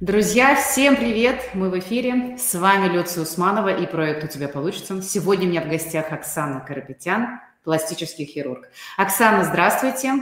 Друзья, 0.00 0.56
всем 0.56 0.96
привет! 0.96 1.50
Мы 1.52 1.68
в 1.68 1.78
эфире. 1.78 2.38
С 2.38 2.54
вами 2.54 2.90
Люция 2.90 3.22
Усманова 3.22 3.68
и 3.68 3.86
проект 3.86 4.24
«У 4.24 4.28
тебя 4.28 4.48
получится». 4.48 5.02
Сегодня 5.02 5.46
у 5.46 5.50
меня 5.50 5.60
в 5.60 5.68
гостях 5.68 6.10
Оксана 6.10 6.60
Карапетян, 6.60 7.38
пластический 7.64 8.24
хирург. 8.24 8.70
Оксана, 8.96 9.44
здравствуйте. 9.44 10.14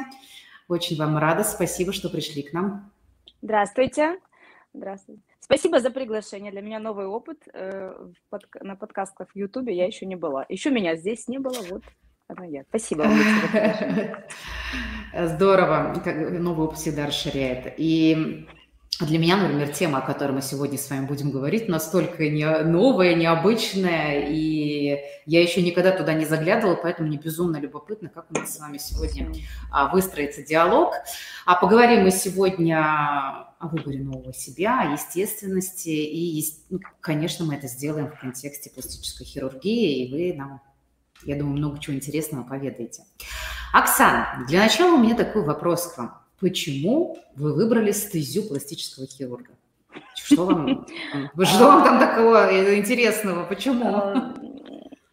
Очень 0.67 0.97
вам 0.97 1.17
рада. 1.17 1.45
Спасибо, 1.45 1.93
что 1.93 2.09
пришли 2.09 2.43
к 2.43 2.53
нам. 2.53 2.91
Здравствуйте. 3.41 4.19
Здравствуйте. 4.75 5.23
Спасибо 5.39 5.79
за 5.79 5.91
приглашение. 5.91 6.51
Для 6.51 6.61
меня 6.61 6.81
новый 6.81 7.07
опыт. 7.07 7.39
Э, 7.55 7.95
на 8.61 8.75
подкастах 8.75 9.29
в 9.33 9.37
Ютубе 9.39 9.77
я 9.77 9.87
еще 9.87 10.07
не 10.07 10.17
была. 10.17 10.45
Еще 10.49 10.73
меня 10.73 10.97
здесь 10.97 11.29
не 11.29 11.39
было. 11.39 11.63
Вот 11.71 11.85
она 12.27 12.47
я. 12.47 12.65
Спасибо. 12.69 13.07
Здорово. 15.17 15.95
Новый 16.33 16.67
опыт 16.67 16.79
всегда 16.79 17.07
расширяет. 17.07 17.75
И 17.77 18.45
для 19.01 19.19
меня, 19.19 19.37
например, 19.37 19.69
тема, 19.69 19.99
о 19.99 20.01
которой 20.01 20.33
мы 20.33 20.43
сегодня 20.43 20.77
с 20.77 20.91
вами 20.91 21.07
будем 21.07 21.31
говорить, 21.31 21.69
настолько 21.69 22.29
не, 22.29 22.45
новая, 22.65 23.15
необычная, 23.15 24.27
и 24.29 24.99
я 25.25 25.41
еще 25.41 25.63
никогда 25.63 25.93
туда 25.93 26.15
не 26.15 26.25
заглядывала, 26.25 26.75
поэтому 26.75 27.07
мне 27.09 27.17
безумно 27.17 27.59
любопытно, 27.59 28.09
как 28.09 28.27
у 28.31 28.35
нас 28.35 28.57
с 28.57 28.59
вами 28.59 28.79
сегодня 28.79 29.33
а, 29.71 29.89
выстроится 29.89 30.43
диалог. 30.43 30.95
А 31.47 31.55
поговорим 31.55 32.03
мы 32.03 32.11
сегодня 32.11 32.81
о 33.59 33.69
выборе 33.69 34.01
нового 34.01 34.35
себя, 34.35 34.81
о 34.81 34.93
естественности, 34.93 35.91
и, 35.91 36.45
ну, 36.69 36.81
конечно, 37.01 37.45
мы 37.45 37.55
это 37.55 37.69
сделаем 37.69 38.11
в 38.11 38.19
контексте 38.19 38.71
пластической 38.71 39.27
хирургии, 39.27 40.07
и 40.07 40.11
вы 40.11 40.37
нам, 40.37 40.61
я 41.23 41.37
думаю, 41.37 41.57
много 41.57 41.79
чего 41.79 41.95
интересного 41.95 42.43
поведаете. 42.43 43.05
Оксана, 43.73 44.45
для 44.49 44.61
начала 44.61 44.97
у 44.97 44.99
меня 44.99 45.15
такой 45.15 45.45
вопрос 45.45 45.87
к 45.87 45.99
вам 45.99 46.28
почему 46.41 47.19
вы 47.37 47.55
выбрали 47.55 47.93
стезю 47.93 48.43
пластического 48.43 49.07
хирурга? 49.07 49.51
Что 50.15 50.47
вам, 50.47 50.87
что 51.45 51.67
вам 51.67 51.85
там 51.85 51.99
такого 51.99 52.77
интересного? 52.77 53.45
Почему? 53.45 53.89
А, 53.89 54.35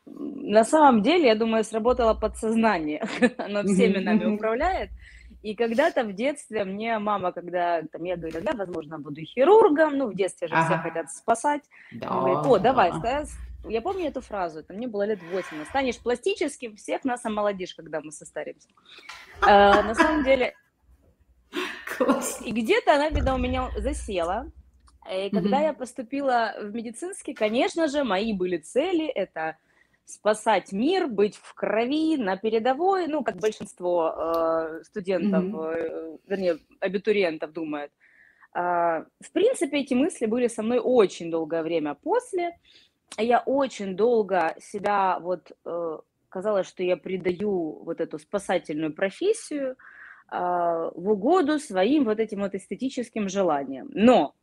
на 0.06 0.64
самом 0.64 1.02
деле, 1.02 1.28
я 1.28 1.36
думаю, 1.36 1.64
сработало 1.64 2.14
подсознание. 2.14 3.04
Оно 3.38 3.64
всеми 3.64 3.98
нами 3.98 4.26
управляет. 4.26 4.90
И 5.42 5.54
когда-то 5.54 6.04
в 6.04 6.14
детстве 6.14 6.64
мне 6.64 6.98
мама, 6.98 7.32
когда 7.32 7.84
там, 7.92 8.04
я 8.04 8.18
говорю, 8.18 8.42
да, 8.42 8.54
возможно, 8.54 8.98
буду 8.98 9.22
хирургом, 9.22 9.98
ну, 9.98 10.08
в 10.08 10.16
детстве 10.16 10.48
же 10.48 10.56
ага. 10.56 10.66
все 10.66 10.78
хотят 10.78 11.12
спасать. 11.12 11.62
Да, 11.92 12.08
говорит, 12.08 12.40
о, 12.46 12.58
давай, 12.58 12.92
да. 13.00 13.26
я 13.66 13.82
помню 13.82 14.08
эту 14.08 14.22
фразу, 14.22 14.62
это 14.62 14.74
мне 14.74 14.88
было 14.88 15.06
лет 15.06 15.20
8, 15.32 15.66
станешь 15.66 16.00
пластическим, 16.00 16.76
всех 16.78 17.04
нас 17.04 17.24
омолодишь, 17.26 17.76
когда 17.76 18.02
мы 18.02 18.12
состаримся. 18.12 18.68
А, 19.42 19.84
на 19.84 19.94
самом 19.94 20.24
деле, 20.24 20.56
Класс. 21.98 22.42
И 22.46 22.52
где-то 22.52 22.96
она, 22.96 23.10
видно, 23.10 23.36
у 23.36 23.38
меня 23.38 23.70
засела. 23.78 24.52
И 25.12 25.30
когда 25.30 25.60
mm-hmm. 25.60 25.64
я 25.64 25.74
поступила 25.74 26.56
в 26.60 26.74
медицинский, 26.74 27.34
конечно 27.34 27.88
же, 27.88 28.04
мои 28.04 28.34
были 28.34 28.58
цели– 28.58 29.06
это 29.16 29.58
спасать 30.06 30.72
мир, 30.72 31.08
быть 31.08 31.36
в 31.36 31.54
крови, 31.54 32.18
на 32.18 32.38
передовой, 32.38 33.08
ну, 33.08 33.24
как 33.24 33.38
большинство 33.38 34.14
э, 34.16 34.84
студентов, 34.84 35.44
mm-hmm. 35.44 35.74
э, 35.74 36.18
вернее, 36.28 36.58
абитуриентов 36.80 37.54
думают. 37.54 37.92
Э, 38.54 39.06
в 39.20 39.32
принципе, 39.32 39.80
эти 39.80 39.94
мысли 39.94 40.26
были 40.26 40.48
со 40.48 40.64
мной 40.64 40.80
очень 40.80 41.30
долгое 41.32 41.64
время 41.64 41.94
после. 41.96 42.58
Я 43.18 43.40
очень 43.40 43.96
долго 43.96 44.56
себя 44.60 45.20
вот 45.20 45.52
э, 45.66 45.98
казалось, 46.30 46.68
что 46.68 46.84
я 46.84 46.98
придаю 46.98 47.84
вот 47.84 48.02
эту 48.02 48.18
спасательную 48.18 48.92
профессию– 48.92 49.76
в 50.30 51.10
угоду 51.12 51.60
своим 51.60 52.06
вот 52.06 52.20
этим 52.20 52.42
вот 52.42 52.56
эстетическим 52.56 53.30
желаниям. 53.30 53.90
Но 53.94 54.34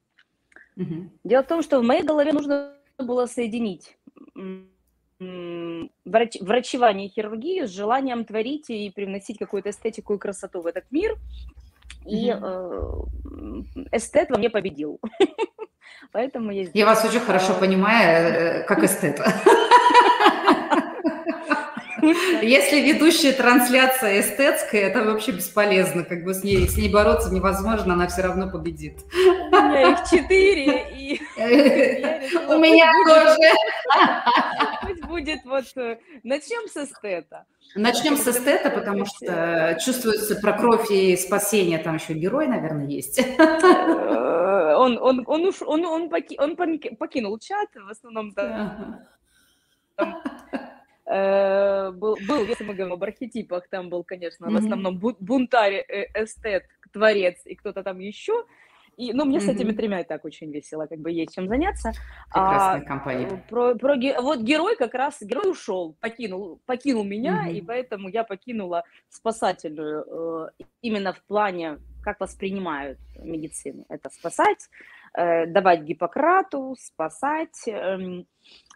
угу. 0.76 1.10
дело 1.24 1.42
в 1.42 1.46
том, 1.48 1.62
что 1.62 1.80
в 1.80 1.84
моей 1.84 2.02
голове 2.02 2.32
нужно 2.32 2.74
было 2.98 3.26
соединить 3.26 3.96
врач, 6.04 6.40
врачевание 6.40 7.06
и 7.06 7.10
хирургию 7.10 7.66
с 7.66 7.70
желанием 7.70 8.24
творить 8.24 8.70
и 8.70 8.90
привносить 8.90 9.38
какую-то 9.38 9.70
эстетику 9.70 10.14
и 10.14 10.18
красоту 10.18 10.60
в 10.60 10.66
этот 10.66 10.84
мир. 10.90 11.16
И 12.06 12.32
угу. 12.32 13.08
эстет 13.92 14.30
во 14.30 14.38
мне 14.38 14.50
победил. 14.50 15.00
Поэтому 16.12 16.50
я... 16.50 16.68
Я 16.74 16.86
вас 16.86 17.04
очень 17.04 17.20
хорошо 17.20 17.54
понимаю, 17.54 18.62
э, 18.62 18.64
как 18.64 18.82
эстет. 18.84 19.20
Если 22.02 22.80
ведущая 22.80 23.32
трансляция 23.32 24.20
эстетская, 24.20 24.82
это 24.82 25.04
вообще 25.04 25.32
бесполезно. 25.32 26.02
Как 26.02 26.24
бы 26.24 26.34
с 26.34 26.42
ней, 26.42 26.68
с 26.68 26.76
ней 26.76 26.90
бороться 26.90 27.32
невозможно, 27.32 27.94
она 27.94 28.08
все 28.08 28.22
равно 28.22 28.50
победит. 28.50 28.98
У 29.12 29.54
меня 29.54 29.92
их 29.92 29.98
четыре. 30.10 30.90
И 30.90 31.20
У 31.36 32.58
меня 32.58 32.92
тоже. 33.06 33.36
Пусть 34.82 35.04
будет 35.04 35.44
вот... 35.44 35.64
Э, 35.76 35.98
начнем 36.24 36.68
с 36.68 36.76
эстета. 36.76 37.46
Начнем 37.74 38.16
с 38.16 38.26
эстета, 38.26 38.70
потому 38.70 39.06
что 39.06 39.78
чувствуется 39.84 40.36
про 40.36 40.52
кровь 40.54 40.90
и 40.90 41.16
спасение. 41.16 41.78
Там 41.78 41.96
еще 41.96 42.14
герой, 42.14 42.48
наверное, 42.48 42.86
есть. 42.86 43.18
Э, 43.18 44.74
он, 44.76 44.98
он, 45.00 45.22
он, 45.26 45.46
уж, 45.46 45.62
он, 45.62 45.84
он, 45.86 46.10
поки, 46.10 46.36
он 46.38 46.56
покинул 46.56 47.38
чат, 47.38 47.68
в 47.74 47.88
основном 47.88 48.32
там, 48.32 49.00
Э, 51.12 51.90
был, 51.90 52.16
был, 52.26 52.44
если 52.46 52.64
мы 52.64 52.74
говорим 52.74 52.94
об 52.94 53.02
архетипах, 53.02 53.68
там 53.68 53.90
был, 53.90 54.02
конечно, 54.02 54.46
mm-hmm. 54.46 54.52
в 54.52 54.56
основном 54.56 54.98
бунтарь, 54.98 55.84
э, 55.86 56.06
эстет, 56.14 56.64
творец 56.92 57.42
и 57.44 57.54
кто-то 57.54 57.82
там 57.82 57.98
еще. 57.98 58.44
И, 58.96 59.12
ну, 59.12 59.24
мне 59.24 59.38
mm-hmm. 59.38 59.40
с 59.40 59.48
этими 59.48 59.72
тремя 59.72 60.00
и 60.00 60.04
так 60.04 60.24
очень 60.24 60.50
весело, 60.50 60.86
как 60.86 60.98
бы 61.00 61.10
есть 61.10 61.34
чем 61.34 61.48
заняться. 61.48 61.92
Прекрасная 62.30 62.82
а, 62.82 62.84
компания. 62.84 63.44
Про, 63.48 63.74
про, 63.74 63.94
вот 64.22 64.40
герой 64.40 64.76
как 64.76 64.94
раз, 64.94 65.20
герой 65.22 65.50
ушел, 65.50 65.96
покинул, 66.00 66.60
покинул 66.66 67.04
меня, 67.04 67.46
mm-hmm. 67.46 67.54
и 67.54 67.62
поэтому 67.62 68.08
я 68.08 68.24
покинула 68.24 68.84
спасательную 69.08 70.48
э, 70.56 70.64
именно 70.82 71.12
в 71.12 71.22
плане, 71.24 71.78
как 72.02 72.20
воспринимают 72.20 72.98
медицину. 73.18 73.84
Это 73.88 74.10
спасать, 74.10 74.68
э, 75.14 75.46
давать 75.46 75.82
Гиппократу, 75.82 76.76
спасать, 76.78 77.66
э, 77.66 78.24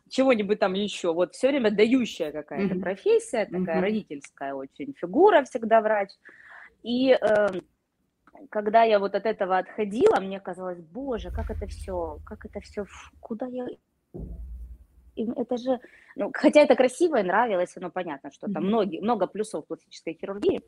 чего-нибудь 0.09 0.59
там 0.59 0.75
еще. 0.75 1.13
Вот 1.13 1.35
все 1.35 1.49
время 1.49 1.71
дающая 1.71 2.33
какая-то 2.33 2.75
mm-hmm. 2.75 2.81
профессия, 2.81 3.47
такая 3.47 3.79
mm-hmm. 3.79 3.81
родительская 3.81 4.55
очень 4.55 4.95
фигура 4.99 5.43
всегда 5.45 5.81
врач. 5.81 6.11
И 6.83 7.11
э, 7.11 7.49
когда 8.51 8.83
я 8.85 8.99
вот 8.99 9.15
от 9.15 9.27
этого 9.27 9.59
отходила, 9.59 10.21
мне 10.21 10.41
казалось, 10.41 10.81
боже, 10.81 11.31
как 11.31 11.51
это 11.51 11.67
все, 11.67 12.19
как 12.25 12.45
это 12.45 12.61
все, 12.61 12.87
куда 13.21 13.47
я... 13.47 13.67
Это 15.17 15.57
же, 15.57 15.81
ну, 16.15 16.31
хотя 16.35 16.61
это 16.61 16.77
красиво 16.77 17.17
и 17.17 17.23
нравилось, 17.23 17.75
но 17.77 17.91
понятно, 17.91 18.31
что 18.31 18.53
там 18.53 18.65
mm-hmm. 18.65 18.67
много, 18.67 19.01
много 19.01 19.27
плюсов 19.27 19.67
пластической 19.67 20.15
хирургии. 20.21 20.61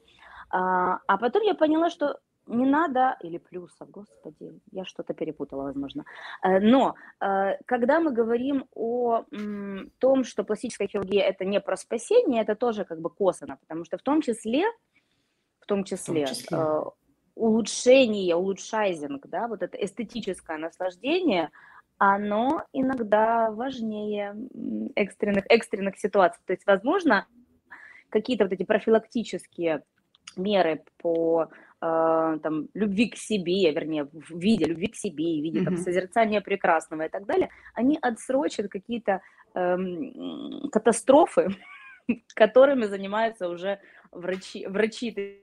А, 0.50 1.00
а 1.06 1.18
потом 1.18 1.42
я 1.42 1.54
поняла, 1.54 1.90
что 1.90 2.18
не 2.48 2.66
надо, 2.66 3.16
или 3.22 3.38
плюсов, 3.38 3.90
господи, 3.90 4.52
я 4.72 4.84
что-то 4.84 5.14
перепутала, 5.14 5.62
возможно. 5.62 6.04
Э, 6.42 6.58
но 6.60 6.94
э, 7.20 7.56
когда 7.66 8.00
мы 8.00 8.12
говорим 8.12 8.66
о 8.74 9.24
том, 9.98 10.24
что 10.24 10.44
пластическая 10.44 10.88
хирургия 10.88 11.24
это 11.24 11.44
не 11.44 11.60
про 11.60 11.76
спасение, 11.76 12.42
это 12.42 12.54
тоже 12.54 12.84
как 12.84 13.00
бы 13.00 13.10
косвенно, 13.10 13.56
потому 13.56 13.84
что 13.84 13.98
в 13.98 14.02
том 14.02 14.22
числе, 14.22 14.64
в 15.60 15.66
том 15.66 15.84
числе, 15.84 16.24
в 16.24 16.28
том 16.28 16.34
числе. 16.34 16.58
Э, 16.58 16.82
улучшение, 17.34 18.34
улучшайзинг, 18.34 19.26
да, 19.28 19.46
вот 19.46 19.62
это 19.62 19.76
эстетическое 19.76 20.58
наслаждение, 20.58 21.50
оно 21.98 22.64
иногда 22.72 23.50
важнее 23.50 24.36
экстренных, 24.96 25.44
экстренных 25.48 25.98
ситуаций. 25.98 26.40
То 26.46 26.52
есть, 26.52 26.66
возможно, 26.66 27.26
какие-то 28.08 28.44
вот 28.44 28.52
эти 28.52 28.64
профилактические 28.64 29.82
меры 30.36 30.84
по 30.98 31.48
э, 31.80 32.38
там, 32.42 32.68
любви 32.74 33.08
к 33.10 33.16
себе, 33.16 33.70
вернее, 33.72 34.04
в 34.04 34.38
виде 34.38 34.66
любви 34.66 34.88
к 34.88 34.96
себе, 34.96 35.40
в 35.40 35.42
виде 35.42 35.64
там, 35.64 35.76
созерцания 35.76 36.40
прекрасного 36.40 37.02
и 37.02 37.08
так 37.08 37.26
далее, 37.26 37.50
они 37.74 37.98
отсрочат 38.00 38.68
какие-то 38.68 39.20
э, 39.54 39.76
катастрофы, 40.72 41.48
которыми 42.34 42.86
занимаются 42.86 43.48
уже 43.48 43.78
врачи, 44.12 44.66
врачи 44.66 45.42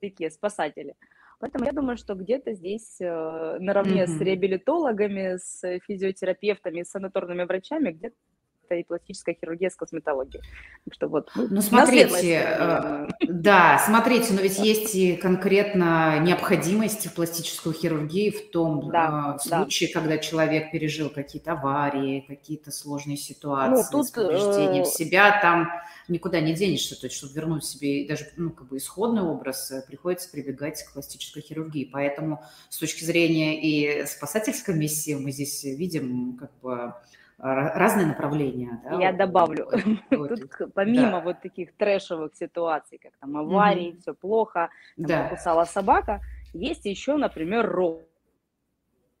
такие, 0.00 0.30
спасатели. 0.30 0.94
Поэтому 1.40 1.64
я 1.64 1.72
думаю, 1.72 1.96
что 1.96 2.14
где-то 2.14 2.54
здесь 2.54 3.00
э, 3.00 3.58
наравне 3.58 4.04
mm-hmm. 4.04 4.18
с 4.18 4.20
реабилитологами, 4.20 5.36
с 5.36 5.80
физиотерапевтами, 5.80 6.82
с 6.82 6.90
санаторными 6.90 7.44
врачами, 7.44 7.90
где-то 7.90 8.16
это 8.64 8.76
и 8.76 8.84
пластическая 8.84 9.34
хирургия 9.34 9.70
с 9.70 9.76
косметологией. 9.76 10.42
Так 10.84 10.94
что 10.94 11.08
вот, 11.08 11.30
ну, 11.34 11.60
смотрите, 11.60 12.44
э, 12.46 13.08
да, 13.28 13.82
смотрите, 13.84 14.32
но 14.34 14.40
ведь 14.40 14.58
есть 14.58 14.94
и 14.94 15.16
конкретно 15.16 16.20
необходимость 16.20 17.06
в 17.06 17.14
пластическую 17.14 17.74
хирургию 17.74 18.32
в 18.32 18.50
том 18.50 18.90
да, 18.90 19.36
э, 19.36 19.48
случае, 19.48 19.90
да. 19.92 20.00
когда 20.00 20.18
человек 20.18 20.70
пережил 20.70 21.10
какие-то 21.10 21.52
аварии, 21.52 22.24
какие-то 22.26 22.70
сложные 22.70 23.16
ситуации 23.16 23.84
ну, 23.92 23.98
тут, 23.98 24.08
с 24.08 24.10
повреждением 24.10 24.84
э... 24.84 24.86
себя, 24.86 25.40
там 25.40 25.68
никуда 26.08 26.40
не 26.40 26.54
денешься, 26.54 26.98
то 27.00 27.06
есть, 27.06 27.16
чтобы 27.16 27.34
вернуть 27.34 27.64
себе 27.64 28.06
даже, 28.06 28.26
ну, 28.36 28.50
как 28.50 28.68
бы 28.68 28.76
исходный 28.76 29.22
образ, 29.22 29.72
приходится 29.86 30.30
прибегать 30.30 30.82
к 30.82 30.92
пластической 30.92 31.42
хирургии. 31.42 31.88
Поэтому 31.90 32.42
с 32.68 32.78
точки 32.78 33.04
зрения 33.04 33.60
и 33.60 34.06
спасательской 34.06 34.74
миссии 34.74 35.14
мы 35.14 35.32
здесь 35.32 35.64
видим, 35.64 36.36
как 36.38 36.50
бы, 36.60 36.94
разные 37.38 38.06
направления. 38.06 38.80
Да? 38.84 39.00
Я 39.00 39.12
добавлю, 39.12 39.68
вот, 40.10 40.28
тут 40.58 40.72
помимо 40.74 41.12
да. 41.12 41.20
вот 41.20 41.40
таких 41.40 41.72
трэшевых 41.74 42.34
ситуаций, 42.34 42.98
как 42.98 43.12
там 43.20 43.36
аварии, 43.36 43.92
mm 43.92 44.00
все 44.00 44.14
плохо, 44.14 44.70
там, 44.96 45.06
да. 45.06 45.24
покусала 45.24 45.64
собака, 45.64 46.20
есть 46.52 46.84
еще, 46.84 47.16
например, 47.16 47.68
роды. 47.70 48.04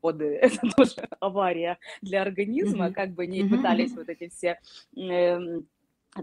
Это 0.42 0.58
тоже 0.76 1.08
авария 1.20 1.78
для 2.02 2.22
организма, 2.22 2.88
mm 2.88 2.92
как 2.92 3.10
бы 3.10 3.26
не 3.26 3.44
пытались 3.44 3.94
вот 3.94 4.08
эти 4.08 4.28
все 4.28 4.58
э, 4.96 5.38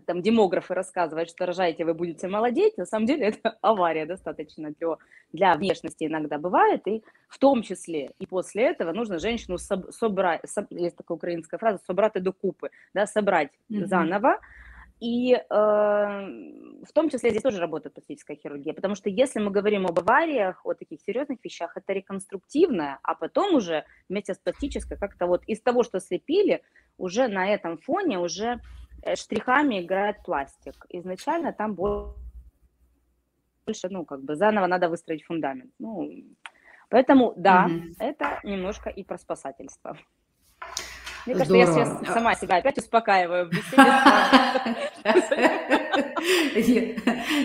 там 0.06 0.22
демографы 0.22 0.74
рассказывают, 0.74 1.30
что 1.30 1.46
рожаете, 1.46 1.86
вы 1.86 1.94
будете 1.94 2.28
молодеть, 2.28 2.78
на 2.78 2.86
самом 2.86 3.06
деле 3.06 3.26
это 3.28 3.58
авария 3.62 4.06
достаточно 4.06 4.72
для, 4.80 4.98
для 5.34 5.56
внешности 5.56 6.06
иногда 6.06 6.38
бывает, 6.38 6.88
и 6.88 7.04
в 7.28 7.38
том 7.38 7.62
числе 7.62 8.12
и 8.20 8.26
после 8.26 8.64
этого 8.64 8.92
нужно 8.92 9.20
женщину 9.20 9.58
соб, 9.58 9.92
собрать, 9.92 10.42
соб, 10.48 10.66
есть 10.72 10.96
такая 10.96 11.16
украинская 11.16 11.60
фраза, 11.60 11.80
собрать 11.86 12.14
до 12.14 12.32
купы, 12.32 12.70
да, 12.94 13.06
собрать 13.06 13.52
mm-hmm. 13.70 13.86
заново, 13.86 14.40
и 15.02 15.34
э, 15.34 15.44
в 15.50 16.94
том 16.94 17.10
числе 17.10 17.32
здесь 17.32 17.42
тоже 17.42 17.60
работает 17.60 17.96
пластическая 17.96 18.38
хирургия, 18.38 18.74
потому 18.74 18.94
что 18.94 19.10
если 19.10 19.40
мы 19.40 19.50
говорим 19.50 19.88
об 19.88 19.98
авариях, 20.00 20.64
о 20.64 20.76
таких 20.76 21.02
серьезных 21.02 21.40
вещах, 21.44 21.76
это 21.76 21.92
реконструктивная, 21.92 23.00
а 23.02 23.16
потом 23.16 23.56
уже 23.56 23.84
вместе 24.10 24.36
с 24.36 24.38
пластической 24.38 24.98
как-то 24.98 25.26
вот 25.26 25.44
из 25.48 25.60
того, 25.60 25.82
что 25.82 26.00
слепили, 26.00 26.62
уже 27.00 27.28
на 27.28 27.50
этом 27.52 27.80
фоне 27.80 28.20
уже 28.20 28.60
штрихами 29.15 29.81
играет 29.81 30.24
пластик. 30.24 30.86
Изначально 30.89 31.53
там 31.53 31.75
больше, 31.75 32.15
ну, 33.89 34.06
как 34.06 34.24
бы 34.24 34.36
заново 34.36 34.68
надо 34.68 34.89
выстроить 34.89 35.24
фундамент. 35.24 35.71
Ну, 35.80 36.09
поэтому, 36.89 37.33
да, 37.36 37.65
угу. 37.65 37.94
это 38.00 38.39
немножко 38.44 38.89
и 38.89 39.03
про 39.03 39.18
спасательство. 39.18 39.98
Мне 41.25 41.35
кажется, 41.35 41.53
Здорово. 41.53 41.79
я 41.79 41.85
сейчас 41.85 42.13
сама 42.13 42.35
себя 42.35 42.56
опять 42.57 42.77
успокаиваю 42.77 43.50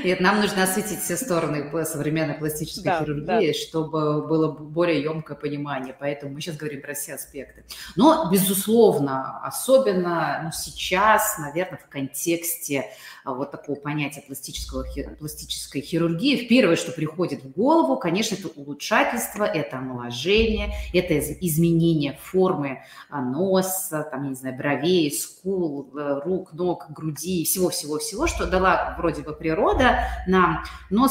Нет, 0.04 0.20
нам 0.20 0.40
нужно 0.40 0.62
осветить 0.62 1.00
все 1.00 1.16
стороны 1.16 1.84
современной 1.84 2.34
пластической 2.34 2.92
хирургии, 2.98 3.52
чтобы 3.52 4.26
было 4.26 4.50
более 4.52 5.02
емкое 5.02 5.36
понимание. 5.36 5.94
Поэтому 5.98 6.32
мы 6.32 6.40
сейчас 6.40 6.56
говорим 6.56 6.82
про 6.82 6.94
все 6.94 7.14
аспекты. 7.14 7.64
Но, 7.96 8.30
безусловно, 8.30 9.40
особенно 9.44 10.40
ну, 10.44 10.50
сейчас, 10.52 11.38
наверное, 11.38 11.78
в 11.78 11.88
контексте 11.88 12.86
а, 13.24 13.34
вот 13.34 13.50
такого 13.50 13.76
понятия 13.76 14.22
пластического, 14.22 14.84
пластической 15.18 15.80
хирургии, 15.80 16.46
первое, 16.46 16.76
что 16.76 16.92
приходит 16.92 17.42
в 17.42 17.52
голову, 17.52 17.96
конечно, 17.96 18.36
это 18.36 18.48
улучшательство, 18.48 19.44
это 19.44 19.78
омоложение, 19.78 20.72
это 20.92 21.18
изменение 21.18 22.18
формы 22.22 22.82
а, 23.10 23.20
носа, 23.66 24.08
там, 24.10 24.28
не 24.28 24.34
знаю, 24.34 24.56
бровей, 24.56 25.10
скул, 25.12 25.90
э, 25.96 26.20
рук, 26.24 26.52
ног, 26.52 26.86
груди, 26.90 27.44
всего-всего-всего, 27.44 28.26
что 28.26 28.46
дала 28.46 28.94
вроде 28.98 29.22
бы 29.22 29.32
природа 29.34 30.00
нам, 30.26 30.64
но 30.90 31.06
э, 31.06 31.10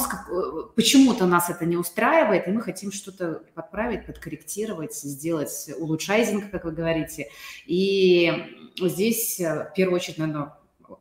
почему-то 0.74 1.26
нас 1.26 1.50
это 1.50 1.64
не 1.64 1.76
устраивает, 1.76 2.48
и 2.48 2.50
мы 2.50 2.60
хотим 2.60 2.92
что-то 2.92 3.42
подправить, 3.54 4.06
подкорректировать, 4.06 4.94
сделать 4.94 5.70
улучшайзинг, 5.78 6.50
как 6.50 6.64
вы 6.64 6.72
говорите. 6.72 7.28
И 7.66 8.32
здесь 8.80 9.40
э, 9.40 9.68
в 9.70 9.74
первую 9.74 9.96
очередь, 9.96 10.18
наверное, 10.18 10.54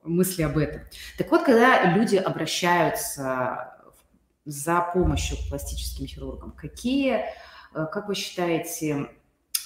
мысли 0.03 0.43
об 0.43 0.57
этом. 0.57 0.81
Так 1.17 1.29
вот, 1.31 1.43
когда 1.43 1.95
люди 1.95 2.15
обращаются 2.15 3.71
за 4.45 4.81
помощью 4.93 5.37
к 5.37 5.49
пластическим 5.49 6.05
хирургам, 6.05 6.51
какие, 6.51 7.25
как 7.73 8.07
вы 8.07 8.15
считаете, 8.15 9.09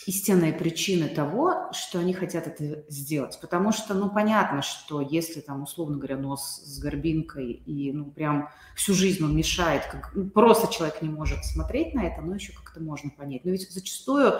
истинные 0.05 0.53
причины 0.53 1.07
того, 1.07 1.71
что 1.71 1.99
они 1.99 2.13
хотят 2.13 2.47
это 2.47 2.83
сделать. 2.89 3.37
Потому 3.41 3.71
что, 3.71 3.93
ну, 3.93 4.09
понятно, 4.09 4.61
что 4.61 5.01
если 5.01 5.41
там, 5.41 5.63
условно 5.63 5.97
говоря, 5.97 6.17
нос 6.17 6.61
с 6.63 6.79
горбинкой 6.79 7.51
и, 7.51 7.91
ну, 7.91 8.05
прям 8.05 8.49
всю 8.75 8.93
жизнь 8.93 9.23
он 9.23 9.35
мешает, 9.35 9.85
как, 9.85 10.11
ну, 10.13 10.29
просто 10.29 10.71
человек 10.73 11.01
не 11.01 11.09
может 11.09 11.45
смотреть 11.45 11.93
на 11.93 12.05
это, 12.05 12.21
но 12.21 12.35
еще 12.35 12.53
как-то 12.53 12.81
можно 12.81 13.09
понять. 13.09 13.45
Но 13.45 13.51
ведь 13.51 13.69
зачастую 13.71 14.33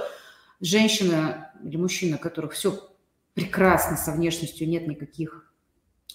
женщина 0.61 1.51
или 1.63 1.77
мужчина, 1.77 2.17
у 2.17 2.19
которых 2.19 2.53
все 2.53 2.89
прекрасно 3.33 3.97
со 3.97 4.11
внешностью, 4.11 4.67
нет 4.67 4.88
никаких 4.88 5.45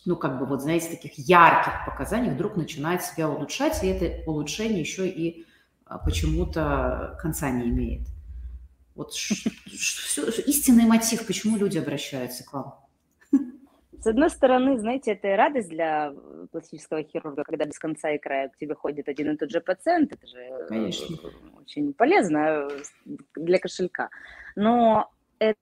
ну, 0.05 0.17
как 0.17 0.39
бы, 0.39 0.45
вот, 0.45 0.61
знаете, 0.61 0.91
таких 0.91 1.15
ярких 1.17 1.87
показаний, 1.87 2.31
вдруг 2.31 2.57
начинает 2.57 3.03
себя 3.03 3.29
улучшать, 3.29 3.83
и 3.83 3.87
это 3.87 4.31
улучшение 4.31 4.81
еще 4.81 5.09
и 5.09 5.47
а, 5.87 5.99
почему-то 5.99 7.19
конца 7.21 7.51
не 7.51 7.69
имеет. 7.71 8.14
Вот 8.95 9.13
истинный 10.47 10.87
мотив, 10.87 11.27
почему 11.27 11.57
люди 11.57 11.79
обращаются 11.79 12.45
к 12.45 12.53
вам? 12.53 12.75
С 13.99 14.07
одной 14.07 14.29
стороны, 14.29 14.79
знаете, 14.79 15.13
это 15.13 15.29
и 15.29 15.37
радость 15.37 15.71
для 15.71 16.13
пластического 16.53 17.03
хирурга, 17.03 17.43
когда 17.43 17.65
без 17.65 17.79
конца 17.79 18.11
и 18.11 18.19
края 18.19 18.51
к 18.51 18.57
тебе 18.59 18.75
ходит 18.75 19.09
один 19.09 19.33
и 19.33 19.37
тот 19.37 19.51
же 19.51 19.61
пациент. 19.63 20.13
Это 20.13 20.27
же 20.27 20.39
э, 20.39 20.67
Конечно. 20.69 21.17
очень 21.59 21.95
полезно 21.95 22.69
для 23.35 23.59
кошелька. 23.59 24.11
Но 24.57 25.11
это 25.39 25.57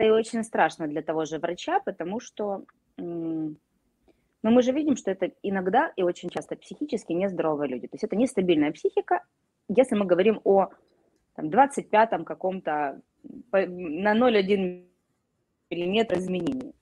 и 0.00 0.10
очень 0.10 0.42
страшно 0.42 0.88
для 0.88 1.02
того 1.02 1.24
же 1.24 1.38
врача, 1.38 1.78
потому 1.78 2.18
что 2.18 2.64
ну, 2.96 4.50
мы 4.50 4.62
же 4.62 4.72
видим, 4.72 4.96
что 4.96 5.12
это 5.12 5.30
иногда 5.42 5.92
и 5.94 6.02
очень 6.02 6.30
часто 6.30 6.56
психически 6.56 7.12
нездоровые 7.12 7.70
люди. 7.70 7.86
То 7.86 7.94
есть 7.94 8.04
это 8.04 8.16
нестабильная 8.16 8.72
психика, 8.72 9.22
если 9.68 9.94
мы 9.94 10.04
говорим 10.04 10.40
о 10.42 10.70
там, 11.34 11.46
25-м 11.46 12.24
каком-то 12.24 13.00
на 13.52 14.14
0,1 14.14 14.84
миллиметр 15.70 16.18
изменении. 16.18 16.74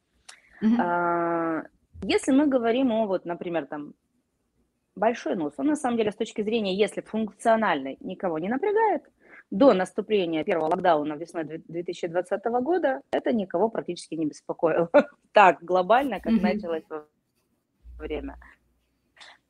Mm-hmm. 0.62 0.76
А, 0.78 1.62
если 2.02 2.32
мы 2.32 2.46
говорим 2.46 2.92
о, 2.92 3.06
вот, 3.06 3.24
например, 3.24 3.66
там, 3.66 3.94
большой 4.96 5.36
нос, 5.36 5.54
он 5.56 5.66
на 5.66 5.76
самом 5.76 5.96
деле 5.96 6.10
с 6.10 6.16
точки 6.16 6.42
зрения, 6.42 6.74
если 6.74 7.00
функциональный, 7.00 7.96
никого 8.00 8.38
не 8.38 8.48
напрягает, 8.48 9.02
до 9.50 9.74
наступления 9.74 10.44
первого 10.44 10.68
локдауна 10.68 11.14
весной 11.14 11.44
2020 11.44 12.44
года 12.62 13.00
это 13.10 13.32
никого 13.32 13.68
практически 13.68 14.14
не 14.14 14.26
беспокоило. 14.26 14.90
Так 15.32 15.62
глобально, 15.62 16.20
как 16.20 16.32
mm-hmm. 16.32 16.42
началось 16.42 16.84
время. 17.98 18.36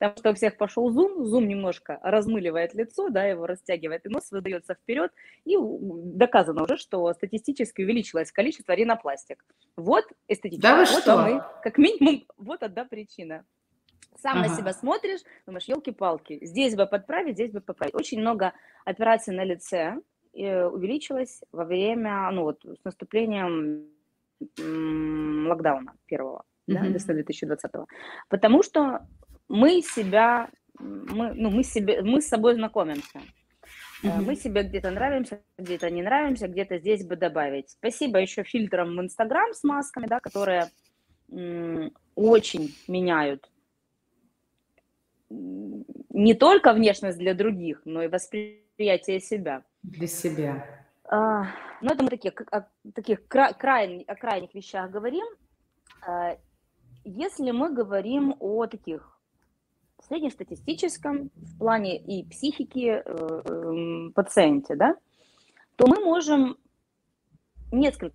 Потому 0.01 0.17
что 0.17 0.31
у 0.31 0.35
всех 0.35 0.57
пошел 0.57 0.91
зум, 0.91 1.27
зум 1.27 1.47
немножко 1.47 2.01
размыливает 2.03 2.73
лицо, 2.73 3.11
да, 3.11 3.25
его 3.25 3.47
растягивает, 3.47 4.07
и 4.07 4.09
нос 4.09 4.31
выдается 4.31 4.75
вперед, 4.75 5.13
и 5.45 5.59
доказано 5.61 6.63
уже, 6.63 6.79
что 6.79 7.13
статистически 7.13 7.83
увеличилось 7.83 8.33
количество 8.33 8.73
ринопластик. 8.73 9.45
Вот 9.77 10.07
эстетически. 10.27 10.63
Да 10.63 10.77
вы 10.77 10.87
вот 10.87 11.03
что? 11.03 11.19
Мы, 11.19 11.43
как 11.63 11.77
минимум, 11.77 12.25
вот 12.39 12.63
одна 12.63 12.87
причина. 12.87 13.45
Сам 14.17 14.39
ага. 14.39 14.49
на 14.49 14.57
себя 14.57 14.73
смотришь, 14.73 15.21
думаешь, 15.45 15.67
елки-палки, 15.67 16.39
здесь 16.47 16.75
бы 16.75 16.87
подправить, 16.87 17.35
здесь 17.35 17.53
бы 17.53 17.61
поправить. 17.61 17.95
Очень 17.95 18.21
много 18.21 18.55
операций 18.87 19.35
на 19.35 19.45
лице 19.45 19.99
э, 20.33 20.65
увеличилось 20.65 21.43
во 21.53 21.67
время, 21.67 22.31
ну 22.31 22.45
вот, 22.45 22.65
с 22.65 22.85
наступлением 22.85 23.87
локдауна 25.47 25.93
первого, 26.07 26.45
mm-hmm. 26.67 26.73
да, 26.75 26.87
весны 26.87 27.13
2020 27.13 27.71
Потому 28.31 28.63
что 28.63 29.07
мы 29.51 29.83
себя, 29.83 30.49
мы, 30.79 31.35
ну, 31.35 31.51
мы, 31.51 31.65
себе, 31.65 32.03
мы 32.03 32.23
с 32.23 32.29
собой 32.29 32.55
знакомимся. 32.55 33.21
Mm-hmm. 34.03 34.23
Мы 34.23 34.37
себе 34.37 34.63
где-то 34.63 34.91
нравимся, 34.93 35.43
где-то 35.59 35.91
не 35.91 36.03
нравимся, 36.03 36.49
где-то 36.49 36.79
здесь 36.79 37.05
бы 37.05 37.17
добавить. 37.17 37.71
Спасибо 37.71 38.19
еще 38.19 38.45
фильтрам 38.45 38.97
в 38.97 39.01
Инстаграм 39.01 39.53
с 39.53 39.63
масками, 39.65 40.07
да, 40.07 40.21
которые 40.21 40.71
м- 41.31 41.93
очень 42.15 42.75
меняют 42.89 43.51
не 45.29 46.35
только 46.35 46.73
внешность 46.73 47.19
для 47.19 47.35
других, 47.35 47.83
но 47.85 48.03
и 48.03 48.09
восприятие 48.09 49.21
себя. 49.21 49.65
Для 49.83 50.07
себя. 50.07 50.65
А, 51.05 51.47
ну, 51.81 51.93
это 51.93 52.03
мы 52.03 52.09
такие, 52.11 52.33
о 52.51 52.67
таких 52.95 53.27
кра- 53.27 53.53
крайних, 53.53 54.09
о 54.09 54.15
крайних 54.15 54.55
вещах 54.55 54.91
говорим. 54.91 55.27
А, 56.07 56.37
если 57.05 57.51
мы 57.51 57.73
говорим 57.73 58.35
о 58.41 58.67
таких 58.67 59.20
среднестатистическом 60.05 61.31
в 61.37 61.59
плане 61.59 61.99
и 61.99 62.25
психики 62.29 63.03
э, 63.03 63.03
э, 63.05 64.11
пациенте, 64.15 64.75
да, 64.77 64.97
то 65.77 65.87
мы 65.87 66.01
можем 66.01 66.57
несколько 67.73 68.15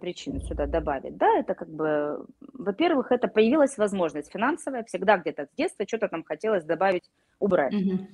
причин 0.00 0.40
сюда 0.40 0.66
добавить. 0.66 1.16
Да, 1.16 1.38
это 1.38 1.54
как 1.54 1.68
бы, 1.68 2.26
во-первых, 2.52 3.12
это 3.12 3.28
появилась 3.28 3.78
возможность 3.78 4.30
финансовая, 4.30 4.84
всегда 4.84 5.18
где-то 5.18 5.46
с 5.46 5.56
детства 5.56 5.86
что-то 5.86 6.08
там 6.08 6.24
хотелось 6.24 6.64
добавить, 6.64 7.10
убрать. 7.38 7.74
Угу. 7.74 8.06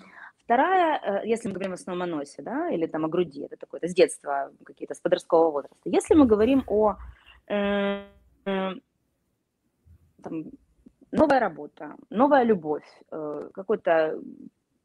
Вторая, 0.44 1.00
э, 1.24 1.28
если 1.28 1.48
мы 1.48 1.54
говорим 1.54 1.74
в 1.76 1.88
о 1.88 2.06
носе, 2.06 2.40
да, 2.42 2.70
или 2.70 2.86
там 2.86 3.04
о 3.04 3.08
груди, 3.08 3.42
это 3.42 3.56
такое, 3.56 3.80
это 3.80 3.88
с 3.88 3.94
детства, 3.94 4.52
какие-то 4.64 4.94
с 4.94 5.00
подросткового 5.00 5.50
возраста. 5.50 5.80
Если 5.84 6.14
мы 6.14 6.24
говорим 6.24 6.62
о 6.68 6.94
э, 7.48 8.04
э, 8.44 8.70
там, 10.22 10.44
новая 11.12 11.40
работа, 11.40 11.96
новая 12.10 12.44
любовь, 12.44 12.86
э, 13.10 13.48
какой-то 13.52 14.20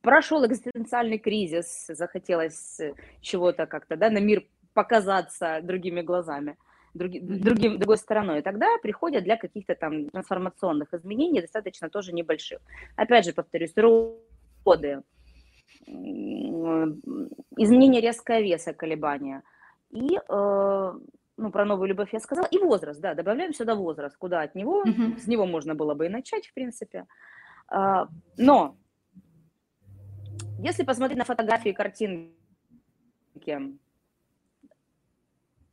прошел 0.01 0.45
экзистенциальный 0.45 1.19
кризис, 1.19 1.85
захотелось 1.87 2.79
чего-то 3.21 3.65
как-то, 3.65 3.95
да, 3.95 4.09
на 4.09 4.19
мир 4.19 4.45
показаться 4.73 5.59
другими 5.61 6.01
глазами, 6.01 6.57
други, 6.93 7.19
другим, 7.19 7.77
другой 7.77 7.97
стороной. 7.97 8.39
И 8.39 8.41
тогда 8.41 8.77
приходят 8.81 9.23
для 9.23 9.37
каких-то 9.37 9.75
там 9.75 10.09
трансформационных 10.09 10.93
изменений, 10.93 11.41
достаточно 11.41 11.89
тоже 11.89 12.13
небольших. 12.13 12.59
Опять 12.95 13.25
же, 13.25 13.33
повторюсь, 13.33 13.73
роды, 13.75 15.01
изменение 17.57 18.01
резкого 18.01 18.39
веса, 18.39 18.73
колебания. 18.73 19.43
И, 19.91 20.17
э, 20.17 20.93
ну, 21.41 21.51
про 21.51 21.65
новую 21.65 21.89
любовь 21.89 22.13
я 22.13 22.19
сказала. 22.19 22.47
И 22.47 22.57
возраст, 22.57 22.99
да, 23.01 23.13
добавляем 23.13 23.53
сюда 23.53 23.75
возраст, 23.75 24.15
куда 24.17 24.41
от 24.41 24.55
него, 24.55 24.83
mm-hmm. 24.83 25.17
с 25.17 25.27
него 25.27 25.45
можно 25.45 25.75
было 25.75 25.93
бы 25.93 26.05
и 26.05 26.09
начать, 26.09 26.47
в 26.47 26.53
принципе. 26.53 27.05
Э, 27.71 28.05
но 28.37 28.77
если 30.59 30.83
посмотреть 30.83 31.17
на 31.17 31.25
фотографии, 31.25 31.71
картинки 31.71 32.31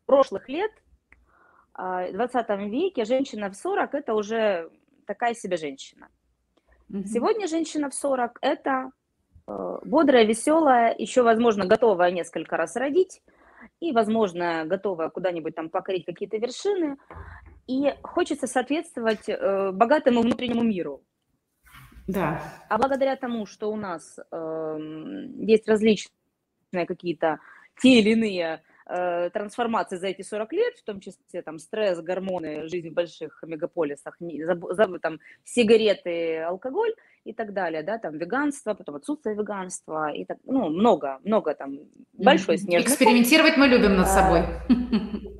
прошлых 0.06 0.48
лет, 0.48 0.72
в 1.74 2.12
20 2.12 2.48
веке 2.70 3.04
женщина 3.04 3.50
в 3.50 3.54
40– 3.54 3.94
это 3.96 4.14
уже 4.14 4.68
такая 5.06 5.34
себе 5.34 5.56
женщина. 5.56 6.08
Mm-hmm. 6.90 7.04
Сегодня 7.04 7.46
женщина 7.46 7.88
в 7.88 7.94
40– 7.94 8.38
это 8.40 8.90
Э, 9.48 9.78
бодрая, 9.82 10.24
веселая, 10.24 10.94
еще, 10.96 11.22
возможно, 11.22 11.64
готовая 11.64 12.10
несколько 12.10 12.56
раз 12.58 12.76
родить, 12.76 13.22
и, 13.80 13.92
возможно, 13.92 14.64
готовая 14.66 15.08
куда-нибудь 15.08 15.54
там 15.54 15.68
покорить 15.68 16.04
какие-то 16.04 16.36
вершины, 16.36 16.96
и 17.66 17.94
хочется 18.02 18.46
соответствовать 18.46 19.28
э, 19.28 19.72
богатому 19.72 20.22
внутреннему 20.22 20.62
миру. 20.62 21.02
Да. 22.06 22.40
А 22.70 22.78
благодаря 22.78 23.16
тому, 23.16 23.44
что 23.44 23.70
у 23.70 23.76
нас 23.76 24.18
э, 24.18 24.78
есть 25.36 25.68
различные 25.68 26.86
какие-то 26.86 27.38
те 27.80 28.00
или 28.00 28.10
иные 28.10 28.62
э, 28.88 29.30
трансформации 29.30 29.96
за 29.96 30.08
эти 30.08 30.22
40 30.22 30.52
лет, 30.52 30.74
в 30.76 30.84
том 30.84 31.00
числе 31.00 31.42
там 31.42 31.58
стресс, 31.58 32.00
гормоны, 32.00 32.68
жизнь 32.68 32.90
в 32.90 32.94
больших 32.94 33.42
мегаполисах, 33.46 34.16
не, 34.20 34.44
заб, 34.44 34.64
заб, 34.70 35.00
там 35.00 35.20
сигареты, 35.44 36.38
алкоголь, 36.38 36.94
и 37.28 37.34
так 37.34 37.52
далее, 37.52 37.82
да, 37.82 37.98
там 37.98 38.16
веганство, 38.16 38.74
потом 38.74 38.94
отсутствие 38.96 39.36
веганства, 39.36 40.10
и 40.10 40.24
так, 40.24 40.38
ну, 40.44 40.70
много, 40.70 41.18
много 41.24 41.54
там, 41.54 41.80
большой 42.14 42.56
снежный 42.56 42.86
Экспериментировать 42.86 43.58
мы 43.58 43.68
любим 43.68 43.96
над 43.96 44.08
собой. 44.08 44.44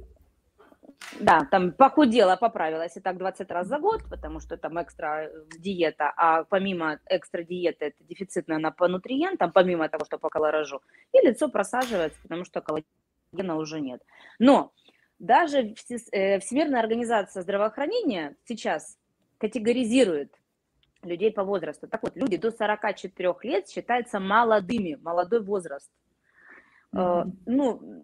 Да, 1.21 1.47
там 1.51 1.73
похудела, 1.73 2.37
поправилась 2.37 2.97
и 2.97 3.01
так 3.01 3.19
20 3.19 3.51
раз 3.51 3.67
за 3.67 3.79
год, 3.79 4.03
потому 4.09 4.41
что 4.41 4.57
там 4.57 4.81
экстра 4.81 5.31
диета, 5.59 6.13
а 6.17 6.45
помимо 6.45 7.01
экстра 7.07 7.43
диеты 7.43 7.87
это 7.87 8.05
дефицитная 8.05 8.57
она 8.57 8.71
по 8.71 8.87
нутриентам, 8.89 9.51
помимо 9.51 9.89
того, 9.89 10.05
что 10.05 10.19
по 10.19 10.29
колоражу, 10.29 10.81
и 11.13 11.27
лицо 11.27 11.49
просаживается, 11.49 12.19
потому 12.23 12.45
что 12.45 12.61
коллагена 13.31 13.57
уже 13.57 13.81
нет. 13.81 14.03
Но 14.39 14.73
даже 15.19 15.75
э, 16.13 16.39
Всемирная 16.41 16.81
организация 16.81 17.43
здравоохранения 17.43 18.37
сейчас 18.45 18.99
категоризирует 19.39 20.33
людей 21.03 21.33
по 21.33 21.45
возрасту. 21.45 21.87
Так 21.87 22.03
вот, 22.03 22.17
люди 22.17 22.37
до 22.37 22.51
44 22.51 23.35
лет 23.43 23.69
считаются 23.69 24.21
молодыми, 24.21 24.99
молодой 25.01 25.43
возраст. 25.43 25.91
Mm-hmm. 26.95 27.33
Ну, 27.47 28.03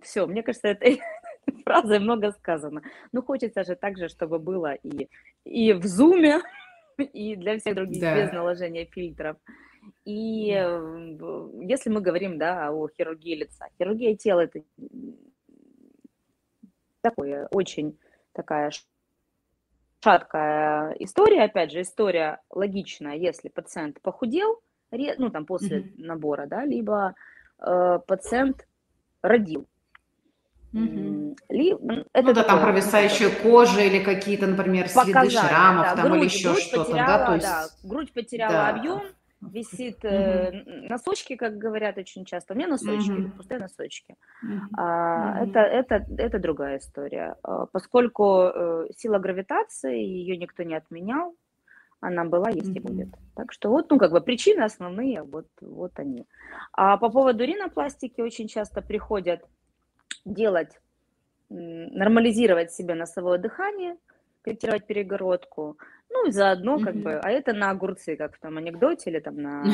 все, 0.00 0.26
мне 0.26 0.42
кажется, 0.42 0.68
этой 0.68 1.00
фразой 1.64 2.00
много 2.00 2.32
сказано. 2.32 2.82
Ну, 3.12 3.22
хочется 3.22 3.62
же 3.64 3.76
также, 3.76 4.08
чтобы 4.08 4.38
было 4.38 4.74
и, 4.74 5.08
и 5.44 5.72
в 5.72 5.84
зуме, 5.84 6.40
и 6.98 7.36
для 7.36 7.58
всех 7.58 7.74
других 7.74 8.00
да. 8.00 8.16
без 8.16 8.32
наложения 8.32 8.86
фильтров. 8.86 9.36
И 10.04 10.46
если 11.60 11.90
мы 11.90 12.00
говорим, 12.00 12.38
да, 12.38 12.70
о 12.70 12.88
хирургии 12.88 13.34
лица, 13.34 13.66
хирургия 13.78 14.16
тела 14.16 14.40
это 14.40 14.62
такое 17.00 17.48
очень 17.50 17.98
такая 18.32 18.70
шаткая 20.02 20.92
история, 21.00 21.44
опять 21.44 21.72
же, 21.72 21.82
история 21.82 22.40
логичная, 22.50 23.16
если 23.16 23.48
пациент 23.48 24.00
похудел, 24.02 24.60
ну, 24.90 25.30
там, 25.30 25.46
после 25.46 25.78
mm-hmm. 25.78 25.92
набора, 25.98 26.46
да, 26.46 26.64
либо 26.64 27.14
э, 27.58 27.98
пациент 28.06 28.66
родил. 29.22 29.66
Mm-hmm. 30.72 31.36
Ли, 31.48 31.76
это 32.12 32.28
ну 32.28 32.34
да, 32.34 32.44
там 32.44 32.60
провисающая 32.60 33.30
кожа 33.30 33.80
или 33.80 34.02
какие-то, 34.02 34.46
например, 34.46 34.88
следы 34.88 35.12
показали, 35.12 35.48
шрамов 35.48 35.84
да, 35.84 35.96
там 35.96 36.04
грудь, 36.06 36.18
или 36.18 36.24
еще 36.24 36.54
что-то, 36.54 36.92
да, 36.92 37.26
то 37.26 37.34
есть... 37.34 37.46
Да, 37.46 37.66
грудь 37.82 38.12
потеряла 38.12 38.52
да. 38.52 38.68
объем, 38.68 39.02
висит 39.40 40.04
э, 40.04 40.62
носочки, 40.88 41.36
как 41.36 41.58
говорят 41.58 41.98
очень 41.98 42.24
часто. 42.24 42.54
У 42.54 42.56
меня 42.56 42.68
носочки, 42.68 43.10
mm-hmm. 43.10 43.36
пустые 43.36 43.60
носочки. 43.60 44.16
Mm-hmm. 44.44 44.58
А, 44.76 45.44
mm-hmm. 45.44 45.48
Это, 45.48 45.60
это, 45.60 46.06
это 46.18 46.38
другая 46.38 46.78
история. 46.78 47.36
А, 47.42 47.66
поскольку 47.66 48.42
э, 48.42 48.86
сила 48.96 49.18
гравитации, 49.18 49.98
ее 49.98 50.36
никто 50.36 50.62
не 50.62 50.74
отменял, 50.74 51.34
она 52.00 52.24
была, 52.24 52.50
есть 52.50 52.68
mm-hmm. 52.68 52.76
и 52.76 52.80
будет. 52.80 53.08
Так 53.34 53.52
что 53.52 53.70
вот, 53.70 53.90
ну, 53.90 53.98
как 53.98 54.12
бы 54.12 54.20
причины 54.20 54.62
основные, 54.62 55.22
вот, 55.22 55.46
вот 55.60 55.98
они. 55.98 56.26
А 56.72 56.96
по 56.96 57.08
поводу 57.10 57.44
ринопластики 57.44 58.20
очень 58.20 58.48
часто 58.48 58.82
приходят 58.82 59.40
делать, 60.24 60.80
нормализировать 61.48 62.72
себе 62.72 62.94
носовое 62.94 63.38
дыхание, 63.38 63.96
корректировать 64.46 64.86
перегородку, 64.86 65.76
ну, 66.08 66.28
и 66.28 66.30
заодно, 66.30 66.78
как 66.78 66.94
бы, 66.94 67.18
а 67.18 67.30
это 67.30 67.52
на 67.52 67.70
огурцы, 67.70 68.16
как 68.16 68.36
в 68.36 68.40
том 68.40 68.56
анекдоте, 68.56 69.10
или 69.10 69.18
там 69.18 69.36
на... 69.36 69.64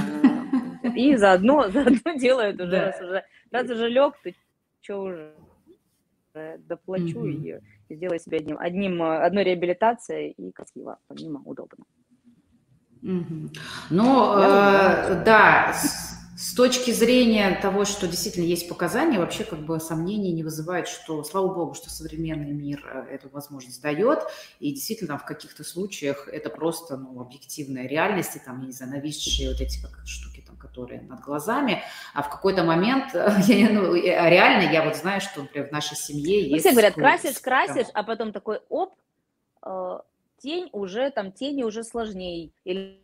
И 0.96 1.16
заодно, 1.16 1.68
заодно 1.68 2.14
делают 2.16 2.60
уже, 2.60 2.80
раз 2.80 3.00
уже, 3.00 3.24
раз 3.52 3.70
уже 3.70 3.88
лег, 3.88 4.14
ты 4.24 4.34
что 4.80 5.02
уже, 5.02 5.34
доплачу 6.58 7.24
и 7.26 7.60
сделаю 7.88 8.18
себе 8.18 8.38
одним, 8.38 8.58
одним, 8.58 9.02
одной 9.02 9.44
реабилитацией 9.44 10.32
и 10.32 10.50
красиво, 10.50 10.98
помимо 11.06 11.40
удобно. 11.44 11.84
Ну, 13.90 14.38
э, 14.38 15.22
да, 15.24 15.74
с 16.42 16.54
точки 16.54 16.90
зрения 16.90 17.56
того, 17.62 17.84
что 17.84 18.08
действительно 18.08 18.44
есть 18.44 18.68
показания, 18.68 19.20
вообще 19.20 19.44
как 19.44 19.60
бы 19.60 19.78
сомнений 19.78 20.32
не 20.32 20.42
вызывает, 20.42 20.88
что, 20.88 21.22
слава 21.22 21.54
богу, 21.54 21.74
что 21.74 21.88
современный 21.88 22.50
мир 22.50 22.84
э, 22.84 23.14
эту 23.14 23.28
возможность 23.28 23.80
дает, 23.80 24.18
и 24.58 24.72
действительно 24.72 25.18
в 25.18 25.24
каких-то 25.24 25.62
случаях 25.62 26.26
это 26.26 26.50
просто 26.50 26.96
ну, 26.96 27.20
объективная 27.20 27.86
реальность, 27.86 28.34
и 28.34 28.40
там, 28.40 28.60
я 28.60 28.66
не 28.66 28.72
знаю, 28.72 28.92
нависшие 28.94 29.50
вот 29.50 29.60
эти 29.60 29.80
как 29.80 30.04
штуки, 30.04 30.42
там, 30.44 30.56
которые 30.56 31.02
над 31.02 31.20
глазами, 31.20 31.84
а 32.12 32.24
в 32.24 32.28
какой-то 32.28 32.64
момент, 32.64 33.14
я, 33.14 33.70
ну, 33.70 33.94
реально 33.94 34.72
я 34.72 34.82
вот 34.82 34.96
знаю, 34.96 35.20
что, 35.20 35.42
например, 35.42 35.68
в 35.68 35.72
нашей 35.72 35.96
семье 35.96 36.42
ну, 36.42 36.54
есть... 36.56 36.64
Все 36.64 36.72
говорят, 36.72 36.94
красишь, 36.94 37.38
красишь, 37.38 37.86
а 37.94 38.02
потом 38.02 38.32
такой, 38.32 38.58
оп, 38.68 38.94
э, 39.64 39.98
тень 40.38 40.70
уже, 40.72 41.12
там, 41.12 41.30
тени 41.30 41.62
уже 41.62 41.84
сложнее, 41.84 42.50
или 42.64 43.00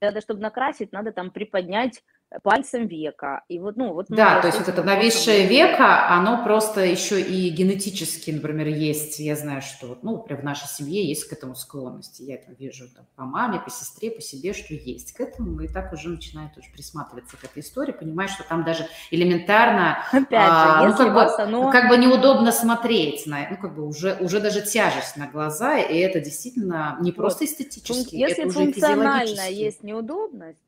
надо, 0.00 0.20
чтобы 0.20 0.40
накрасить, 0.40 0.90
надо 0.90 1.12
там 1.12 1.30
приподнять 1.30 2.02
пальцем 2.42 2.86
века. 2.86 3.42
И 3.48 3.58
вот, 3.58 3.76
ну, 3.76 3.92
вот 3.92 4.06
да, 4.08 4.40
то 4.40 4.48
есть 4.48 4.58
вот 4.58 4.68
это 4.68 4.82
нависшее 4.82 5.46
века, 5.46 6.08
оно 6.08 6.42
просто 6.44 6.84
еще 6.84 7.20
и 7.20 7.48
генетически, 7.50 8.30
например, 8.30 8.68
есть. 8.68 9.18
Я 9.18 9.36
знаю, 9.36 9.62
что, 9.62 9.98
ну, 10.02 10.18
прям 10.18 10.40
в 10.40 10.44
нашей 10.44 10.68
семье 10.68 11.06
есть 11.06 11.24
к 11.24 11.32
этому 11.32 11.54
склонности. 11.54 12.22
Я 12.22 12.36
это 12.36 12.52
вижу 12.52 12.88
там, 12.94 13.06
по 13.16 13.24
маме, 13.24 13.60
по 13.60 13.70
сестре, 13.70 14.10
по 14.10 14.20
себе, 14.20 14.52
что 14.52 14.74
есть 14.74 15.12
к 15.12 15.20
этому. 15.20 15.60
И 15.60 15.68
так 15.68 15.92
уже 15.92 16.08
начинает 16.08 16.56
уже 16.56 16.70
присматриваться 16.70 17.36
к 17.36 17.44
этой 17.44 17.60
истории, 17.60 17.92
понимаешь, 17.92 18.30
что 18.30 18.44
там 18.44 18.64
даже 18.64 18.86
элементарно, 19.10 19.98
Опять 20.12 20.30
же, 20.30 20.36
а, 20.36 20.88
ну, 20.88 20.96
как 20.96 21.14
бы, 21.14 21.42
оно... 21.42 21.70
как 21.70 21.88
бы 21.88 21.96
неудобно 21.96 22.52
смотреть 22.52 23.26
на, 23.26 23.48
ну, 23.50 23.56
как 23.56 23.74
бы 23.74 23.86
уже, 23.86 24.16
уже 24.20 24.40
даже 24.40 24.62
тяжесть 24.62 25.16
на 25.16 25.26
глаза, 25.26 25.78
и 25.78 25.98
это 25.98 26.20
действительно 26.20 26.96
не 27.00 27.12
просто 27.12 27.44
вот. 27.44 27.50
эстетически, 27.50 28.16
Если 28.16 28.44
это 28.44 28.48
уже 28.48 28.58
функционально 28.58 29.48
есть 29.50 29.82
неудобность, 29.82 30.58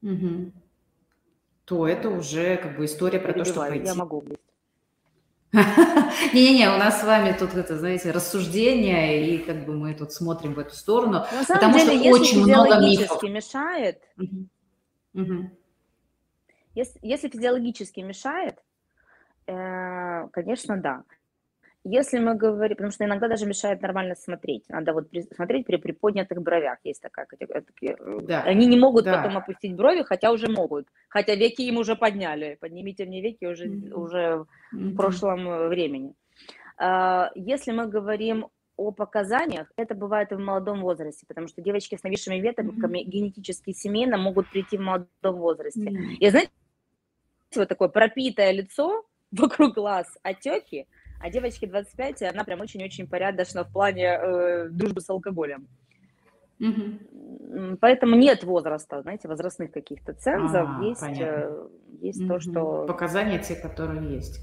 Мгм. 0.00 0.52
То 1.64 1.86
это 1.86 2.08
уже 2.08 2.56
как 2.56 2.76
бы 2.76 2.84
история 2.86 3.20
про 3.20 3.32
то, 3.32 3.44
что 3.44 3.66
Перебиваю, 3.66 3.84
я 3.84 3.94
могу 3.94 4.20
быть. 4.22 4.40
Не-не-не, 5.52 6.68
у 6.68 6.78
нас 6.78 7.00
с 7.00 7.04
вами 7.04 7.34
тут, 7.38 7.54
это, 7.54 7.78
знаете, 7.78 8.10
рассуждения, 8.10 9.24
и 9.24 9.38
как 9.38 9.64
бы 9.64 9.74
мы 9.74 9.94
тут 9.94 10.12
смотрим 10.12 10.54
в 10.54 10.58
эту 10.58 10.74
сторону, 10.74 11.24
самом 11.44 11.46
потому 11.46 11.78
деле, 11.78 11.98
что 11.98 12.10
очень 12.10 12.42
много 12.42 12.78
мифов. 12.80 13.22
мешает. 13.22 14.02
Мгм. 15.14 15.58
если, 16.74 16.98
если 17.02 17.28
физиологически 17.28 18.00
мешает, 18.00 18.58
э, 19.46 20.28
конечно, 20.32 20.80
да. 20.80 21.02
Если 21.90 22.18
мы 22.18 22.34
говорим, 22.34 22.76
потому 22.76 22.92
что 22.92 23.04
иногда 23.04 23.28
даже 23.28 23.46
мешает 23.46 23.80
нормально 23.80 24.14
смотреть, 24.14 24.68
надо 24.68 24.92
вот 24.92 25.08
при, 25.10 25.22
смотреть 25.22 25.66
при 25.66 25.76
приподнятых 25.76 26.42
бровях, 26.42 26.78
есть 26.84 27.00
такая 27.00 27.24
категория. 27.24 27.64
Э, 27.82 28.18
да. 28.22 28.42
Они 28.42 28.66
не 28.66 28.78
могут 28.78 29.04
да. 29.04 29.16
потом 29.16 29.38
опустить 29.38 29.74
брови, 29.74 30.02
хотя 30.02 30.30
уже 30.32 30.48
могут, 30.48 30.86
хотя 31.08 31.34
веки 31.34 31.62
им 31.62 31.78
уже 31.78 31.96
подняли, 31.96 32.58
поднимите 32.60 33.06
мне 33.06 33.22
веки 33.22 33.46
уже, 33.46 33.68
mm-hmm. 33.68 33.92
уже 33.94 34.18
mm-hmm. 34.18 34.46
в 34.72 34.96
прошлом 34.96 35.68
времени. 35.68 36.14
А, 36.76 37.30
если 37.34 37.72
мы 37.72 37.86
говорим 37.86 38.48
о 38.76 38.92
показаниях, 38.92 39.72
это 39.76 39.94
бывает 39.94 40.30
и 40.32 40.34
в 40.34 40.40
молодом 40.40 40.82
возрасте, 40.82 41.24
потому 41.26 41.48
что 41.48 41.62
девочки 41.62 41.96
с 41.96 42.02
новейшими 42.02 42.36
ветками 42.36 42.70
mm-hmm. 42.70 43.04
генетически 43.04 43.72
семейно 43.72 44.18
могут 44.18 44.50
прийти 44.50 44.76
в 44.76 44.82
молодом 44.82 45.36
возрасте. 45.40 45.80
Mm-hmm. 45.80 46.14
И 46.20 46.30
знаете, 46.30 46.50
вот 47.56 47.68
такое 47.68 47.88
пропитое 47.88 48.52
лицо, 48.52 49.04
вокруг 49.32 49.74
глаз 49.74 50.06
отеки, 50.22 50.86
а 51.20 51.30
девочке 51.30 51.66
25, 51.66 52.22
она 52.22 52.44
прям 52.44 52.60
очень-очень 52.60 53.06
порядочна 53.06 53.64
в 53.64 53.72
плане 53.72 54.18
э, 54.20 54.68
дружбы 54.70 55.00
с 55.00 55.10
алкоголем. 55.10 55.68
Угу. 56.60 57.76
Поэтому 57.80 58.16
нет 58.16 58.44
возраста, 58.44 59.02
знаете, 59.02 59.28
возрастных 59.28 59.70
каких-то 59.70 60.12
цензов. 60.12 60.68
А, 60.68 60.82
есть 60.82 61.20
э, 61.20 61.68
есть 62.00 62.20
угу. 62.20 62.28
то, 62.28 62.40
что... 62.40 62.84
Показания 62.86 63.38
те, 63.38 63.54
которые 63.56 64.14
есть. 64.14 64.40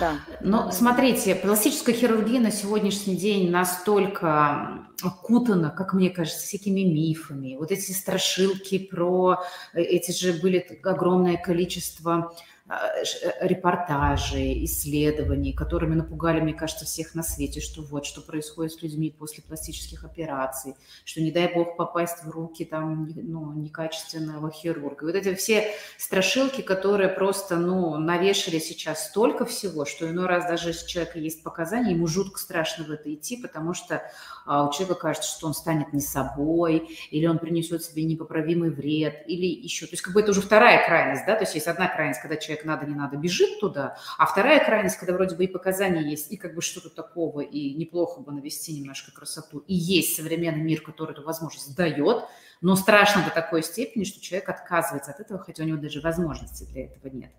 Да. 0.00 0.14
Но 0.40 0.70
смотрите, 0.70 1.34
пластическая 1.34 1.94
хирургия 1.94 2.40
на 2.40 2.50
сегодняшний 2.50 3.16
день 3.16 3.50
настолько 3.50 4.86
окутана, 5.02 5.70
как 5.70 5.92
мне 5.92 6.10
кажется, 6.10 6.40
всякими 6.40 6.80
мифами. 6.80 7.56
Вот 7.56 7.72
эти 7.72 7.92
страшилки 7.92 8.78
про... 8.78 9.42
Э, 9.74 9.80
эти 9.80 10.12
же 10.12 10.40
были 10.40 10.66
огромное 10.82 11.36
количество 11.36 12.34
а, 12.66 12.88
э, 12.96 13.46
репортажи, 13.46 14.64
исследований, 14.64 15.52
которыми 15.52 15.96
напугали, 15.96 16.40
мне 16.40 16.54
кажется, 16.54 16.86
всех 16.86 17.14
на 17.14 17.22
свете, 17.22 17.60
что 17.60 17.82
вот, 17.82 18.06
что 18.06 18.22
происходит 18.22 18.72
с 18.72 18.82
людьми 18.82 19.10
после 19.10 19.44
пластических 19.44 20.02
операций, 20.02 20.74
что 21.04 21.20
не 21.20 21.30
дай 21.30 21.52
бог 21.52 21.76
попасть 21.76 22.24
в 22.24 22.30
руки 22.30 22.64
там, 22.64 23.10
ну, 23.14 23.52
некачественного 23.52 24.50
хирурга. 24.50 25.04
Вот 25.04 25.14
эти 25.14 25.34
все 25.34 25.74
страшилки, 25.98 26.62
которые 26.62 27.10
просто, 27.10 27.56
ну, 27.56 27.98
навешали 27.98 28.58
сейчас 28.58 29.08
столько 29.08 29.44
всего, 29.44 29.84
что 29.84 30.08
иной 30.08 30.26
раз 30.26 30.46
даже 30.46 30.70
если 30.70 31.06
у 31.14 31.18
есть 31.18 31.42
показания, 31.42 31.92
ему 31.92 32.06
жутко 32.06 32.38
страшно 32.38 32.84
в 32.84 32.90
это 32.90 33.12
идти, 33.12 33.36
потому 33.36 33.74
что 33.74 34.02
а, 34.46 34.66
у 34.66 34.72
человека 34.72 34.94
кажется, 34.94 35.30
что 35.30 35.46
он 35.46 35.54
станет 35.54 35.92
не 35.92 36.00
собой, 36.00 36.96
или 37.10 37.26
он 37.26 37.38
принесет 37.38 37.84
себе 37.84 38.04
непоправимый 38.04 38.70
вред, 38.70 39.24
или 39.26 39.46
еще. 39.46 39.84
То 39.86 39.92
есть 39.92 40.02
как 40.02 40.14
бы 40.14 40.20
это 40.20 40.30
уже 40.30 40.40
вторая 40.40 40.86
крайность, 40.86 41.24
да, 41.26 41.34
то 41.34 41.42
есть 41.42 41.54
есть 41.54 41.66
одна 41.66 41.88
крайность, 41.88 42.20
когда 42.20 42.36
человек 42.36 42.53
человек 42.54 42.64
надо, 42.64 42.86
не 42.86 42.94
надо, 42.94 43.16
бежит 43.16 43.60
туда. 43.60 43.96
А 44.18 44.26
вторая 44.26 44.64
крайность, 44.64 44.96
когда 44.96 45.14
вроде 45.14 45.36
бы 45.36 45.44
и 45.44 45.48
показания 45.48 46.02
есть, 46.02 46.30
и 46.32 46.36
как 46.36 46.54
бы 46.54 46.62
что-то 46.62 46.90
такого, 46.90 47.40
и 47.40 47.74
неплохо 47.74 48.20
бы 48.20 48.32
навести 48.32 48.78
немножко 48.78 49.12
красоту. 49.12 49.58
И 49.66 49.74
есть 49.74 50.16
современный 50.16 50.62
мир, 50.62 50.80
который 50.82 51.12
эту 51.12 51.22
возможность 51.22 51.76
дает, 51.76 52.24
но 52.60 52.76
страшно 52.76 53.22
до 53.22 53.30
такой 53.30 53.62
степени, 53.62 54.04
что 54.04 54.20
человек 54.20 54.48
отказывается 54.48 55.10
от 55.10 55.20
этого, 55.20 55.40
хотя 55.40 55.64
у 55.64 55.66
него 55.66 55.78
даже 55.78 56.00
возможности 56.00 56.64
для 56.64 56.86
этого 56.86 57.12
нет. 57.12 57.32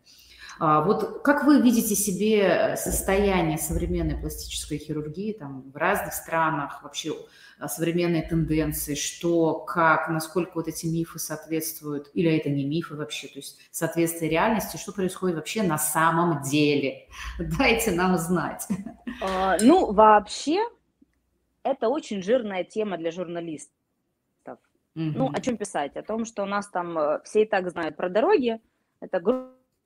А 0.57 0.81
вот 0.81 1.21
как 1.23 1.43
вы 1.43 1.61
видите 1.61 1.95
себе 1.95 2.75
состояние 2.77 3.57
современной 3.57 4.17
пластической 4.17 4.77
хирургии 4.77 5.33
там, 5.33 5.69
в 5.69 5.75
разных 5.75 6.13
странах, 6.13 6.81
вообще 6.81 7.11
современные 7.67 8.21
тенденции, 8.21 8.95
что, 8.95 9.59
как, 9.59 10.09
насколько 10.09 10.51
вот 10.55 10.67
эти 10.67 10.85
мифы 10.85 11.19
соответствуют, 11.19 12.09
или 12.13 12.35
это 12.35 12.49
не 12.49 12.65
мифы 12.65 12.95
вообще, 12.95 13.27
то 13.27 13.39
есть 13.39 13.59
соответствие 13.71 14.29
реальности, 14.29 14.77
что 14.77 14.91
происходит 14.91 15.37
вообще 15.37 15.63
на 15.63 15.77
самом 15.77 16.41
деле. 16.41 17.07
Дайте 17.57 17.91
нам 17.91 18.17
знать. 18.17 18.67
А, 19.21 19.57
ну, 19.61 19.91
вообще, 19.93 20.59
это 21.63 21.89
очень 21.89 22.21
жирная 22.21 22.63
тема 22.63 22.97
для 22.97 23.11
журналистов. 23.11 23.71
Угу. 24.95 25.13
Ну, 25.15 25.31
о 25.33 25.41
чем 25.41 25.57
писать? 25.57 25.95
О 25.97 26.03
том, 26.03 26.25
что 26.25 26.43
у 26.43 26.45
нас 26.45 26.67
там 26.69 26.97
э, 26.97 27.19
все 27.23 27.43
и 27.43 27.45
так 27.45 27.69
знают 27.69 27.97
про 27.97 28.09
дороги, 28.09 28.59
это 29.01 29.19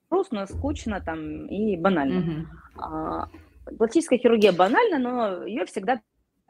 грустно, 0.10 0.46
скучно 0.46 1.02
там 1.02 1.48
и 1.48 1.78
банально. 1.78 2.48
Угу. 2.78 3.78
Пластическая 3.78 4.20
хирургия 4.20 4.52
банальна, 4.52 4.98
но 4.98 5.44
ее 5.46 5.66
всегда 5.66 6.02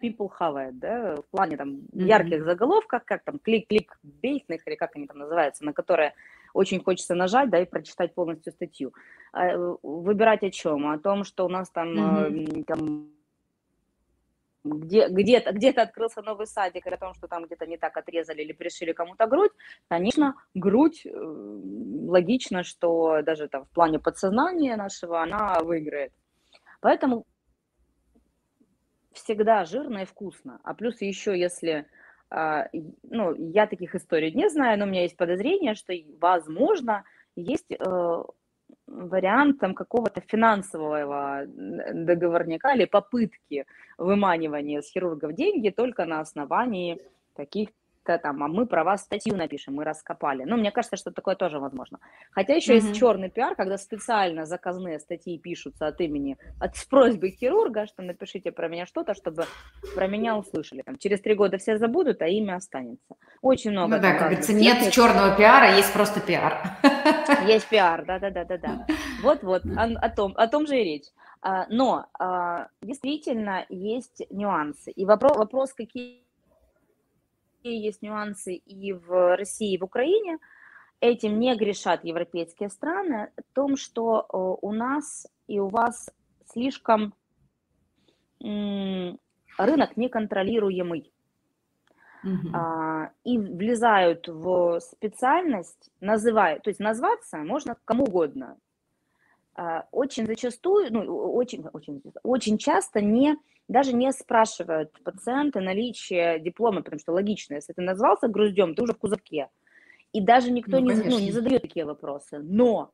people 0.02 0.30
хавает, 0.30 0.80
да, 0.80 1.16
в 1.16 1.26
плане 1.26 1.58
там 1.58 1.70
mm-hmm. 1.70 2.04
ярких 2.04 2.44
заголовках, 2.44 3.06
как 3.06 3.24
там 3.24 3.40
клик-клик 3.40 3.98
бейтных 4.04 4.68
или 4.68 4.76
как 4.76 4.96
они 4.96 5.08
там 5.08 5.18
называются, 5.18 5.66
на 5.66 5.74
которые 5.74 6.14
очень 6.54 6.84
хочется 6.84 7.16
нажать, 7.16 7.50
да, 7.50 7.60
и 7.60 7.66
прочитать 7.66 8.14
полностью 8.14 8.54
статью. 8.54 8.94
А, 9.32 9.48
э, 9.48 9.76
выбирать 9.84 10.44
о 10.44 10.52
чем? 10.52 10.88
О 10.88 10.98
том, 10.98 11.24
что 11.24 11.46
у 11.46 11.50
нас 11.50 11.70
там, 11.70 11.90
mm-hmm. 11.90 12.64
там 12.66 13.12
где, 14.64 15.08
где-то, 15.08 15.54
где-то 15.54 15.82
открылся 15.82 16.22
новый 16.22 16.48
садик, 16.48 16.86
или 16.86 16.94
о 16.94 16.98
том, 16.98 17.14
что 17.14 17.28
там 17.28 17.46
где-то 17.46 17.66
не 17.66 17.78
так 17.78 17.96
отрезали 17.98 18.42
или 18.42 18.52
пришили 18.52 18.92
кому-то 18.92 19.26
грудь, 19.28 19.52
конечно, 19.88 20.36
грудь, 20.54 21.06
э, 21.06 21.10
логично, 21.12 22.64
что 22.64 23.22
даже 23.24 23.48
там 23.48 23.66
в 23.66 23.70
плане 23.70 24.00
подсознания 24.00 24.76
нашего 24.76 25.22
она 25.22 25.60
выиграет. 25.62 26.12
Поэтому 26.82 27.26
всегда 29.24 29.66
жирно 29.66 30.00
и 30.00 30.06
вкусно. 30.06 30.60
А 30.64 30.74
плюс 30.74 31.02
еще, 31.02 31.40
если, 31.40 31.86
а, 32.30 32.68
ну, 33.04 33.34
я 33.36 33.68
таких 33.68 33.96
историй 33.96 34.32
не 34.32 34.50
знаю, 34.50 34.80
но 34.80 34.86
у 34.86 34.88
меня 34.88 35.04
есть 35.04 35.18
подозрение, 35.18 35.76
что, 35.76 35.94
возможно, 36.20 37.04
есть 37.36 37.72
э, 37.72 38.24
вариант 38.88 39.60
там 39.60 39.74
какого-то 39.74 40.22
финансового 40.22 41.46
договорника 41.48 42.74
или 42.74 42.86
попытки 42.86 43.66
выманивания 43.98 44.82
с 44.82 44.92
хирургов 44.92 45.34
деньги 45.34 45.70
только 45.70 46.06
на 46.06 46.20
основании 46.20 47.02
таких 47.36 47.70
там, 48.18 48.44
а 48.44 48.48
мы 48.48 48.66
про 48.66 48.84
вас 48.84 49.04
статью 49.04 49.36
напишем, 49.36 49.76
мы 49.76 49.84
раскопали. 49.84 50.44
Ну, 50.44 50.58
мне 50.58 50.72
кажется, 50.72 50.98
что 50.98 51.12
такое 51.12 51.36
тоже 51.36 51.60
возможно. 51.60 52.00
Хотя 52.32 52.56
еще 52.56 52.74
mm-hmm. 52.74 52.88
есть 52.88 53.00
черный 53.00 53.30
пиар, 53.30 53.56
когда 53.56 53.78
специально 53.78 54.46
заказные 54.46 55.00
статьи 55.00 55.38
пишутся 55.38 55.88
от 55.88 56.02
имени, 56.02 56.38
от 56.60 56.76
с 56.76 56.86
просьбой 56.86 57.32
хирурга, 57.32 57.86
что 57.88 58.02
напишите 58.02 58.52
про 58.52 58.68
меня 58.68 58.86
что-то, 58.86 59.14
чтобы 59.14 59.46
про 59.96 60.08
меня 60.08 60.38
услышали. 60.38 60.82
Там, 60.82 60.98
через 60.98 61.22
три 61.22 61.36
года 61.36 61.58
все 61.58 61.78
забудут, 61.78 62.22
а 62.22 62.28
имя 62.28 62.56
останется. 62.56 63.16
Очень 63.42 63.72
много. 63.72 63.96
Ну 63.96 64.02
да, 64.02 64.12
как 64.14 64.30
говорится, 64.30 64.54
нет 64.54 64.92
черного 64.92 65.36
пиара, 65.36 65.76
есть 65.76 65.94
просто 65.94 66.20
пиар. 66.20 66.78
Есть 67.46 67.68
пиар, 67.70 68.06
да-да-да-да-да. 68.06 68.86
Вот-вот, 69.22 69.64
о, 69.66 69.84
о, 69.84 70.10
том, 70.10 70.34
о 70.36 70.48
том 70.48 70.68
же 70.68 70.80
и 70.80 70.84
речь. 70.84 71.08
А, 71.42 71.68
но 71.70 72.06
а, 72.20 72.68
действительно 72.82 73.66
есть 73.70 74.22
нюансы. 74.30 74.92
И 74.92 75.06
вопрос, 75.06 75.38
вопрос 75.38 75.74
какие 75.74 76.24
есть 77.64 78.02
нюансы 78.02 78.56
и 78.56 78.94
в 78.94 79.36
России, 79.36 79.74
и 79.74 79.78
в 79.78 79.84
Украине. 79.84 80.38
Этим 81.02 81.40
не 81.40 81.56
грешат 81.56 82.04
европейские 82.04 82.70
страны. 82.70 83.32
В 83.38 83.54
том, 83.54 83.78
что 83.78 84.22
э, 84.22 84.38
у 84.62 84.72
нас 84.72 85.28
и 85.48 85.60
у 85.60 85.68
вас 85.68 86.10
слишком 86.46 87.14
рынок 88.40 89.98
неконтролируемый. 89.98 91.12
Угу. 92.24 92.50
А, 92.54 93.12
и 93.24 93.38
влезают 93.38 94.28
в 94.28 94.80
специальность, 94.82 95.90
называют, 96.02 96.64
то 96.64 96.70
есть 96.70 96.80
назваться 96.80 97.38
можно 97.38 97.78
кому 97.86 98.04
угодно. 98.04 98.58
А, 99.60 99.86
очень 99.92 100.26
зачастую, 100.26 100.88
ну, 100.90 101.34
очень, 101.34 101.66
очень, 101.74 102.02
очень 102.24 102.58
часто 102.58 103.02
не 103.02 103.36
даже 103.68 103.92
не 103.92 104.10
спрашивают 104.14 104.94
пациенты 105.04 105.60
наличие 105.60 106.40
диплома, 106.40 106.82
потому 106.82 106.98
что 106.98 107.12
логично, 107.12 107.56
если 107.56 107.74
ты 107.74 107.82
назвался 107.82 108.30
груздем, 108.30 108.74
ты 108.74 108.84
уже 108.84 108.94
в 108.94 108.98
кузовке. 108.98 109.50
И 110.14 110.22
даже 110.22 110.50
никто 110.50 110.80
ну, 110.80 110.90
не, 110.90 110.94
ну, 111.04 111.20
не 111.20 111.32
задает 111.34 111.64
такие 111.64 111.86
вопросы. 111.86 112.40
Но, 112.40 112.92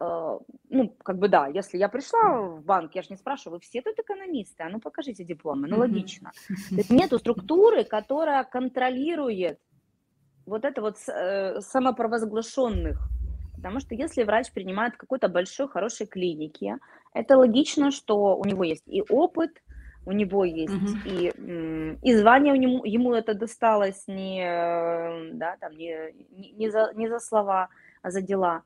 э, 0.00 0.38
ну, 0.70 0.96
как 1.04 1.18
бы 1.18 1.28
да, 1.28 1.46
если 1.48 1.76
я 1.76 1.90
пришла 1.90 2.40
в 2.40 2.64
банк, 2.64 2.94
я 2.94 3.02
же 3.02 3.08
не 3.10 3.16
спрашиваю, 3.16 3.58
вы 3.58 3.60
все 3.60 3.82
тут 3.82 3.98
экономисты, 3.98 4.62
а 4.62 4.70
ну 4.70 4.80
покажите 4.80 5.24
дипломы, 5.24 5.68
ну 5.68 5.76
логично. 5.76 6.32
То 6.70 6.76
есть 6.76 6.90
нету 6.90 7.18
структуры, 7.18 7.84
которая 7.84 8.44
контролирует 8.44 9.60
вот 10.46 10.64
это 10.64 10.80
вот 10.80 10.96
э, 11.06 11.60
самопровозглашенных. 11.60 12.98
Потому 13.66 13.80
что 13.80 13.96
если 13.96 14.22
врач 14.22 14.52
принимает 14.52 14.94
в 14.94 14.96
какой-то 14.96 15.28
большой, 15.28 15.66
хорошей 15.66 16.06
клинике, 16.06 16.78
это 17.12 17.36
логично, 17.36 17.90
что 17.90 18.36
у 18.36 18.44
него 18.44 18.62
есть 18.62 18.84
и 18.86 19.02
опыт, 19.08 19.60
у 20.06 20.12
него 20.12 20.44
есть 20.44 20.72
угу. 20.72 20.96
и, 21.04 21.32
и 22.00 22.14
звание 22.14 22.54
ему, 22.54 22.84
ему 22.84 23.12
это 23.12 23.34
досталось 23.34 24.06
не, 24.06 25.32
да, 25.32 25.56
там, 25.58 25.72
не, 25.76 26.14
не, 26.30 26.70
за, 26.70 26.92
не 26.94 27.08
за 27.08 27.18
слова, 27.18 27.68
а 28.02 28.10
за 28.12 28.22
дела. 28.22 28.62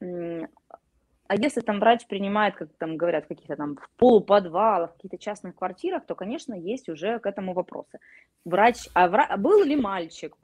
А 0.00 1.36
если 1.36 1.62
там 1.62 1.80
врач 1.80 2.06
принимает, 2.06 2.54
как 2.54 2.68
там 2.76 2.98
говорят, 2.98 3.24
каких-то 3.26 3.56
там 3.56 3.76
в 3.76 3.88
полуподвалах, 3.96 4.90
в 4.90 4.96
каких-то 4.96 5.16
частных 5.16 5.56
квартирах, 5.56 6.04
то, 6.04 6.14
конечно, 6.14 6.52
есть 6.52 6.90
уже 6.90 7.18
к 7.18 7.24
этому 7.24 7.54
вопросы. 7.54 7.98
Врач, 8.44 8.90
а 8.92 9.08
вра, 9.08 9.38
был 9.38 9.64
ли 9.64 9.74
мальчик, 9.74 10.36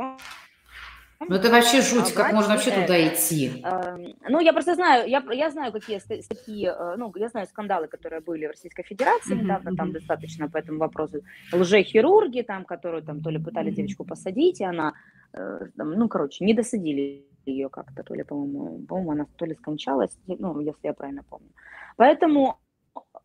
Ну 1.29 1.37
это 1.37 1.51
вообще 1.51 1.83
жуть, 1.83 2.15
как 2.15 2.33
можно 2.33 2.55
вообще 2.55 2.71
туда 2.71 2.97
идти? 3.07 3.63
Эм, 3.63 4.15
ну 4.29 4.41
я 4.41 4.53
просто 4.53 4.75
знаю, 4.75 5.09
я, 5.09 5.23
я 5.33 5.51
знаю, 5.51 5.71
какие 5.71 5.99
статьи, 5.99 6.67
э, 6.67 6.97
ну 6.97 7.13
я 7.17 7.29
знаю 7.29 7.47
скандалы, 7.47 7.89
которые 7.89 8.21
были 8.21 8.47
в 8.47 8.51
Российской 8.51 8.85
Федерации 8.85 9.35
недавно, 9.35 9.77
там 9.77 9.93
достаточно 9.93 10.49
по 10.49 10.57
этому 10.57 10.79
вопросу. 10.79 11.21
Лжехирурги 11.53 12.43
там, 12.43 12.65
которые 12.65 13.03
там 13.03 13.21
то 13.21 13.31
ли 13.31 13.39
пытались 13.39 13.73
mm-hmm. 13.73 13.77
девочку 13.77 14.05
посадить, 14.05 14.61
и 14.61 14.65
она, 14.65 14.95
э, 15.35 15.69
там, 15.77 15.91
ну 15.93 16.09
короче, 16.09 16.45
не 16.45 16.55
досадили 16.55 17.27
ее 17.45 17.69
как-то, 17.69 18.03
то 18.03 18.15
ли, 18.15 18.25
по-моему, 18.25 18.87
по-моему, 18.87 19.13
она 19.13 19.27
то 19.37 19.45
ли 19.45 19.55
скончалась, 19.55 20.17
ну, 20.27 20.59
если 20.61 20.87
я 20.87 20.95
правильно 20.95 21.23
помню. 21.23 21.51
Поэтому 21.97 22.59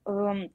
э, 0.06 0.50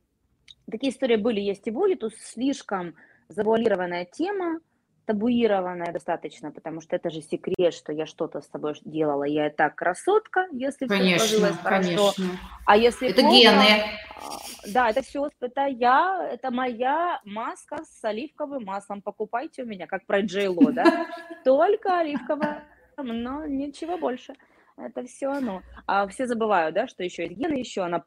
такие 0.71 0.93
истории 0.93 1.17
были, 1.17 1.41
есть 1.41 1.67
и 1.67 1.71
будут, 1.71 2.15
слишком 2.19 2.95
завуалированная 3.29 4.05
тема, 4.05 4.61
табуированная 5.11 5.93
достаточно, 5.93 6.53
потому 6.53 6.81
что 6.81 6.95
это 6.95 7.11
же 7.11 7.21
секрет, 7.21 7.75
что 7.75 7.93
я 7.93 8.07
что-то 8.07 8.41
с 8.41 8.47
тобой 8.47 8.75
делала, 8.85 9.25
я 9.25 9.49
и 9.49 9.51
так 9.51 9.75
красотка, 9.75 10.47
если 10.53 10.87
конечно, 10.87 11.27
все 11.27 11.37
сложилось 11.37 11.61
хорошо. 11.61 12.13
Конечно. 12.17 12.39
А 12.65 12.77
если 12.77 13.09
это 13.11 13.23
плохо, 13.23 13.37
гены. 13.37 13.83
А, 14.17 14.69
да, 14.73 14.91
это 14.91 15.03
все, 15.03 15.29
это 15.41 15.67
я, 15.67 16.31
это 16.33 16.53
моя 16.53 17.21
маска 17.25 17.79
с 17.83 18.05
оливковым 18.05 18.65
маслом. 18.65 19.03
Покупайте 19.03 19.65
у 19.65 19.67
меня, 19.67 19.89
как 19.89 20.07
про 20.07 20.21
Джейло, 20.21 20.71
да? 20.73 21.07
Только 21.45 21.99
оливковое, 21.99 22.63
но 22.97 23.47
ничего 23.47 23.99
больше. 23.99 24.35
Это 24.77 25.05
все 25.07 25.33
оно. 25.33 25.63
А 25.89 26.07
все 26.07 26.29
забывают, 26.29 26.77
да, 26.77 26.87
что 26.87 27.03
еще 27.03 27.25
есть 27.25 27.37
гены, 27.37 27.55
еще 27.55 27.83
она 27.83 28.01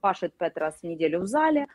пашет 0.00 0.34
пять 0.38 0.56
раз 0.56 0.80
в 0.80 0.84
неделю 0.84 1.20
в 1.20 1.26
зале, 1.26 1.66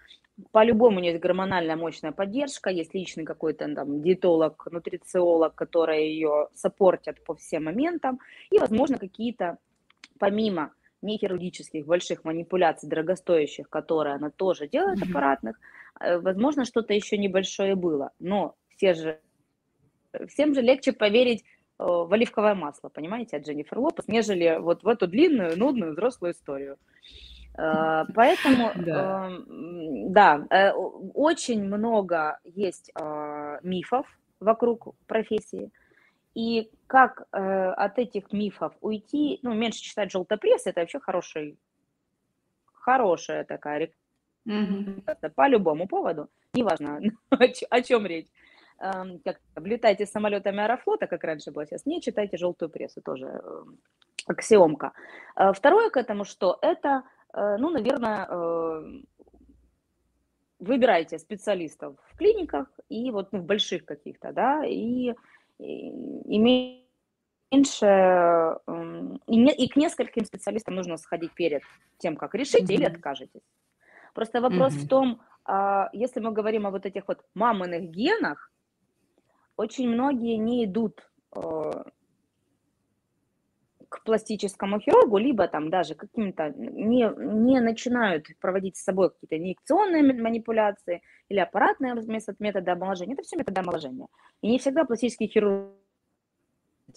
по-любому 0.52 0.98
у 0.98 1.00
нее 1.00 1.12
есть 1.12 1.22
гормональная 1.22 1.76
мощная 1.76 2.12
поддержка, 2.12 2.70
есть 2.70 2.94
личный 2.94 3.26
какой-то 3.26 3.74
там 3.74 4.02
диетолог, 4.02 4.68
нутрициолог, 4.72 5.56
которые 5.56 6.14
ее 6.14 6.48
сопортят 6.54 7.24
по 7.24 7.36
всем 7.36 7.66
моментам, 7.66 8.20
и, 8.52 8.60
возможно, 8.60 8.98
какие-то, 8.98 9.58
помимо 10.18 10.74
нехирургических 11.02 11.86
больших 11.86 12.24
манипуляций 12.24 12.90
дорогостоящих, 12.90 13.70
которые 13.70 14.16
она 14.16 14.30
тоже 14.30 14.68
делает 14.68 15.02
аппаратных, 15.02 15.60
э, 16.00 16.20
возможно, 16.20 16.66
что-то 16.66 16.94
еще 16.94 17.18
небольшое 17.18 17.76
было, 17.76 18.12
но 18.20 18.56
все 18.76 18.94
же, 18.94 19.20
всем 20.28 20.54
же 20.54 20.62
легче 20.62 20.92
поверить 20.92 21.44
э, 21.44 21.84
в 21.86 22.12
оливковое 22.12 22.56
масло, 22.56 22.90
понимаете, 22.90 23.38
от 23.38 23.46
Дженнифер 23.46 23.80
Лопес, 23.80 24.08
нежели 24.08 24.58
вот 24.60 24.84
в 24.84 24.88
эту 24.88 25.08
длинную, 25.08 25.58
нудную 25.58 25.94
взрослую 25.94 26.34
историю. 26.34 26.78
Э, 27.60 28.06
поэтому, 28.16 28.72
да, 28.76 29.28
эм, 29.28 30.14
да 30.14 30.48
э, 30.50 30.72
очень 31.14 31.64
много 31.64 32.40
есть 32.44 32.92
а, 32.96 33.60
мифов 33.64 34.08
вокруг 34.40 34.96
профессии. 35.08 35.72
И 36.36 36.72
как 36.88 37.28
э, 37.32 37.72
от 37.72 38.00
этих 38.00 38.32
мифов 38.32 38.74
уйти, 38.82 39.40
ну, 39.42 39.54
меньше 39.54 39.82
читать 39.82 40.12
желтой 40.12 40.38
прессы, 40.38 40.70
это 40.70 40.80
вообще 40.80 41.00
хороший, 41.00 41.58
хорошая 42.72 43.44
такая 43.44 43.92
рекомендация 44.46 45.30
по 45.30 45.48
любому 45.48 45.88
поводу, 45.88 46.30
неважно, 46.54 47.02
о 47.70 47.82
чем 47.82 48.06
речь. 48.06 48.28
Эм, 48.82 49.20
как 49.26 49.40
облетайте 49.56 50.06
самолетами 50.06 50.64
Аэрофлота, 50.64 51.08
как 51.08 51.24
раньше 51.26 51.52
было, 51.52 51.66
сейчас 51.66 51.86
не 51.86 52.02
читайте 52.02 52.38
желтую 52.38 52.70
прессу, 52.70 53.02
тоже 53.02 53.42
аксиомка. 54.26 54.94
Второе 55.36 55.90
к 55.90 55.98
этому, 55.98 56.24
что 56.24 56.58
это 56.62 57.04
ну, 57.34 57.70
наверное, 57.70 58.28
э, 58.30 59.02
выбирайте 60.60 61.18
специалистов 61.20 61.96
в 62.12 62.18
клиниках 62.18 62.68
и 62.90 63.12
вот 63.12 63.32
ну, 63.32 63.40
в 63.40 63.46
больших 63.46 63.86
каких-то, 63.86 64.32
да, 64.34 64.66
и, 64.66 65.14
и 65.58 66.38
меньше, 67.52 67.86
эм, 67.86 69.22
и, 69.28 69.38
не, 69.38 69.54
и 69.54 69.70
к 69.70 69.76
нескольким 69.76 70.26
специалистам 70.26 70.76
нужно 70.76 70.98
сходить 70.98 71.34
перед 71.34 71.62
тем, 71.98 72.16
как 72.16 72.36
решите 72.36 72.74
mm-hmm. 72.74 72.78
или 72.78 72.84
откажетесь. 72.84 73.42
Просто 74.14 74.42
вопрос 74.42 74.74
mm-hmm. 74.74 74.86
в 74.86 74.88
том, 74.88 75.22
а, 75.46 75.90
если 75.94 76.20
мы 76.20 76.32
говорим 76.32 76.68
о 76.68 76.72
вот 76.72 76.86
этих 76.86 77.08
вот 77.08 77.24
маминых 77.34 77.90
генах, 77.90 78.52
очень 79.56 79.90
многие 79.90 80.36
не 80.38 80.66
идут 80.66 81.10
э, 81.36 81.84
к 83.90 84.04
пластическому 84.04 84.80
хирургу, 84.80 85.18
либо 85.18 85.48
там 85.48 85.70
даже 85.70 85.96
каким-то 85.96 86.54
не, 86.56 87.12
не 87.18 87.60
начинают 87.60 88.28
проводить 88.40 88.78
с 88.78 88.84
собой 88.84 89.10
какие-то 89.10 89.38
инъекционные 89.38 90.04
манипуляции 90.14 91.02
или 91.28 91.40
аппаратные 91.40 91.96
методы 92.40 92.72
омоложения. 92.72 93.14
Это 93.14 93.24
все 93.24 93.36
методы 93.38 93.60
омоложения. 93.60 94.08
И 94.42 94.50
не 94.50 94.60
всегда 94.60 94.86
пластический 94.86 95.28
хирург 95.28 95.74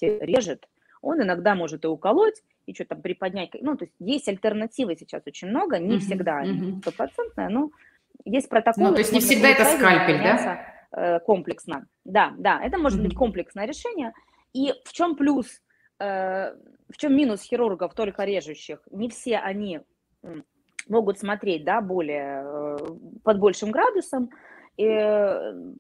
режет, 0.01 0.69
он 1.01 1.23
иногда 1.23 1.55
может 1.55 1.85
и 1.85 1.89
уколоть, 1.89 2.43
и 2.67 2.75
что-то 2.75 2.95
приподнять. 2.95 3.51
Ну, 3.61 3.77
то 3.77 3.85
есть 3.85 3.95
есть 3.99 4.29
альтернативы 4.29 4.97
сейчас 4.97 5.23
очень 5.27 5.49
много, 5.49 5.79
не 5.79 5.97
mm-hmm, 5.97 5.99
всегда 5.99 6.45
стопроцентная, 6.83 7.49
но 7.49 7.71
есть 8.25 8.49
протоколы. 8.49 8.89
Ну, 8.89 8.95
то 8.95 9.01
есть 9.01 9.13
не 9.13 9.21
всегда 9.21 9.49
это 9.49 9.65
скальпель, 9.65 10.19
да? 10.19 10.67
Э, 10.93 11.21
комплексно. 11.21 11.87
Да, 12.05 12.33
да, 12.39 12.63
это 12.63 12.79
может 12.79 13.01
mm-hmm. 13.01 13.05
быть 13.05 13.15
комплексное 13.15 13.67
решение. 13.67 14.13
И 14.53 14.73
в 14.85 14.93
чем 14.93 15.17
плюс 15.17 15.61
э, 15.99 16.55
в 16.93 16.97
чем 16.97 17.17
минус 17.17 17.43
хирургов, 17.43 17.95
только 17.95 18.25
режущих? 18.25 18.81
Не 18.91 19.09
все 19.09 19.39
они 19.39 19.81
могут 20.89 21.19
смотреть, 21.19 21.65
да, 21.65 21.81
более, 21.81 22.45
э, 22.45 22.77
под 23.25 23.39
большим 23.39 23.71
градусом, 23.71 24.31
и 24.77 24.87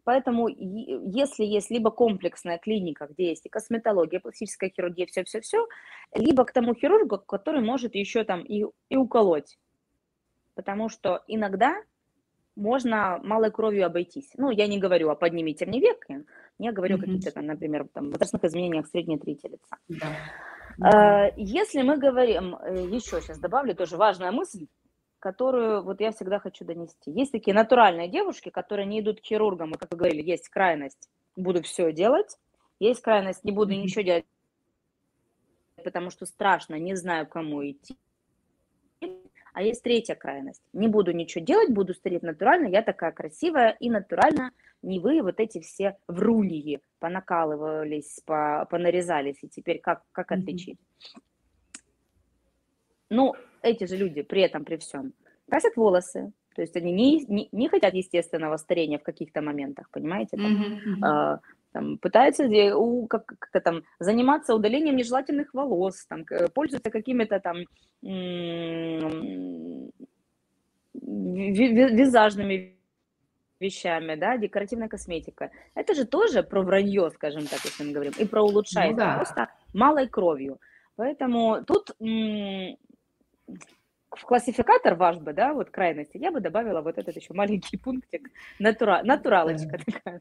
поэтому 0.04 0.48
если 0.48 1.44
есть 1.44 1.70
либо 1.70 1.90
комплексная 1.90 2.58
клиника, 2.58 3.06
где 3.10 3.30
есть 3.30 3.46
и 3.46 3.48
косметология, 3.48 4.18
и 4.18 4.22
пластическая 4.22 4.70
хирургия, 4.70 5.06
все-все-все, 5.06 5.66
либо 6.14 6.44
к 6.44 6.52
тому 6.52 6.74
хирургу, 6.74 7.18
который 7.18 7.62
может 7.62 7.94
еще 7.94 8.24
там 8.24 8.42
и, 8.42 8.66
и 8.90 8.96
уколоть. 8.96 9.58
Потому 10.54 10.90
что 10.90 11.22
иногда 11.26 11.82
можно 12.54 13.18
малой 13.22 13.50
кровью 13.50 13.86
обойтись. 13.86 14.30
Ну, 14.36 14.50
я 14.50 14.66
не 14.66 14.78
говорю 14.78 15.08
о 15.08 15.14
поднимите 15.14 15.64
мне 15.64 15.80
век, 15.80 16.06
я 16.58 16.72
говорю 16.72 16.96
mm-hmm. 16.96 16.98
о 16.98 17.06
каких-то 17.06 17.30
там, 17.32 17.46
например, 17.46 17.88
там, 17.94 18.10
возрастных 18.10 18.44
изменениях 18.44 18.86
средней 18.88 19.18
трети 19.18 19.46
лица. 19.46 19.78
Да. 19.88 20.06
Э, 20.78 21.30
если 21.36 21.82
мы 21.82 21.96
говорим, 21.98 22.56
э, 22.56 22.86
еще 22.90 23.20
сейчас 23.20 23.38
добавлю 23.38 23.74
тоже 23.74 23.96
важная 23.96 24.32
мысль, 24.32 24.66
которую 25.18 25.82
вот 25.82 26.00
я 26.00 26.10
всегда 26.12 26.38
хочу 26.38 26.64
донести. 26.64 27.10
Есть 27.10 27.32
такие 27.32 27.54
натуральные 27.54 28.08
девушки, 28.08 28.50
которые 28.50 28.86
не 28.86 29.00
идут 29.00 29.20
к 29.20 29.24
хирургам, 29.24 29.72
и, 29.72 29.78
как 29.78 29.90
вы 29.90 29.96
говорили, 29.96 30.22
есть 30.22 30.48
крайность, 30.48 31.08
буду 31.36 31.62
все 31.62 31.92
делать, 31.92 32.38
есть 32.80 33.02
крайность, 33.02 33.44
не 33.44 33.52
буду 33.52 33.72
ничего 33.72 34.02
делать, 34.02 34.24
потому 35.84 36.10
что 36.10 36.26
страшно, 36.26 36.74
не 36.74 36.96
знаю, 36.96 37.26
кому 37.26 37.64
идти. 37.64 37.96
А 39.54 39.62
есть 39.62 39.82
третья 39.82 40.14
крайность. 40.14 40.62
Не 40.72 40.88
буду 40.88 41.12
ничего 41.12 41.44
делать, 41.44 41.70
буду 41.70 41.94
стареть 41.94 42.22
натурально, 42.22 42.68
я 42.68 42.82
такая 42.82 43.12
красивая 43.12 43.76
и 43.78 43.90
натурально 43.90 44.50
не 44.82 44.98
вы 44.98 45.22
вот 45.22 45.40
эти 45.40 45.60
все 45.60 45.96
вруньи 46.08 46.80
понакалывались, 46.98 48.20
по, 48.26 48.66
понарезались, 48.70 49.38
и 49.42 49.48
теперь 49.48 49.80
как, 49.80 50.02
как 50.12 50.32
отличить? 50.32 50.78
Ну, 53.10 53.34
эти 53.62 53.84
же 53.84 53.96
люди 53.96 54.22
при 54.22 54.42
этом, 54.42 54.64
при 54.64 54.76
всем, 54.76 55.12
красят 55.48 55.76
волосы, 55.76 56.32
то 56.54 56.62
есть 56.62 56.76
они 56.76 56.92
не, 56.92 57.24
не, 57.26 57.48
не 57.52 57.68
хотят 57.68 57.94
естественного 57.94 58.56
старения 58.56 58.98
в 58.98 59.02
каких-то 59.02 59.40
моментах, 59.40 59.88
понимаете? 59.90 60.36
Там, 60.36 60.46
mm-hmm. 60.46 61.06
э, 61.06 61.38
там, 61.72 61.98
пытаются 61.98 62.44
у, 62.76 63.06
как, 63.06 63.26
как 63.26 63.62
там, 63.62 63.82
заниматься 63.98 64.54
удалением 64.54 64.96
нежелательных 64.96 65.54
волос, 65.54 66.06
там, 66.06 66.24
пользуются 66.54 66.90
какими-то 66.90 67.40
там 67.40 67.58
м- 68.02 69.92
визажными 70.94 72.76
вещами, 73.62 74.16
да, 74.16 74.36
декоративная 74.36 74.88
косметика. 74.88 75.50
Это 75.74 75.94
же 75.94 76.04
тоже 76.04 76.42
про 76.42 76.62
вранье, 76.62 77.10
скажем 77.14 77.46
так, 77.46 77.60
если 77.64 77.84
мы 77.84 77.92
говорим, 77.92 78.12
и 78.18 78.24
про 78.26 78.42
улучшение, 78.42 78.90
ну, 78.90 78.96
да. 78.96 79.16
просто 79.16 79.48
малой 79.72 80.08
кровью. 80.08 80.58
Поэтому 80.96 81.64
тут 81.64 81.94
в 81.98 82.76
классификатор 84.26 84.94
ваш 84.94 85.16
бы, 85.16 85.32
да, 85.32 85.54
вот 85.54 85.70
крайности, 85.70 86.18
я 86.18 86.30
бы 86.30 86.40
добавила 86.40 86.82
вот 86.82 86.98
этот 86.98 87.16
еще 87.16 87.32
маленький 87.32 87.78
пунктик, 87.78 88.28
натура, 88.58 89.00
натуралочка 89.04 89.78
да. 89.78 89.92
такая. 89.92 90.20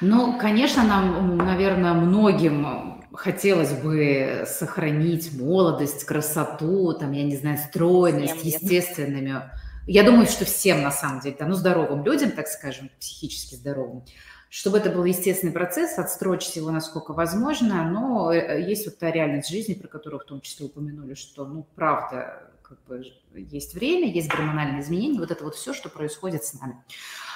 Ну, 0.00 0.38
конечно, 0.38 0.84
нам, 0.84 1.36
наверное, 1.38 1.94
многим 1.94 3.00
хотелось 3.12 3.72
бы 3.72 4.44
сохранить 4.46 5.32
молодость, 5.38 6.04
красоту, 6.04 6.92
там, 6.92 7.12
я 7.12 7.24
не 7.24 7.36
знаю, 7.36 7.58
стройность, 7.58 8.36
Всем 8.36 8.46
естественными 8.46 9.42
я 9.86 10.02
думаю, 10.02 10.26
что 10.26 10.44
всем 10.44 10.82
на 10.82 10.90
самом 10.90 11.20
деле, 11.20 11.36
да, 11.38 11.46
ну, 11.46 11.54
здоровым 11.54 12.04
людям, 12.04 12.30
так 12.32 12.48
скажем, 12.48 12.90
психически 12.98 13.54
здоровым, 13.54 14.04
чтобы 14.48 14.78
это 14.78 14.90
был 14.90 15.04
естественный 15.04 15.52
процесс, 15.52 15.98
отстрочить 15.98 16.56
его 16.56 16.70
насколько 16.70 17.12
возможно, 17.12 17.88
но 17.88 18.32
э, 18.32 18.62
есть 18.62 18.84
вот 18.86 18.98
та 18.98 19.10
реальность 19.10 19.48
жизни, 19.48 19.74
про 19.74 19.88
которую 19.88 20.20
в 20.20 20.24
том 20.24 20.40
числе 20.40 20.66
упомянули, 20.66 21.14
что, 21.14 21.46
ну, 21.46 21.66
правда, 21.74 22.49
как 22.70 22.78
бы 22.86 23.02
есть 23.34 23.74
время, 23.74 24.08
есть 24.08 24.28
гормональные 24.28 24.82
изменения, 24.82 25.18
вот 25.18 25.32
это 25.32 25.42
вот 25.42 25.56
все, 25.56 25.74
что 25.74 25.88
происходит 25.88 26.44
с 26.44 26.54
нами. 26.54 26.76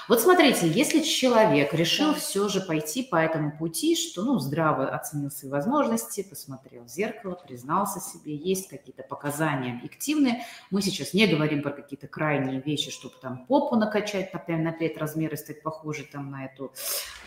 Вот 0.07 0.21
смотрите, 0.21 0.69
если 0.69 1.01
человек 1.01 1.75
решил 1.75 2.13
да. 2.13 2.19
все 2.19 2.49
же 2.49 2.61
пойти 2.61 3.03
по 3.03 3.17
этому 3.17 3.57
пути, 3.57 3.97
что, 3.97 4.23
ну, 4.23 4.39
здраво 4.39 4.87
оценил 4.87 5.31
свои 5.31 5.51
возможности, 5.51 6.23
посмотрел 6.23 6.85
в 6.85 6.89
зеркало, 6.89 7.35
признался 7.35 8.01
себе, 8.01 8.37
есть 8.37 8.69
какие-то 8.69 9.03
показания 9.03 9.73
объективные. 9.73 10.45
Мы 10.71 10.83
сейчас 10.83 11.15
не 11.15 11.27
говорим 11.27 11.63
про 11.63 11.73
какие-то 11.73 12.07
крайние 12.07 12.61
вещи, 12.61 12.91
чтобы 12.91 13.15
там 13.21 13.47
попу 13.47 13.77
накачать 13.77 14.33
на 14.35 14.39
5, 14.39 14.59
на 14.61 14.73
5 14.73 14.99
размеров, 14.99 15.39
стать 15.39 15.63
похожей 15.63 16.05
там 16.05 16.31
на 16.31 16.45
эту, 16.45 16.73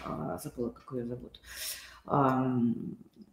а, 0.06 0.38
забыла, 0.38 0.70
как 0.70 0.94
ее 0.94 1.06
зовут, 1.06 1.42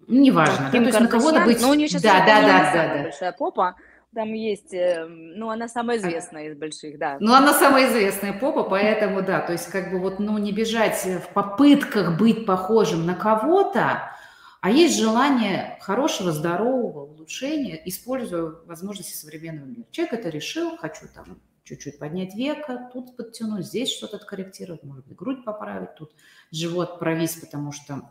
неважно, 0.08 0.70
да, 0.72 0.78
то 0.78 0.84
есть 0.84 1.00
на 1.00 1.08
кого-то 1.08 1.44
быть... 1.44 1.60
Но 1.60 1.70
у 1.70 1.74
нее 1.74 1.88
сейчас 1.88 2.02
да, 2.02 2.24
да, 2.26 2.40
да, 2.40 2.72
да, 2.72 2.94
да. 2.94 3.02
большая 3.04 3.32
попа, 3.32 3.76
там 4.14 4.32
есть, 4.32 4.72
эм, 4.72 5.32
ну, 5.36 5.50
она 5.50 5.68
самая 5.68 5.98
известная 5.98 6.48
из 6.48 6.56
больших, 6.56 6.98
да. 6.98 7.16
Ну, 7.20 7.34
она 7.34 7.52
самая 7.52 7.90
известная 7.90 8.32
попа, 8.32 8.62
поэтому, 8.62 9.22
да, 9.22 9.40
то 9.40 9.52
есть 9.52 9.66
как 9.70 9.90
бы 9.90 9.98
вот, 9.98 10.18
ну, 10.18 10.38
не 10.38 10.52
бежать 10.52 11.04
в 11.04 11.32
попытках 11.34 12.18
быть 12.18 12.46
похожим 12.46 13.04
на 13.04 13.14
кого-то, 13.14 14.10
а 14.60 14.70
есть 14.70 14.98
желание 14.98 15.76
хорошего, 15.80 16.32
здорового 16.32 17.04
улучшения, 17.04 17.80
используя 17.84 18.54
возможности 18.64 19.14
современного 19.14 19.66
мира. 19.66 19.84
Человек 19.90 20.14
это 20.14 20.28
решил, 20.30 20.76
хочу 20.78 21.06
там 21.14 21.38
чуть-чуть 21.64 21.98
поднять 21.98 22.34
века, 22.34 22.90
тут 22.92 23.16
подтянуть, 23.16 23.66
здесь 23.66 23.90
что-то 23.90 24.16
откорректировать, 24.16 24.82
может 24.82 25.06
быть, 25.06 25.16
грудь 25.16 25.44
поправить, 25.44 25.94
тут 25.96 26.12
живот 26.50 26.98
провис, 26.98 27.34
потому 27.34 27.72
что 27.72 28.10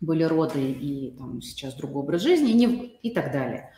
были 0.00 0.24
роды 0.24 0.60
и 0.60 1.10
там, 1.16 1.40
сейчас 1.40 1.74
другой 1.74 2.02
образ 2.02 2.22
жизни 2.22 2.50
и, 2.50 2.54
не, 2.54 2.86
и 3.02 3.10
так 3.10 3.32
далее. 3.32 3.72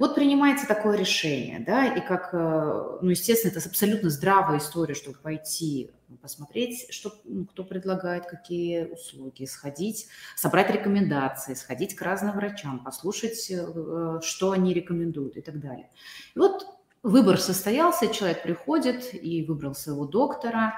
Вот 0.00 0.14
принимается 0.14 0.66
такое 0.66 0.96
решение, 0.96 1.60
да, 1.60 1.84
и 1.84 2.00
как, 2.00 2.30
э, 2.32 2.98
ну, 3.02 3.10
естественно, 3.10 3.50
это 3.50 3.68
абсолютно 3.68 4.08
здравая 4.08 4.56
история, 4.56 4.94
чтобы 4.94 5.18
пойти 5.18 5.90
посмотреть, 6.22 6.86
что, 6.88 7.12
ну, 7.24 7.44
кто 7.44 7.64
предлагает, 7.64 8.24
какие 8.24 8.84
услуги, 8.84 9.44
сходить, 9.44 10.08
собрать 10.36 10.70
рекомендации, 10.70 11.52
сходить 11.52 11.96
к 11.96 12.00
разным 12.00 12.34
врачам, 12.34 12.82
послушать, 12.82 13.50
э, 13.50 14.20
что 14.22 14.52
они 14.52 14.72
рекомендуют 14.72 15.36
и 15.36 15.42
так 15.42 15.60
далее. 15.60 15.90
И 16.34 16.38
вот 16.38 16.64
выбор 17.02 17.38
состоялся, 17.38 18.08
человек 18.08 18.42
приходит 18.42 19.12
и 19.12 19.44
выбрал 19.44 19.74
своего 19.74 20.06
доктора. 20.06 20.76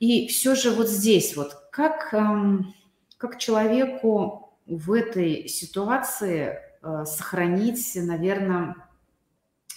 И 0.00 0.26
все 0.26 0.56
же 0.56 0.72
вот 0.72 0.88
здесь 0.88 1.36
вот, 1.36 1.54
как, 1.70 2.12
эм, 2.12 2.74
как 3.16 3.38
человеку 3.38 4.58
в 4.66 4.90
этой 4.90 5.46
ситуации 5.46 6.58
Э, 6.58 6.73
сохранить, 7.06 7.92
наверное, 7.96 8.76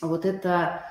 вот 0.02 0.26
это 0.26 0.84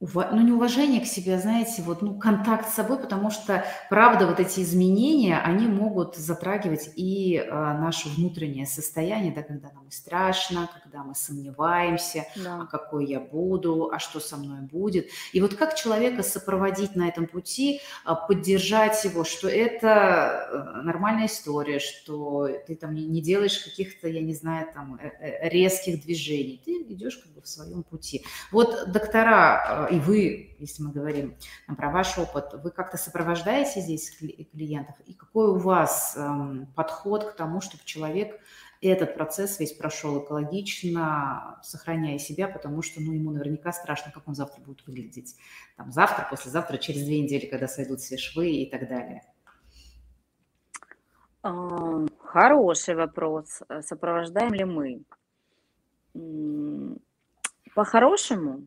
ну, 0.00 0.40
неуважение 0.40 1.00
к 1.00 1.06
себе, 1.06 1.38
знаете, 1.40 1.82
вот, 1.82 2.02
ну, 2.02 2.16
контакт 2.18 2.68
с 2.68 2.74
собой, 2.74 3.00
потому 3.00 3.30
что, 3.30 3.64
правда, 3.90 4.28
вот 4.28 4.38
эти 4.38 4.60
изменения, 4.60 5.38
они 5.40 5.66
могут 5.66 6.14
затрагивать 6.14 6.90
и 6.94 7.36
э, 7.36 7.50
наше 7.50 8.08
внутреннее 8.08 8.66
состояние, 8.66 9.32
да, 9.34 9.42
когда 9.42 9.72
нам 9.72 9.90
страшно, 9.90 10.70
когда 10.88 11.04
мы 11.04 11.14
сомневаемся, 11.14 12.26
да. 12.36 12.62
а 12.62 12.66
какой 12.66 13.06
я 13.06 13.20
буду, 13.20 13.90
а 13.92 13.98
что 13.98 14.20
со 14.20 14.36
мной 14.36 14.62
будет. 14.62 15.08
И 15.32 15.40
вот 15.40 15.54
как 15.54 15.74
человека 15.74 16.22
сопроводить 16.22 16.96
на 16.96 17.08
этом 17.08 17.26
пути, 17.26 17.80
э, 18.06 18.12
поддержать 18.26 19.04
его, 19.04 19.24
что 19.24 19.48
это 19.48 20.48
э, 20.78 20.82
нормальная 20.82 21.26
история, 21.26 21.78
что 21.78 22.48
ты 22.66 22.74
там 22.74 22.94
не, 22.94 23.20
делаешь 23.20 23.58
каких-то, 23.58 24.08
я 24.08 24.22
не 24.22 24.34
знаю, 24.34 24.68
там, 24.72 24.94
э, 24.96 25.10
э, 25.20 25.48
резких 25.50 26.02
движений, 26.02 26.62
ты 26.64 26.72
идешь 26.94 27.18
как 27.18 27.32
бы 27.32 27.42
в 27.42 27.48
своем 27.48 27.82
пути. 27.82 28.24
Вот 28.50 28.90
доктора 28.90 29.88
и 29.90 29.98
вы, 29.98 30.56
если 30.58 30.82
мы 30.82 30.92
говорим 30.92 31.36
про 31.76 31.90
ваш 31.90 32.16
опыт, 32.18 32.54
вы 32.64 32.70
как-то 32.70 32.96
сопровождаете 32.96 33.80
здесь 33.80 34.10
клиентов, 34.52 34.96
и 35.06 35.12
какой 35.12 35.48
у 35.48 35.58
вас 35.58 36.14
эм, 36.16 36.66
подход 36.74 37.24
к 37.24 37.36
тому, 37.36 37.60
чтобы 37.60 37.84
человек 37.84 38.40
этот 38.80 39.14
процесс 39.14 39.58
весь 39.58 39.72
прошел 39.72 40.22
экологично, 40.24 41.58
сохраняя 41.62 42.18
себя, 42.18 42.48
потому 42.48 42.82
что 42.82 43.00
ну, 43.00 43.12
ему 43.12 43.32
наверняка 43.32 43.72
страшно, 43.72 44.12
как 44.12 44.28
он 44.28 44.34
завтра 44.34 44.62
будет 44.62 44.86
выглядеть. 44.86 45.36
Там, 45.76 45.90
завтра, 45.90 46.28
послезавтра, 46.30 46.76
через 46.78 47.04
две 47.04 47.20
недели, 47.20 47.46
когда 47.46 47.66
сойдут 47.66 48.00
все 48.00 48.16
швы 48.16 48.50
и 48.50 48.70
так 48.70 48.88
далее. 48.88 49.22
А, 51.42 52.06
хороший 52.20 52.94
вопрос. 52.94 53.62
Сопровождаем 53.80 54.54
ли 54.54 54.64
мы? 54.64 55.02
По-хорошему, 57.74 58.66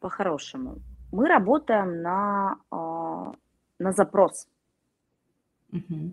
по-хорошему. 0.00 0.78
Мы 1.12 1.26
работаем 1.26 2.02
на, 2.02 2.58
а, 2.70 3.32
на 3.78 3.92
запрос. 3.92 4.46
Uh-huh. 5.72 6.12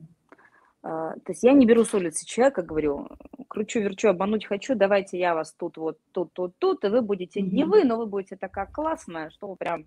То 0.85 1.29
есть 1.29 1.41
я 1.43 1.53
не 1.53 1.65
беру 1.65 1.83
с 1.83 1.95
улицы 1.95 2.27
человека, 2.27 2.61
говорю, 2.61 3.07
кручу, 3.47 3.79
верчу, 3.79 4.09
обмануть 4.09 4.45
хочу, 4.45 4.75
давайте 4.75 5.17
я 5.17 5.33
вас 5.33 5.51
тут, 5.53 5.77
вот, 5.77 5.97
тут, 6.11 6.31
тут, 6.33 6.59
тут, 6.59 6.83
и 6.83 6.89
вы 6.89 7.01
будете, 7.01 7.39
mm-hmm. 7.39 7.49
не 7.49 7.63
вы, 7.63 7.83
но 7.85 7.97
вы 7.97 8.05
будете 8.05 8.35
такая 8.35 8.67
классная, 8.67 9.31
что 9.31 9.47
вы 9.47 9.55
прям, 9.55 9.85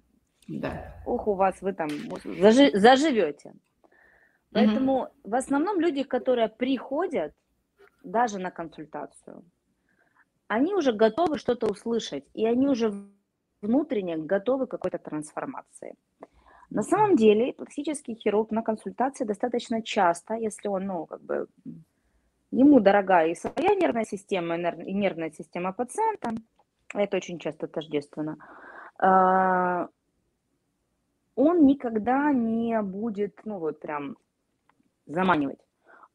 да. 0.48 0.96
ух, 1.06 1.28
у 1.28 1.34
вас, 1.34 1.62
вы 1.62 1.72
там 1.72 1.88
зажи, 2.40 2.72
заживете. 2.74 3.52
Поэтому 4.50 5.04
mm-hmm. 5.04 5.30
в 5.30 5.34
основном 5.36 5.80
люди, 5.80 6.02
которые 6.02 6.48
приходят 6.48 7.32
даже 8.02 8.40
на 8.40 8.50
консультацию, 8.50 9.44
они 10.48 10.74
уже 10.74 10.92
готовы 10.92 11.38
что-то 11.38 11.68
услышать, 11.68 12.24
и 12.34 12.44
они 12.44 12.66
уже 12.66 12.92
внутренне 13.62 14.16
готовы 14.16 14.66
к 14.66 14.70
какой-то 14.72 14.98
трансформации. 14.98 15.94
На 16.70 16.82
самом 16.82 17.16
деле 17.16 17.52
пластический 17.52 18.14
хирург 18.14 18.50
на 18.50 18.62
консультации 18.62 19.24
достаточно 19.24 19.82
часто, 19.82 20.34
если 20.34 20.68
он, 20.68 20.86
ну, 20.86 21.06
как 21.06 21.22
бы, 21.22 21.46
ему 22.50 22.80
дорогая 22.80 23.28
и 23.28 23.34
своя 23.34 23.74
нервная 23.74 24.04
система, 24.04 24.56
и 24.56 24.92
нервная 24.92 25.30
система 25.30 25.72
пациента, 25.72 26.30
это 26.94 27.16
очень 27.16 27.38
часто 27.38 27.68
тождественно, 27.68 28.36
а, 28.98 29.88
он 31.34 31.66
никогда 31.66 32.32
не 32.32 32.80
будет, 32.82 33.40
ну, 33.44 33.58
вот 33.58 33.80
прям 33.80 34.16
заманивать. 35.06 35.60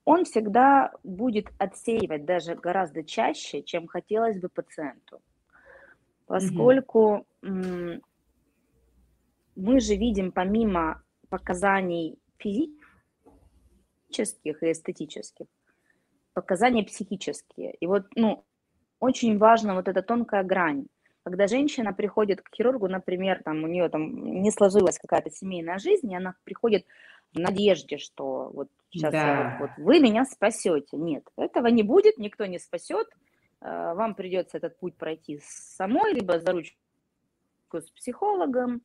Он 0.06 0.26
всегда 0.26 0.92
будет 1.04 1.48
отсеивать 1.58 2.26
даже 2.26 2.56
гораздо 2.56 3.04
чаще, 3.04 3.64
чем 3.64 3.88
хотелось 3.88 4.40
бы 4.40 4.50
пациенту 4.50 5.22
поскольку 6.34 7.26
mm-hmm. 7.42 8.02
Мы 9.56 9.80
же 9.80 9.96
видим 9.96 10.32
помимо 10.32 11.04
показаний 11.30 12.20
физических 12.38 12.74
и 14.64 14.72
эстетических, 14.72 15.48
показания 16.34 16.84
психические. 16.84 17.74
И 17.76 17.88
вот, 17.88 18.06
ну, 18.16 18.46
очень 19.00 19.38
важна 19.38 19.76
вот 19.76 19.88
эта 19.88 20.02
тонкая 20.02 20.44
грань. 20.44 20.88
Когда 21.24 21.48
женщина 21.48 21.94
приходит 21.94 22.42
к 22.42 22.54
хирургу, 22.54 22.88
например, 22.88 23.42
там 23.44 23.64
у 23.64 23.68
нее 23.68 23.88
там 23.90 24.42
не 24.42 24.52
сложилась 24.52 25.00
какая-то 25.00 25.30
семейная 25.30 25.78
жизнь, 25.78 26.12
и 26.12 26.16
она 26.16 26.36
приходит 26.44 26.86
в 27.34 27.40
надежде, 27.40 27.98
что 27.98 28.50
вот 28.54 28.70
сейчас 28.90 29.12
да. 29.12 29.58
вот, 29.60 29.70
вот 29.78 29.86
вы 29.86 30.00
меня 30.00 30.26
спасете. 30.26 30.98
Нет, 30.98 31.24
этого 31.38 31.68
не 31.68 31.84
будет, 31.84 32.18
никто 32.18 32.46
не 32.46 32.60
спасет. 32.60 33.08
Э, 33.62 33.94
вам 33.94 34.16
придется 34.16 34.58
этот 34.58 34.78
путь 34.78 34.96
пройти 34.98 35.40
самой, 35.44 36.14
либо 36.14 36.40
за 36.40 36.52
ручку 36.52 36.78
с 37.74 37.90
психологом. 37.92 38.82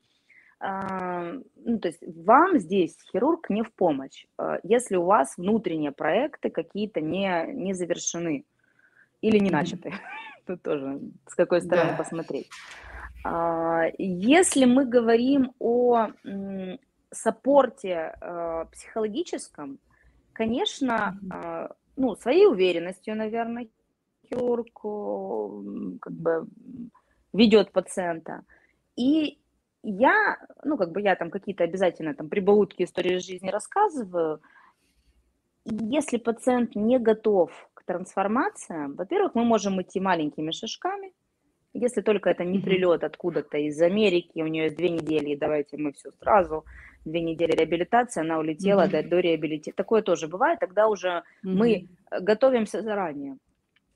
Ну, 0.61 1.79
то 1.79 1.88
есть 1.88 2.03
вам 2.03 2.59
здесь 2.59 2.97
хирург 3.12 3.49
не 3.49 3.62
в 3.62 3.73
помощь, 3.73 4.27
э, 4.38 4.59
если 4.64 4.97
у 4.97 5.05
вас 5.05 5.37
внутренние 5.37 5.92
проекты 5.92 6.51
какие-то 6.51 7.01
не, 7.01 7.47
не 7.53 7.75
завершены 7.75 8.44
или 9.21 9.38
не 9.38 9.51
начаты. 9.51 9.92
Тут 10.47 10.62
тоже 10.62 11.01
с 11.29 11.35
какой 11.37 11.61
стороны 11.61 11.92
да. 11.92 11.97
посмотреть. 11.97 12.49
А, 13.25 13.85
если 13.99 14.64
мы 14.64 14.85
говорим 14.85 15.53
о 15.61 16.09
саппорте 17.12 18.16
э, 18.21 18.64
психологическом, 18.73 19.79
конечно, 20.33 21.18
ну, 21.97 22.14
своей 22.16 22.47
уверенностью, 22.47 23.16
наверное, 23.16 23.68
хирург 24.29 24.73
как 26.01 26.12
бы 26.12 26.47
ведет 27.33 27.73
пациента. 27.73 28.42
И 28.97 29.38
я, 29.88 30.37
ну, 30.64 30.77
как 30.77 30.92
бы 30.92 31.01
я 31.01 31.16
там 31.16 31.31
какие-то 31.31 31.64
обязательно 31.64 32.14
там 32.14 32.29
прибаутки 32.29 32.83
истории 32.83 33.18
жизни 33.18 33.48
рассказываю. 33.48 34.40
Если 35.64 36.18
пациент 36.18 36.74
не 36.74 36.98
готов 36.98 37.51
к 37.74 37.85
трансформациям, 37.85 38.94
во-первых, 38.94 39.35
мы 39.35 39.44
можем 39.44 39.81
идти 39.81 40.01
маленькими 40.01 40.51
шажками, 40.51 41.12
если 41.74 42.01
только 42.01 42.31
это 42.31 42.44
не 42.44 42.59
прилет 42.59 43.05
откуда-то 43.05 43.59
из 43.59 43.81
Америки, 43.81 44.42
у 44.42 44.46
нее 44.46 44.64
есть 44.64 44.77
две 44.77 44.90
недели, 44.90 45.31
и 45.31 45.37
давайте 45.37 45.77
мы 45.77 45.92
все 45.92 46.11
сразу, 46.12 46.64
две 47.05 47.20
недели 47.20 47.53
реабилитации, 47.53 48.20
она 48.20 48.38
улетела 48.38 48.87
mm-hmm. 48.87 49.03
до, 49.03 49.09
до 49.09 49.20
реабилитации. 49.20 49.72
Такое 49.72 50.03
тоже 50.03 50.29
бывает, 50.29 50.61
тогда 50.61 50.88
уже 50.88 51.09
mm-hmm. 51.09 51.22
мы 51.42 51.88
готовимся 52.11 52.83
заранее. 52.83 53.37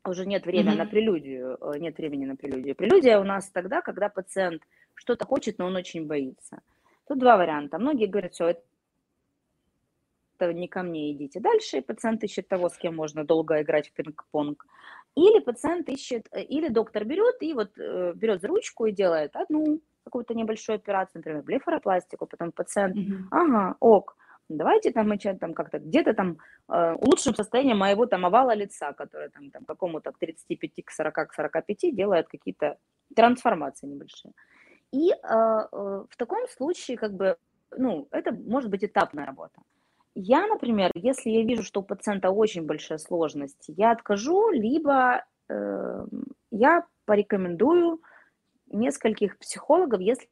уже 0.07 0.27
нет 0.27 0.47
времени 0.47 0.75
mm-hmm. 0.75 0.79
на 0.79 0.87
прелюдию, 0.87 1.59
э, 1.61 1.79
нет 1.79 1.97
времени 1.99 2.27
на 2.27 2.37
прелюдию. 2.37 2.75
Прелюдия 2.77 3.19
у 3.19 3.25
нас 3.25 3.51
тогда, 3.51 3.81
когда 3.81 4.09
пациент 4.09 4.63
что-то 4.95 5.25
хочет, 5.27 5.59
но 5.59 5.67
он 5.67 5.77
очень 5.77 6.07
боится. 6.07 6.61
Тут 7.09 7.19
два 7.19 7.37
варианта. 7.37 7.79
Многие 7.79 8.07
говорят, 8.07 8.35
все, 8.35 8.57
это 10.39 10.53
не 10.53 10.69
ко 10.69 10.83
мне, 10.83 11.13
идите 11.13 11.41
дальше. 11.41 11.79
И 11.79 11.83
пациент 11.83 12.25
ищет 12.25 12.49
того, 12.49 12.69
с 12.69 12.77
кем 12.77 12.97
можно 12.97 13.25
долго 13.25 13.61
играть 13.63 13.89
в 13.89 13.93
пинг-понг. 13.93 14.67
Или 15.15 15.41
пациент 15.41 15.89
ищет, 15.89 16.27
э, 16.33 16.43
или 16.43 16.69
доктор 16.69 17.05
берет 17.05 17.43
и 17.43 17.53
вот 17.53 17.79
э, 17.79 18.13
берет 18.15 18.41
за 18.41 18.49
ручку 18.49 18.87
и 18.87 18.93
делает 18.93 19.37
одну 19.37 19.81
какую-то 20.05 20.35
небольшую 20.35 20.77
операцию, 20.77 21.21
например, 21.21 21.43
блефаропластику, 21.43 22.27
потом 22.27 22.51
пациент, 22.51 22.97
mm-hmm. 22.97 23.29
ага, 23.31 23.77
ок, 23.79 24.17
давайте 24.49 24.91
там 24.91 25.09
мы 25.09 25.19
там 25.19 25.55
как-то 25.55 25.79
где-то 25.79 26.15
там 26.15 26.39
э, 26.69 26.95
улучшим 26.95 27.35
состояние 27.35 27.75
моего 27.75 28.07
там 28.07 28.25
овала 28.25 28.55
лица, 28.55 28.93
которое 28.93 29.29
там, 29.29 29.51
там 29.51 29.65
какому-то 29.65 30.13
к 30.13 30.19
35, 30.19 30.85
к 30.85 30.91
40, 30.91 31.15
к 31.29 31.35
45 31.35 31.95
делает 31.95 32.29
какие-то 32.29 32.79
трансформации 33.15 33.87
небольшие. 33.87 34.33
И 34.93 35.11
э, 35.11 35.17
э, 35.23 36.05
в 36.09 36.17
таком 36.17 36.47
случае 36.49 36.97
как 36.97 37.15
бы, 37.15 37.37
ну, 37.77 38.09
это 38.11 38.33
может 38.33 38.71
быть 38.71 38.85
этапная 38.85 39.27
работа. 39.27 39.61
Я, 40.15 40.47
например, 40.47 40.91
если 40.95 41.31
я 41.31 41.43
вижу, 41.43 41.63
что 41.63 41.81
у 41.81 41.85
пациента 41.85 42.31
очень 42.31 42.67
большая 42.67 42.99
сложность, 42.99 43.65
я 43.69 43.93
откажу, 43.93 44.51
либо 44.51 45.25
э, 45.49 46.07
я 46.51 46.87
порекомендую 47.07 48.03
нескольких 48.67 49.39
психологов, 49.39 50.01
если 50.01 50.29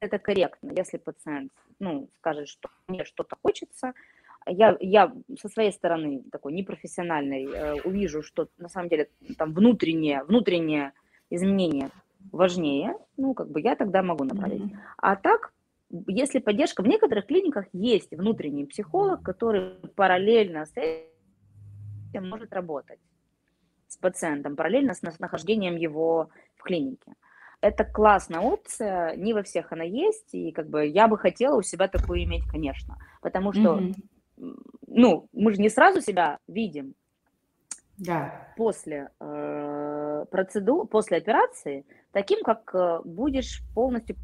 это 0.00 0.18
корректно, 0.18 0.72
если 0.76 0.98
пациент 0.98 1.52
ну, 1.78 2.10
скажет, 2.18 2.48
что 2.48 2.68
мне 2.86 3.04
что-то 3.04 3.36
хочется, 3.42 3.94
я, 4.46 4.76
я 4.80 5.12
со 5.38 5.48
своей 5.48 5.72
стороны 5.72 6.22
такой 6.30 6.52
непрофессиональной 6.52 7.46
э, 7.46 7.80
увижу, 7.82 8.22
что 8.22 8.48
на 8.58 8.68
самом 8.68 8.88
деле 8.88 9.10
там 9.36 9.52
внутреннее, 9.52 10.24
внутреннее 10.24 10.92
изменение 11.30 11.90
важнее, 12.32 12.94
ну, 13.16 13.34
как 13.34 13.50
бы 13.50 13.60
я 13.60 13.76
тогда 13.76 14.02
могу 14.02 14.24
направить. 14.24 14.62
Mm-hmm. 14.62 14.78
А 14.98 15.16
так, 15.16 15.52
если 16.06 16.38
поддержка, 16.38 16.82
в 16.82 16.86
некоторых 16.86 17.26
клиниках 17.26 17.66
есть 17.72 18.12
внутренний 18.12 18.66
психолог, 18.66 19.22
который 19.22 19.74
параллельно 19.94 20.66
с 20.66 20.72
этим 20.76 22.28
может 22.28 22.52
работать 22.52 23.00
с 23.88 23.96
пациентом, 23.96 24.56
параллельно 24.56 24.94
с 24.94 25.02
нахождением 25.18 25.76
его 25.76 26.30
в 26.56 26.62
клинике. 26.62 27.14
Это 27.60 27.84
классная 27.84 28.40
опция, 28.40 29.16
не 29.16 29.34
во 29.34 29.42
всех 29.42 29.72
она 29.72 29.84
есть, 29.84 30.32
и 30.32 30.52
как 30.52 30.68
бы 30.68 30.86
я 30.86 31.08
бы 31.08 31.18
хотела 31.18 31.56
у 31.56 31.62
себя 31.62 31.88
такую 31.88 32.24
иметь, 32.24 32.44
конечно, 32.50 32.96
потому 33.20 33.52
что, 33.52 33.78
mm-hmm. 33.78 34.54
ну, 34.86 35.28
мы 35.32 35.52
же 35.52 35.60
не 35.60 35.68
сразу 35.68 36.00
себя 36.00 36.38
видим. 36.46 36.94
Да. 37.98 38.48
После 38.56 39.10
э, 39.20 40.24
процедур, 40.30 40.86
после 40.86 41.18
операции, 41.18 41.84
таким, 42.12 42.42
как 42.42 42.74
э, 42.74 43.00
будешь 43.04 43.62
полностью 43.74 44.16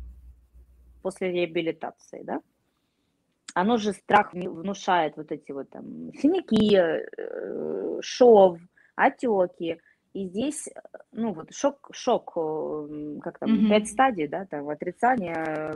после 1.02 1.30
реабилитации, 1.32 2.22
да? 2.22 2.40
Оно 3.54 3.76
же 3.78 3.92
страх 3.92 4.34
внушает 4.34 5.16
вот 5.16 5.32
эти 5.32 5.52
вот 5.52 5.70
там 5.70 6.12
синяки, 6.14 6.76
э, 6.76 8.00
шов, 8.02 8.58
отеки. 8.96 9.78
И 10.12 10.26
здесь, 10.26 10.68
ну 11.12 11.32
вот 11.32 11.52
шок, 11.54 11.88
шок, 11.92 12.32
э, 12.36 13.18
как 13.22 13.38
там, 13.38 13.50
mm-hmm. 13.50 13.68
пять 13.68 13.88
стадий, 13.88 14.28
да, 14.28 14.46
там 14.46 14.68
отрицание, 14.68 15.74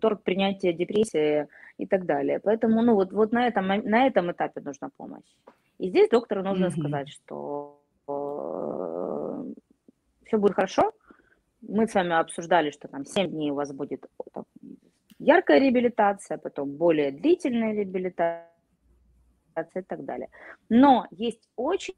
торг 0.00 0.22
принятия, 0.22 0.72
депрессия 0.72 1.48
и 1.78 1.86
так 1.86 2.04
далее. 2.04 2.40
Поэтому, 2.40 2.82
ну 2.82 2.94
вот, 2.94 3.12
вот 3.12 3.32
на, 3.32 3.46
этом, 3.46 3.66
на 3.66 4.06
этом 4.06 4.30
этапе 4.30 4.60
нужна 4.60 4.90
помощь. 4.96 5.24
И 5.78 5.88
здесь 5.88 6.10
доктору 6.10 6.42
нужно 6.42 6.66
mm-hmm. 6.66 6.78
сказать, 6.78 7.08
что 7.08 7.80
э, 8.06 8.91
все 10.32 10.38
будет 10.38 10.54
хорошо, 10.54 10.92
мы 11.60 11.86
с 11.86 11.94
вами 11.94 12.18
обсуждали, 12.18 12.70
что 12.70 12.88
там 12.88 13.04
7 13.04 13.30
дней 13.30 13.50
у 13.50 13.54
вас 13.54 13.70
будет 13.72 14.06
там, 14.32 14.44
яркая 15.18 15.60
реабилитация, 15.60 16.38
потом 16.38 16.70
более 16.70 17.12
длительная 17.12 17.74
реабилитация 17.74 18.48
и 19.74 19.82
так 19.82 20.04
далее. 20.06 20.30
Но 20.70 21.06
есть 21.10 21.46
очень 21.56 21.94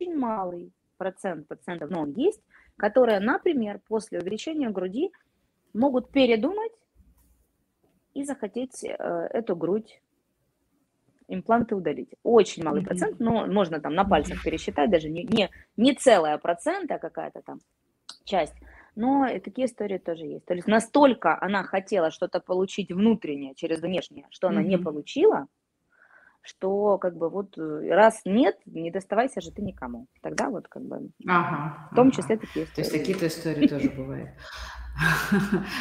малый 0.00 0.72
процент 0.96 1.46
пациентов, 1.46 1.90
но 1.90 2.02
он 2.02 2.12
есть, 2.14 2.42
которые, 2.76 3.20
например, 3.20 3.80
после 3.86 4.18
увеличения 4.18 4.70
груди 4.70 5.12
могут 5.72 6.10
передумать 6.10 6.72
и 8.14 8.24
захотеть 8.24 8.82
э, 8.82 8.88
эту 9.32 9.54
грудь 9.54 10.02
импланты 11.28 11.74
удалить. 11.74 12.14
Очень 12.22 12.64
малый 12.64 12.82
mm-hmm. 12.82 12.86
процент, 12.86 13.20
но 13.20 13.46
можно 13.46 13.80
там 13.80 13.94
на 13.94 14.04
пальцах 14.04 14.42
пересчитать, 14.42 14.90
даже 14.90 15.08
не, 15.08 15.24
не, 15.24 15.50
не 15.76 15.94
целая 15.94 16.38
процент, 16.38 16.90
а 16.90 16.98
какая-то 16.98 17.42
там 17.42 17.58
часть 18.24 18.54
но 18.96 19.26
и 19.26 19.38
такие 19.38 19.66
истории 19.66 19.98
тоже 19.98 20.24
есть. 20.24 20.46
То 20.46 20.54
есть 20.54 20.66
настолько 20.66 21.38
она 21.40 21.62
хотела 21.62 22.10
что-то 22.10 22.40
получить 22.40 22.90
внутреннее 22.90 23.54
через 23.54 23.80
внешнее, 23.80 24.26
что 24.30 24.48
она 24.48 24.62
mm-hmm. 24.62 24.68
не 24.68 24.78
получила, 24.78 25.46
что 26.40 26.96
как 26.98 27.16
бы 27.16 27.28
вот 27.28 27.58
э, 27.58 27.88
раз 27.90 28.22
нет, 28.24 28.58
не 28.64 28.90
доставайся 28.90 29.40
же 29.40 29.52
ты 29.52 29.62
никому. 29.62 30.06
Тогда 30.22 30.48
вот 30.48 30.66
как 30.68 30.82
бы 30.82 31.10
ага, 31.26 31.88
в 31.92 31.94
том 31.94 32.08
ага. 32.08 32.16
числе 32.16 32.38
такие 32.38 32.64
истории. 32.64 32.74
То 32.74 32.80
есть 32.80 32.92
такие-то 32.92 33.26
истории 33.26 33.68
тоже 33.68 33.90
бывают. 33.96 34.30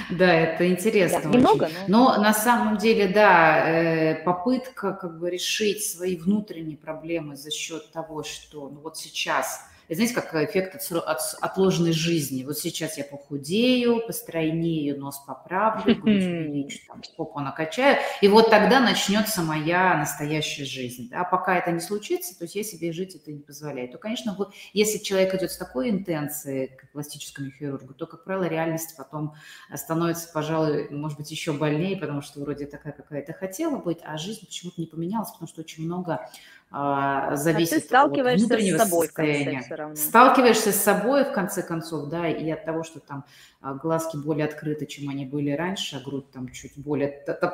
Да, 0.10 0.34
это 0.34 0.70
интересно. 0.70 1.30
Немного, 1.30 1.70
но... 1.88 2.18
на 2.18 2.34
самом 2.34 2.78
деле, 2.78 3.08
да, 3.08 3.70
э, 3.70 4.24
попытка 4.24 4.94
как 4.94 5.20
бы 5.20 5.30
решить 5.30 5.86
свои 5.86 6.18
внутренние 6.18 6.78
проблемы 6.78 7.36
за 7.36 7.52
счет 7.52 7.92
того, 7.92 8.24
что 8.24 8.70
ну 8.70 8.82
вот 8.82 8.98
сейчас 8.98 9.66
знаете, 9.90 10.14
как 10.16 10.34
эффект 10.36 10.92
от, 10.92 11.20
отложенной 11.42 11.92
жизни. 11.92 12.44
Вот 12.44 12.58
сейчас 12.58 12.98
я 12.98 13.04
похудею, 13.04 14.06
постройнею, 14.06 15.00
нос 15.00 15.24
поправлю, 15.26 15.96
увеличу, 16.04 16.80
там, 16.88 17.02
попу 17.16 17.40
накачаю, 17.40 17.98
и 18.22 18.28
вот 18.28 18.50
тогда 18.50 18.80
начнется 18.80 19.42
моя 19.42 19.98
настоящая 19.98 20.66
жизнь. 20.66 21.12
А 21.14 21.24
пока 21.24 21.58
это 21.58 21.72
не 21.72 21.80
случится, 21.80 22.38
то 22.38 22.46
есть 22.46 22.56
я 22.56 22.64
себе 22.64 22.92
жить 22.92 23.16
это 23.16 23.32
не 23.32 23.42
позволяю. 23.42 23.90
То, 23.90 23.98
конечно, 23.98 24.36
вот, 24.38 24.54
если 24.74 24.98
человек 24.98 25.34
идет 25.36 25.52
с 25.52 25.58
такой 25.58 25.90
интенцией 25.90 26.68
к 26.68 26.92
пластическому 26.92 27.52
хирургу, 27.52 27.94
то, 27.94 28.08
как 28.08 28.24
правило, 28.24 28.46
реальность 28.46 28.96
потом 28.98 29.36
становится, 29.74 30.30
пожалуй, 30.34 30.90
может 30.90 31.18
быть, 31.18 31.30
еще 31.30 31.54
больнее, 31.54 31.98
потому 31.98 32.22
что 32.22 32.40
вроде 32.40 32.66
такая 32.66 32.94
какая-то 32.94 33.34
хотела 33.34 33.78
быть, 33.78 34.00
а 34.04 34.18
жизнь 34.18 34.46
почему-то 34.46 34.82
не 34.82 34.88
поменялась, 34.88 35.32
потому 35.32 35.48
что 35.48 35.62
очень 35.62 35.86
много 35.86 36.30
зависит 36.72 37.74
а 37.74 37.80
ты 37.80 37.86
сталкиваешься 37.86 38.46
от 38.46 38.52
внутреннего 38.52 38.78
с 38.78 38.84
собой 38.84 39.06
состояния. 39.08 39.62
В 39.62 39.70
конце, 39.70 39.96
сталкиваешься 39.96 40.72
с 40.72 40.76
собой 40.76 41.24
в 41.24 41.32
конце 41.32 41.64
концов, 41.64 42.10
да, 42.10 42.28
и 42.28 42.50
от 42.50 42.66
того, 42.66 42.84
что 42.84 43.00
там 43.00 43.24
а, 43.62 43.76
глазки 43.76 44.18
более 44.18 44.46
открыты, 44.46 44.86
чем 44.86 45.10
они 45.10 45.26
были 45.26 45.52
раньше, 45.52 45.98
а 45.98 46.00
грудь 46.00 46.30
там 46.32 46.50
чуть 46.50 46.78
более 46.78 47.08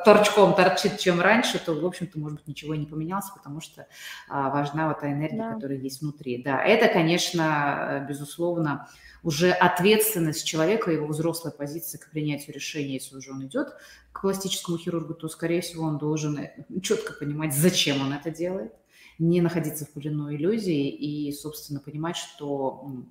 торчком 0.06 0.56
торчит, 0.56 0.98
чем 0.98 1.22
раньше, 1.22 1.60
то, 1.64 1.74
в 1.74 1.86
общем-то, 1.86 2.18
может 2.18 2.40
быть, 2.40 2.48
ничего 2.48 2.74
и 2.74 2.80
не 2.80 2.86
поменялось, 2.86 3.30
потому 3.36 3.62
что 3.62 3.86
важна 4.28 4.88
вот 4.88 5.02
та 5.02 5.12
энергия, 5.12 5.38
да. 5.38 5.54
которая 5.54 5.78
есть 5.78 6.02
внутри. 6.02 6.42
Да, 6.42 6.64
это, 6.64 6.92
конечно, 6.92 8.06
безусловно, 8.08 8.88
уже 9.24 9.52
ответственность 9.52 10.46
человека, 10.46 10.92
его 10.92 11.08
взрослая 11.08 11.52
позиция 11.52 12.00
к 12.00 12.10
принятию 12.10 12.56
решения, 12.56 12.96
если 12.96 13.16
уже 13.16 13.32
он 13.32 13.46
идет 13.46 13.76
к 14.12 14.22
пластическому 14.22 14.78
хирургу, 14.78 15.14
то, 15.14 15.28
скорее 15.30 15.62
всего, 15.62 15.86
он 15.86 15.98
должен 15.98 16.38
э, 16.38 16.52
четко 16.82 17.14
понимать, 17.14 17.54
зачем 17.54 18.02
он 18.02 18.14
это 18.14 18.32
делает, 18.32 18.74
не 19.22 19.40
находиться 19.40 19.86
в 19.86 19.92
плену 19.92 20.34
иллюзии 20.34 20.90
и, 20.90 21.32
собственно, 21.32 21.80
понимать, 21.80 22.18
что 22.18 23.06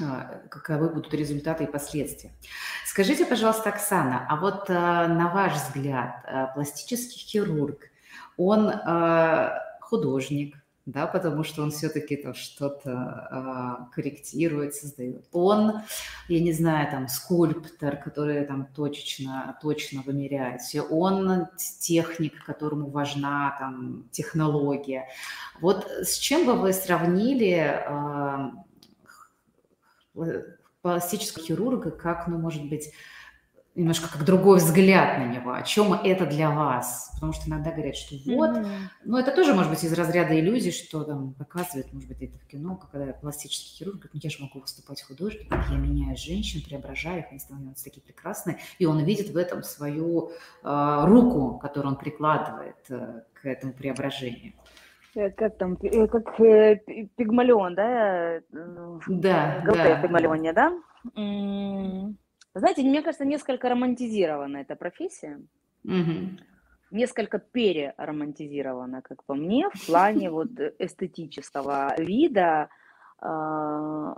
а, 0.00 0.42
каковы 0.48 0.88
будут 0.88 1.12
результаты 1.12 1.64
и 1.64 1.70
последствия. 1.70 2.30
Скажите, 2.86 3.26
пожалуйста, 3.26 3.70
Оксана, 3.70 4.24
а 4.28 4.36
вот 4.36 4.66
а, 4.68 5.08
на 5.08 5.28
ваш 5.32 5.54
взгляд, 5.54 6.24
а, 6.24 6.46
пластический 6.46 7.18
хирург, 7.18 7.90
он 8.36 8.70
художник, 9.80 10.56
да, 10.86 11.08
потому 11.08 11.42
что 11.42 11.64
он 11.64 11.72
все-таки 11.72 12.14
там 12.14 12.34
что-то 12.34 12.92
а, 12.92 13.88
корректирует, 13.92 14.76
создает. 14.76 15.26
Он, 15.32 15.80
я 16.28 16.40
не 16.40 16.52
знаю, 16.52 16.88
там 16.88 17.08
скульптор, 17.08 17.96
который 17.96 18.44
там 18.46 18.66
точечно, 18.66 19.58
точно 19.60 20.02
вымеряет 20.02 20.60
все. 20.60 20.82
Он 20.82 21.48
техник, 21.80 22.44
которому 22.44 22.88
важна 22.88 23.56
там 23.58 24.08
технология. 24.12 25.08
Вот 25.60 25.88
с 26.02 26.18
чем 26.18 26.46
бы 26.46 26.54
вы 26.54 26.72
сравнили 26.72 27.82
а, 27.84 28.52
пластического 30.82 31.44
хирурга, 31.44 31.90
как, 31.90 32.28
ну, 32.28 32.38
может 32.38 32.64
быть, 32.68 32.92
немножко 33.76 34.10
как 34.10 34.24
другой 34.24 34.58
взгляд 34.58 35.18
на 35.18 35.26
него, 35.26 35.52
о 35.52 35.62
чем 35.62 35.92
это 35.92 36.26
для 36.26 36.50
вас. 36.50 37.10
Потому 37.14 37.32
что 37.32 37.48
иногда 37.48 37.70
говорят, 37.70 37.94
что 37.94 38.16
вот, 38.34 38.56
mm-hmm. 38.56 38.66
ну 39.04 39.18
это 39.18 39.32
тоже 39.32 39.54
может 39.54 39.70
быть 39.70 39.84
из 39.84 39.92
разряда 39.92 40.38
иллюзий, 40.38 40.72
что 40.72 41.04
там 41.04 41.34
показывает, 41.34 41.92
может 41.92 42.08
быть, 42.08 42.22
это 42.22 42.38
в 42.38 42.46
кино, 42.46 42.76
когда 42.76 43.12
пластический 43.12 43.78
хирург 43.78 43.96
говорит, 43.96 44.14
ну 44.14 44.20
я 44.22 44.30
же 44.30 44.42
могу 44.42 44.60
выступать 44.60 45.02
художником, 45.02 45.62
я 45.70 45.76
меняю 45.76 46.16
женщин, 46.16 46.62
преображаю 46.66 47.20
их, 47.20 47.26
они 47.30 47.38
становятся 47.38 47.84
такие 47.84 48.02
прекрасные, 48.02 48.58
и 48.78 48.86
он 48.86 49.04
видит 49.04 49.30
в 49.30 49.36
этом 49.36 49.62
свою 49.62 50.30
э, 50.64 51.04
руку, 51.04 51.58
которую 51.58 51.92
он 51.92 51.98
прикладывает 51.98 52.76
э, 52.88 53.22
к 53.34 53.46
этому 53.46 53.72
преображению. 53.72 54.54
Э, 55.14 55.30
как 55.30 55.56
там, 55.56 55.78
э, 55.82 56.06
как 56.06 56.40
э, 56.40 56.76
пигмалион, 57.16 57.74
да? 57.74 58.40
Да, 59.08 59.62
ГЛТ 59.64 59.76
да. 59.76 60.02
пигмалионе, 60.02 60.52
да? 60.52 60.72
Знаете, 62.56 62.82
мне 62.82 63.02
кажется, 63.02 63.26
несколько 63.26 63.68
романтизирована 63.68 64.56
эта 64.56 64.76
профессия. 64.76 65.38
Угу. 65.84 66.40
Несколько 66.90 67.38
переромантизирована, 67.38 69.02
как 69.02 69.24
по 69.24 69.34
мне, 69.34 69.68
в 69.74 69.86
плане 69.86 70.30
вот 70.30 70.48
эстетического 70.78 71.94
вида, 71.98 72.70
а, 73.18 74.16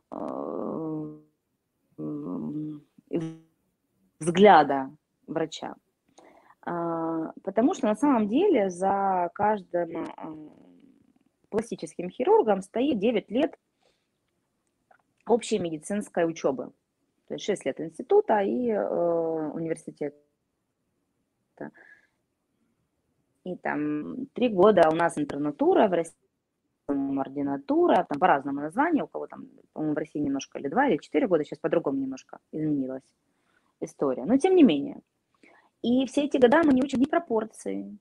взгляда 4.20 4.96
врача. 5.26 5.74
А, 6.62 7.32
потому 7.42 7.74
что 7.74 7.86
на 7.86 7.96
самом 7.96 8.28
деле 8.28 8.70
за 8.70 9.30
каждым 9.34 10.06
пластическим 11.48 12.08
хирургом 12.08 12.62
стоит 12.62 13.00
9 13.00 13.32
лет 13.32 13.58
общей 15.26 15.58
медицинской 15.58 16.24
учебы. 16.24 16.72
То 17.28 17.34
есть 17.34 17.44
6 17.44 17.66
лет 17.66 17.80
института 17.80 18.40
и 18.40 18.70
э, 18.70 19.50
университета. 19.52 20.16
И 23.44 23.56
там 23.56 24.26
3 24.34 24.48
года 24.48 24.88
у 24.90 24.94
нас 24.94 25.18
интернатура 25.18 25.88
в 25.88 25.92
России, 25.92 26.14
ординатура, 26.88 28.06
там 28.08 28.18
по-разному 28.18 28.60
названия, 28.60 29.04
у 29.04 29.06
кого 29.06 29.26
там, 29.26 29.48
по-моему, 29.72 29.94
в 29.94 29.98
России 29.98 30.20
немножко 30.20 30.58
или 30.58 30.68
2, 30.68 30.88
или 30.88 30.96
4 30.96 31.26
года, 31.26 31.44
сейчас 31.44 31.58
по-другому 31.58 31.98
немножко 31.98 32.38
изменилась 32.52 33.14
история. 33.80 34.24
Но 34.24 34.38
тем 34.38 34.54
не 34.54 34.62
менее. 34.62 35.00
И 35.82 36.06
все 36.06 36.24
эти 36.24 36.38
года 36.38 36.62
мы 36.64 36.72
не 36.72 36.82
учим 36.82 37.00
ни 37.00 37.06
пропорции, 37.06 37.98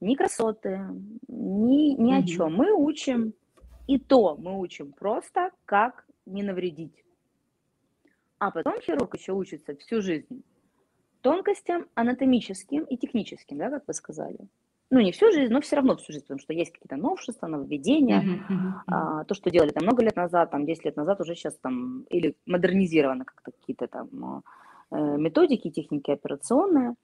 ни 0.00 0.14
красоты, 0.14 0.80
ни, 1.28 2.00
ни 2.00 2.12
о 2.12 2.22
чем. 2.22 2.54
Мы 2.54 2.72
учим, 2.72 3.34
и 3.86 3.98
то 3.98 4.36
мы 4.36 4.58
учим 4.58 4.92
просто, 4.92 5.50
как 5.64 6.06
не 6.26 6.42
навредить. 6.42 7.03
А 8.38 8.50
потом 8.50 8.80
хирург 8.80 9.14
еще 9.14 9.32
учится 9.32 9.74
всю 9.76 10.02
жизнь 10.02 10.44
тонкостям 11.24 11.86
анатомическим 11.94 12.84
и 12.84 12.96
техническим, 12.98 13.56
да, 13.56 13.70
как 13.70 13.84
вы 13.86 13.94
сказали. 13.94 14.38
Ну, 14.90 15.00
не 15.00 15.10
всю 15.10 15.32
жизнь, 15.32 15.52
но 15.52 15.60
все 15.62 15.76
равно 15.76 15.96
всю 15.96 16.12
жизнь, 16.12 16.24
потому 16.24 16.38
что 16.38 16.52
есть 16.52 16.72
какие-то 16.72 16.96
новшества, 16.96 17.46
нововведения. 17.46 18.20
Uh-huh. 18.20 18.72
А, 18.86 19.24
то, 19.24 19.34
что 19.34 19.50
делали 19.50 19.70
там 19.70 19.84
много 19.84 20.04
лет 20.04 20.16
назад, 20.16 20.50
там 20.50 20.66
10 20.66 20.84
лет 20.84 20.96
назад, 20.96 21.20
уже 21.20 21.34
сейчас 21.34 21.56
там 21.56 22.02
или 22.10 22.36
модернизировано 22.44 23.24
как-то 23.24 23.52
какие-то 23.52 23.86
там 23.88 24.42
э, 24.90 24.96
методики, 25.16 25.70
техники 25.70 26.10
операционные. 26.10 26.94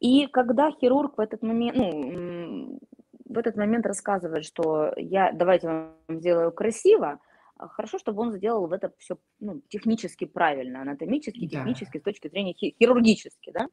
И 0.00 0.26
когда 0.26 0.70
хирург 0.70 1.16
в 1.16 1.20
этот 1.20 1.42
момент, 1.42 1.76
ну, 1.76 2.78
в 3.24 3.38
этот 3.38 3.56
момент 3.56 3.86
рассказывает, 3.86 4.44
что 4.44 4.92
я 4.96 5.32
давайте 5.32 5.66
вам 5.66 5.94
сделаю 6.08 6.52
красиво, 6.52 7.08
а 7.08 7.18
хорошо, 7.58 7.98
чтобы 7.98 8.22
он 8.22 8.32
сделал 8.32 8.66
в 8.66 8.72
это 8.72 8.92
все 8.98 9.18
ну, 9.40 9.60
технически 9.68 10.24
правильно, 10.24 10.82
анатомически, 10.82 11.46
да. 11.46 11.58
технически, 11.58 11.98
с 11.98 12.02
точки 12.02 12.28
зрения 12.28 12.52
хи- 12.52 12.76
хирургически, 12.78 13.50
да? 13.50 13.68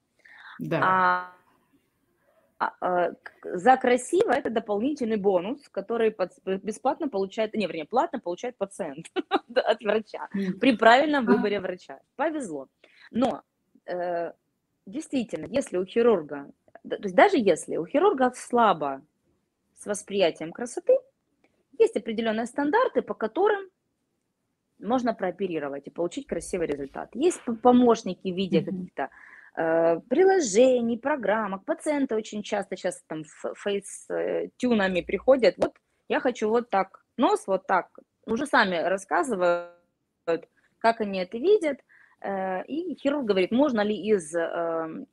Да. 0.59 0.79
А, 0.83 1.35
а, 2.57 2.73
а, 2.81 3.11
за 3.43 3.77
красиво 3.77 4.31
это 4.31 4.49
дополнительный 4.49 5.17
бонус, 5.17 5.67
который 5.69 6.11
под, 6.11 6.31
бесплатно 6.45 7.09
получает, 7.09 7.53
не, 7.53 7.67
вернее, 7.67 7.85
платно 7.85 8.19
получает 8.19 8.57
пациент 8.57 9.07
от 9.55 9.81
врача 9.81 10.29
при 10.59 10.75
правильном 10.75 11.25
выборе 11.25 11.59
врача. 11.59 11.99
Повезло. 12.15 12.67
Но 13.11 13.43
э, 13.85 14.31
действительно, 14.85 15.45
если 15.45 15.77
у 15.77 15.85
хирурга, 15.85 16.49
то 16.89 16.97
есть 17.03 17.15
даже 17.15 17.37
если 17.37 17.77
у 17.77 17.85
хирурга 17.85 18.31
слабо 18.35 19.01
с 19.77 19.85
восприятием 19.85 20.51
красоты, 20.51 20.97
есть 21.77 21.97
определенные 21.97 22.45
стандарты, 22.45 23.01
по 23.01 23.13
которым 23.13 23.69
можно 24.79 25.13
прооперировать 25.13 25.87
и 25.87 25.91
получить 25.91 26.27
красивый 26.27 26.67
результат. 26.67 27.09
Есть 27.13 27.41
помощники 27.61 28.31
в 28.31 28.35
виде 28.35 28.59
mm-hmm. 28.59 28.65
каких-то 28.65 29.09
э, 29.57 29.99
приложений, 30.09 30.97
программок. 30.99 31.65
Пациенты 31.65 32.15
очень 32.15 32.43
часто 32.43 32.75
сейчас 32.75 33.01
там 33.07 33.23
фейс-тюнами 33.55 35.01
приходят. 35.01 35.55
Вот 35.57 35.75
я 36.09 36.19
хочу 36.19 36.49
вот 36.49 36.69
так, 36.69 37.03
нос 37.17 37.47
вот 37.47 37.67
так. 37.67 37.87
Уже 38.25 38.45
сами 38.45 38.75
рассказывают, 38.75 39.71
как 40.79 41.01
они 41.01 41.19
это 41.19 41.37
видят. 41.37 41.79
Э, 42.21 42.63
и 42.65 42.95
хирург 42.95 43.25
говорит, 43.25 43.51
можно 43.51 43.81
ли 43.81 43.95
из 43.95 44.33
эм, 44.35 45.07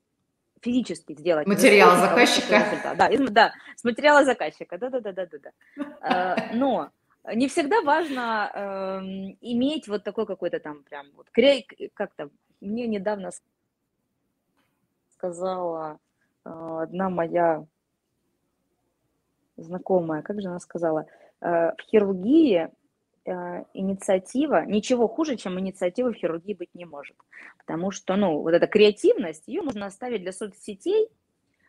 физически 0.62 1.14
сделать 1.14 1.46
материал 1.46 1.96
заказчика. 1.96 2.94
Да, 2.96 3.06
из, 3.08 3.20
да, 3.30 3.52
с 3.76 3.84
материала 3.84 4.24
заказчика, 4.24 4.78
да, 4.78 4.88
да, 4.88 5.00
да, 5.00 5.12
да, 5.12 5.26
да, 5.26 5.38
да. 5.38 5.50
Э, 6.00 6.56
но 6.56 6.90
не 7.34 7.48
всегда 7.48 7.82
важно 7.82 8.50
э, 8.52 9.00
иметь 9.40 9.88
вот 9.88 10.04
такой 10.04 10.26
какой-то 10.26 10.60
там 10.60 10.82
прям 10.84 11.06
вот 11.14 11.28
как-то 11.94 12.30
мне 12.60 12.86
недавно 12.86 13.30
сказала 15.10 15.98
э, 16.44 16.78
одна 16.82 17.10
моя 17.10 17.64
знакомая, 19.56 20.22
как 20.22 20.40
же 20.40 20.48
она 20.48 20.58
сказала, 20.58 21.06
э, 21.40 21.72
в 21.76 21.80
хирургии 21.82 22.70
Э, 23.24 23.62
инициатива, 23.72 24.64
ничего 24.66 25.06
хуже, 25.06 25.36
чем 25.36 25.58
инициатива 25.60 26.12
в 26.12 26.16
хирургии 26.16 26.54
быть 26.54 26.74
не 26.74 26.84
может. 26.84 27.16
Потому 27.56 27.92
что, 27.92 28.16
ну, 28.16 28.40
вот 28.40 28.52
эта 28.52 28.66
креативность, 28.66 29.46
ее 29.46 29.62
можно 29.62 29.86
оставить 29.86 30.22
для 30.22 30.32
соцсетей, 30.32 31.08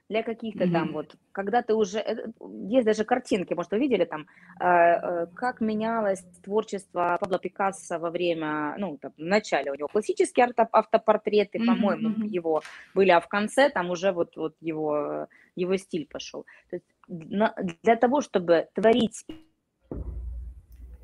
для 0.09 0.23
каких-то 0.23 0.65
mm-hmm. 0.65 0.71
там 0.71 0.93
вот, 0.93 1.15
когда 1.31 1.61
ты 1.61 1.73
уже, 1.73 1.99
э, 1.99 2.27
есть 2.69 2.85
даже 2.85 3.05
картинки, 3.05 3.53
может, 3.53 3.71
вы 3.71 3.79
видели 3.79 4.05
там, 4.05 4.27
э, 4.59 5.27
как 5.27 5.61
менялось 5.61 6.23
творчество 6.43 7.17
Пабло 7.19 7.39
Пикассо 7.39 7.99
во 7.99 8.09
время, 8.11 8.75
ну, 8.77 8.97
там, 8.97 9.13
в 9.17 9.21
начале 9.21 9.71
у 9.71 9.75
него 9.75 9.87
классические 9.87 10.47
автопортреты, 10.71 11.57
mm-hmm. 11.57 11.65
по-моему, 11.65 12.09
mm-hmm. 12.09 12.27
его 12.27 12.61
были, 12.93 13.11
а 13.11 13.21
в 13.21 13.27
конце 13.27 13.69
там 13.69 13.89
уже 13.89 14.11
вот, 14.11 14.35
вот 14.35 14.55
его, 14.59 15.27
его 15.55 15.77
стиль 15.77 16.07
пошел. 16.07 16.45
То 16.69 16.75
есть 16.75 16.85
для 17.07 17.95
того, 17.95 18.21
чтобы 18.21 18.67
творить 18.73 19.25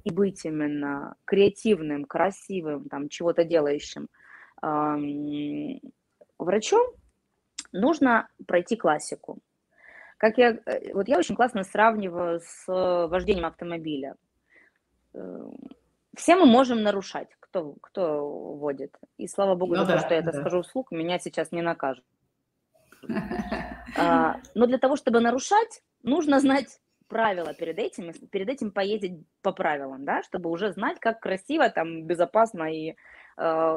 и 0.03 0.11
быть 0.11 0.45
именно 0.45 1.15
креативным, 1.25 2.05
красивым, 2.05 2.89
там, 2.89 3.09
чего-то 3.09 3.43
делающим 3.43 4.07
врачом, 6.37 6.87
нужно 7.71 8.27
пройти 8.47 8.75
классику. 8.75 9.39
Как 10.17 10.37
я, 10.37 10.57
э, 10.65 10.93
вот 10.93 11.07
я 11.07 11.17
очень 11.17 11.35
классно 11.35 11.63
сравниваю 11.63 12.41
с 12.41 12.65
вождением 12.67 13.45
автомобиля. 13.45 14.15
Э, 15.13 15.49
все 16.15 16.35
мы 16.35 16.45
можем 16.45 16.81
нарушать, 16.83 17.29
кто, 17.39 17.75
кто 17.81 18.55
водит. 18.55 18.97
И 19.17 19.27
слава 19.27 19.55
богу, 19.55 19.75
ну, 19.75 19.81
за 19.85 19.87
да, 19.87 19.97
то, 19.97 20.05
что 20.05 20.13
я 20.13 20.19
это 20.19 20.33
скажу 20.33 20.61
вслух, 20.61 20.91
меня 20.91 21.19
сейчас 21.19 21.51
не 21.51 21.61
накажут. 21.61 22.05
А, 23.97 24.39
но 24.53 24.67
для 24.67 24.77
того, 24.77 24.95
чтобы 24.95 25.19
нарушать, 25.19 25.81
нужно 26.03 26.39
знать 26.39 26.79
правила 27.09 27.53
перед 27.53 27.79
этим, 27.79 28.13
перед 28.29 28.49
этим 28.49 28.71
поездить 28.71 29.25
по 29.41 29.51
правилам, 29.51 30.05
да, 30.05 30.23
чтобы 30.23 30.49
уже 30.49 30.71
знать, 30.71 30.99
как 30.99 31.19
красиво, 31.19 31.69
там, 31.69 32.03
безопасно 32.03 32.63
и 32.63 32.91
э, 32.91 32.93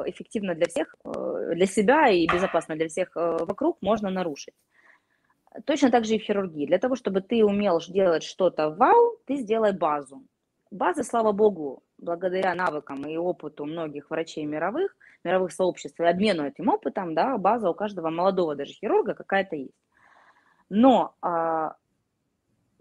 эффективно 0.05 0.55
для 0.55 0.67
всех, 0.67 0.95
э, 1.03 1.55
для 1.55 1.65
себя 1.65 2.07
и 2.09 2.27
безопасно 2.27 2.75
для 2.75 2.87
всех 2.87 3.17
э, 3.17 3.37
вокруг 3.41 3.81
можно 3.81 4.09
нарушить. 4.09 4.53
Точно 5.65 5.91
так 5.91 6.05
же 6.05 6.15
и 6.15 6.19
в 6.19 6.23
хирургии. 6.23 6.65
Для 6.65 6.79
того, 6.79 6.95
чтобы 6.95 7.21
ты 7.21 7.43
умел 7.43 7.79
делать 7.87 8.23
что-то 8.23 8.69
вау, 8.69 9.17
ты 9.25 9.35
сделай 9.35 9.73
базу. 9.73 10.23
База, 10.71 11.03
слава 11.03 11.31
богу, 11.31 11.83
благодаря 11.99 12.55
навыкам 12.55 13.05
и 13.05 13.17
опыту 13.17 13.65
многих 13.65 14.09
врачей 14.09 14.45
мировых, 14.45 14.95
мировых 15.23 15.51
сообществ 15.51 15.99
и 15.99 16.05
обмену 16.05 16.45
этим 16.45 16.69
опытом, 16.69 17.13
да, 17.13 17.37
база 17.37 17.69
у 17.69 17.73
каждого 17.75 18.09
молодого 18.09 18.55
даже 18.55 18.73
хирурга 18.73 19.13
какая-то 19.13 19.55
есть. 19.55 19.77
Но 20.69 21.13
а, 21.21 21.75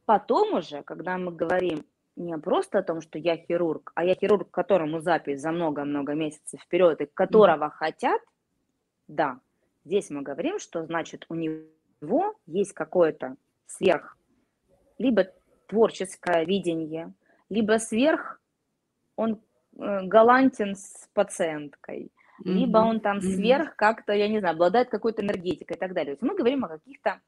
Потом 0.04 0.54
уже, 0.54 0.82
когда 0.82 1.16
мы 1.16 1.32
говорим 1.32 1.84
не 2.16 2.36
просто 2.38 2.78
о 2.78 2.82
том, 2.82 3.00
что 3.00 3.18
я 3.18 3.36
хирург, 3.36 3.92
а 3.94 4.04
я 4.04 4.14
хирург, 4.14 4.50
которому 4.50 5.00
запись 5.00 5.40
за 5.40 5.52
много-много 5.52 6.14
месяцев 6.14 6.60
вперед 6.60 7.00
и 7.00 7.06
которого 7.06 7.64
mm-hmm. 7.64 7.70
хотят, 7.70 8.20
да, 9.08 9.40
здесь 9.84 10.10
мы 10.10 10.22
говорим, 10.22 10.58
что 10.58 10.84
значит 10.84 11.24
у 11.28 11.34
него 11.34 12.34
есть 12.46 12.72
какое-то 12.72 13.36
сверх, 13.66 14.16
либо 14.98 15.28
творческое 15.68 16.44
видение, 16.44 17.12
либо 17.48 17.78
сверх 17.78 18.40
он 19.16 19.40
э, 19.78 20.02
галантен 20.02 20.74
с 20.74 21.08
пациенткой, 21.14 22.04
mm-hmm. 22.04 22.50
либо 22.50 22.78
он 22.78 23.00
там 23.00 23.20
сверх 23.22 23.76
как-то, 23.76 24.12
я 24.12 24.28
не 24.28 24.40
знаю, 24.40 24.54
обладает 24.54 24.90
какой-то 24.90 25.22
энергетикой 25.22 25.76
и 25.76 25.80
так 25.80 25.94
далее. 25.94 26.16
То 26.16 26.24
есть 26.24 26.30
мы 26.30 26.36
говорим 26.36 26.64
о 26.64 26.68
каких-то 26.68 27.20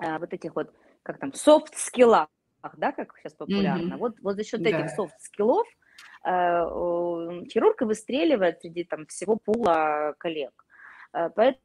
э, 0.00 0.18
вот 0.18 0.32
этих 0.32 0.54
вот 0.54 0.72
как 1.02 1.18
там, 1.18 1.32
soft 1.32 1.62
skill 1.62 1.99
ах, 1.99 2.28
да, 2.76 2.92
как 2.92 3.14
сейчас 3.18 3.34
популярно. 3.34 3.94
Mm-hmm. 3.94 3.98
Вот, 3.98 4.20
вот 4.20 4.36
за 4.36 4.44
счет 4.44 4.62
да. 4.62 4.70
этих 4.70 4.90
soft 4.90 5.18
skill 5.18 5.52
ов 5.52 5.66
э, 6.24 7.44
хирург 7.50 7.80
выстреливает 7.82 8.60
среди 8.60 8.84
там 8.84 9.06
всего 9.06 9.36
пула 9.36 10.14
коллег. 10.18 10.64
Э, 11.12 11.30
поэтому 11.34 11.62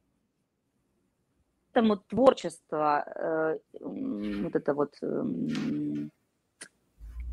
поэтому 1.78 1.96
творчество, 1.96 3.04
э, 3.14 3.58
вот 3.80 4.56
это 4.56 4.74
вот, 4.74 4.94
э, 5.02 5.24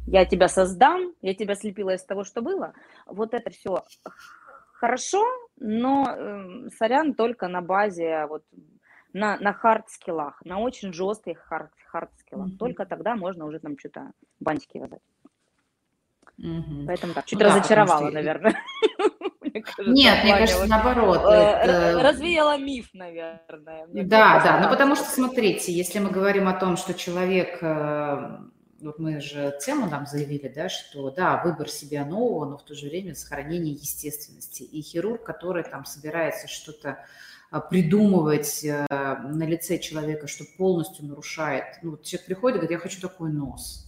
я 0.08 0.26
тебя 0.26 0.48
создам, 0.48 1.14
я 1.22 1.34
тебя 1.34 1.56
слепила 1.56 1.96
из 1.96 2.04
того, 2.04 2.24
что 2.24 2.42
было, 2.42 2.74
вот 3.08 3.34
это 3.34 3.50
все 3.50 3.84
хорошо, 4.74 5.24
но, 5.58 6.06
э, 6.08 6.70
сорян, 6.78 7.14
только 7.14 7.48
на 7.48 7.62
базе 7.62 8.26
вот 8.28 8.44
на, 9.16 9.38
на 9.38 9.54
хард-скиллах, 9.54 10.42
на 10.44 10.60
очень 10.60 10.92
жестких 10.94 11.40
хард, 11.40 11.72
хард-скиллах. 11.92 12.50
Mm-hmm. 12.50 12.58
Только 12.58 12.86
тогда 12.86 13.16
можно 13.16 13.46
уже 13.46 13.60
там 13.60 13.80
что-то 13.80 14.12
бантики 14.42 14.78
вязать. 14.78 15.02
Mm-hmm. 16.38 16.86
Поэтому 16.86 17.14
так, 17.14 17.26
чуть 17.26 17.40
ну, 17.40 17.46
разочаровала, 17.46 18.08
да, 18.08 18.12
наверное. 18.12 18.56
Нет, 19.88 20.24
мне 20.24 20.38
кажется, 20.38 20.66
наоборот. 20.66 21.22
Э, 21.24 22.02
развеяла 22.02 22.58
миф, 22.58 22.90
наверное. 22.92 23.88
Да, 23.88 24.42
да, 24.44 24.60
ну 24.62 24.70
потому 24.70 24.96
что, 24.96 25.06
смотрите, 25.06 25.72
если 25.72 26.00
мы 26.00 26.10
говорим 26.10 26.50
о 26.50 26.54
том, 26.60 26.76
что 26.76 26.94
человек, 26.94 27.60
э, 27.62 28.38
вот 28.82 29.00
мы 29.00 29.22
же 29.22 29.58
тему 29.62 29.90
нам 29.90 30.08
заявили, 30.08 30.50
да, 30.50 30.68
что 30.68 31.10
да, 31.10 31.42
выбор 31.42 31.70
себя 31.70 32.04
нового, 32.04 32.50
но 32.50 32.58
в 32.58 32.66
то 32.66 32.76
же 32.76 32.90
время 32.90 33.16
сохранение 33.16 33.76
естественности. 33.76 34.64
И 34.64 34.82
хирург, 34.82 35.24
который 35.24 35.64
там 35.64 35.86
собирается 35.86 36.50
что-то 36.50 37.06
придумывать 37.60 38.64
э, 38.64 38.86
на 38.90 39.46
лице 39.46 39.78
человека, 39.78 40.28
что 40.28 40.46
полностью 40.58 41.06
нарушает. 41.06 41.66
Ну, 41.82 41.92
вот 41.92 42.04
человек 42.04 42.28
приходит 42.28 42.56
и 42.56 42.60
говорит, 42.60 42.72
я 42.72 42.80
хочу 42.80 43.02
такой 43.02 43.32
нос. 43.32 43.86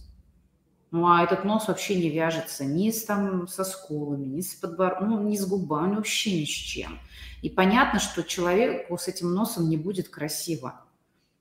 Ну, 0.90 1.06
а 1.06 1.22
этот 1.22 1.44
нос 1.44 1.68
вообще 1.68 1.96
не 1.96 2.08
вяжется 2.08 2.64
ни 2.64 2.90
с, 2.90 3.04
там, 3.04 3.46
со 3.46 3.64
скулами, 3.64 4.24
ни 4.24 4.40
с 4.40 4.54
подбородком, 4.54 5.10
ну, 5.10 5.22
ни 5.22 5.36
с 5.36 5.46
губами, 5.46 5.96
вообще 5.96 6.40
ни 6.40 6.44
с 6.44 6.48
чем. 6.48 6.98
И 7.42 7.50
понятно, 7.50 8.00
что 8.00 8.22
человеку 8.22 8.96
с 8.96 9.06
этим 9.06 9.34
носом 9.34 9.68
не 9.68 9.76
будет 9.76 10.08
красиво. 10.08 10.80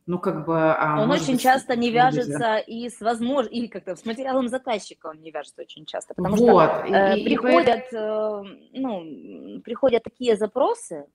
Ну, 0.05 0.19
как 0.19 0.45
бы... 0.45 0.73
А, 0.73 1.01
он 1.01 1.11
очень 1.11 1.33
быть, 1.33 1.41
часто 1.41 1.75
не 1.75 1.91
вяжется 1.91 2.57
и 2.57 2.89
с 2.89 3.01
возможно, 3.01 3.49
или 3.49 3.67
как-то 3.67 3.95
с 3.95 4.05
материалом 4.05 4.47
заказчика 4.47 5.07
он 5.07 5.21
не 5.21 5.31
вяжется 5.31 5.61
очень 5.61 5.85
часто, 5.85 6.13
потому 6.13 6.37
вот. 6.37 6.63
что 6.63 6.85
э, 6.85 7.19
и, 7.19 7.25
приходят, 7.25 7.83
и... 7.91 7.95
э, 7.95 8.43
ну, 8.73 9.61
приходят 9.61 10.03
такие 10.03 10.37
запросы, 10.37 11.05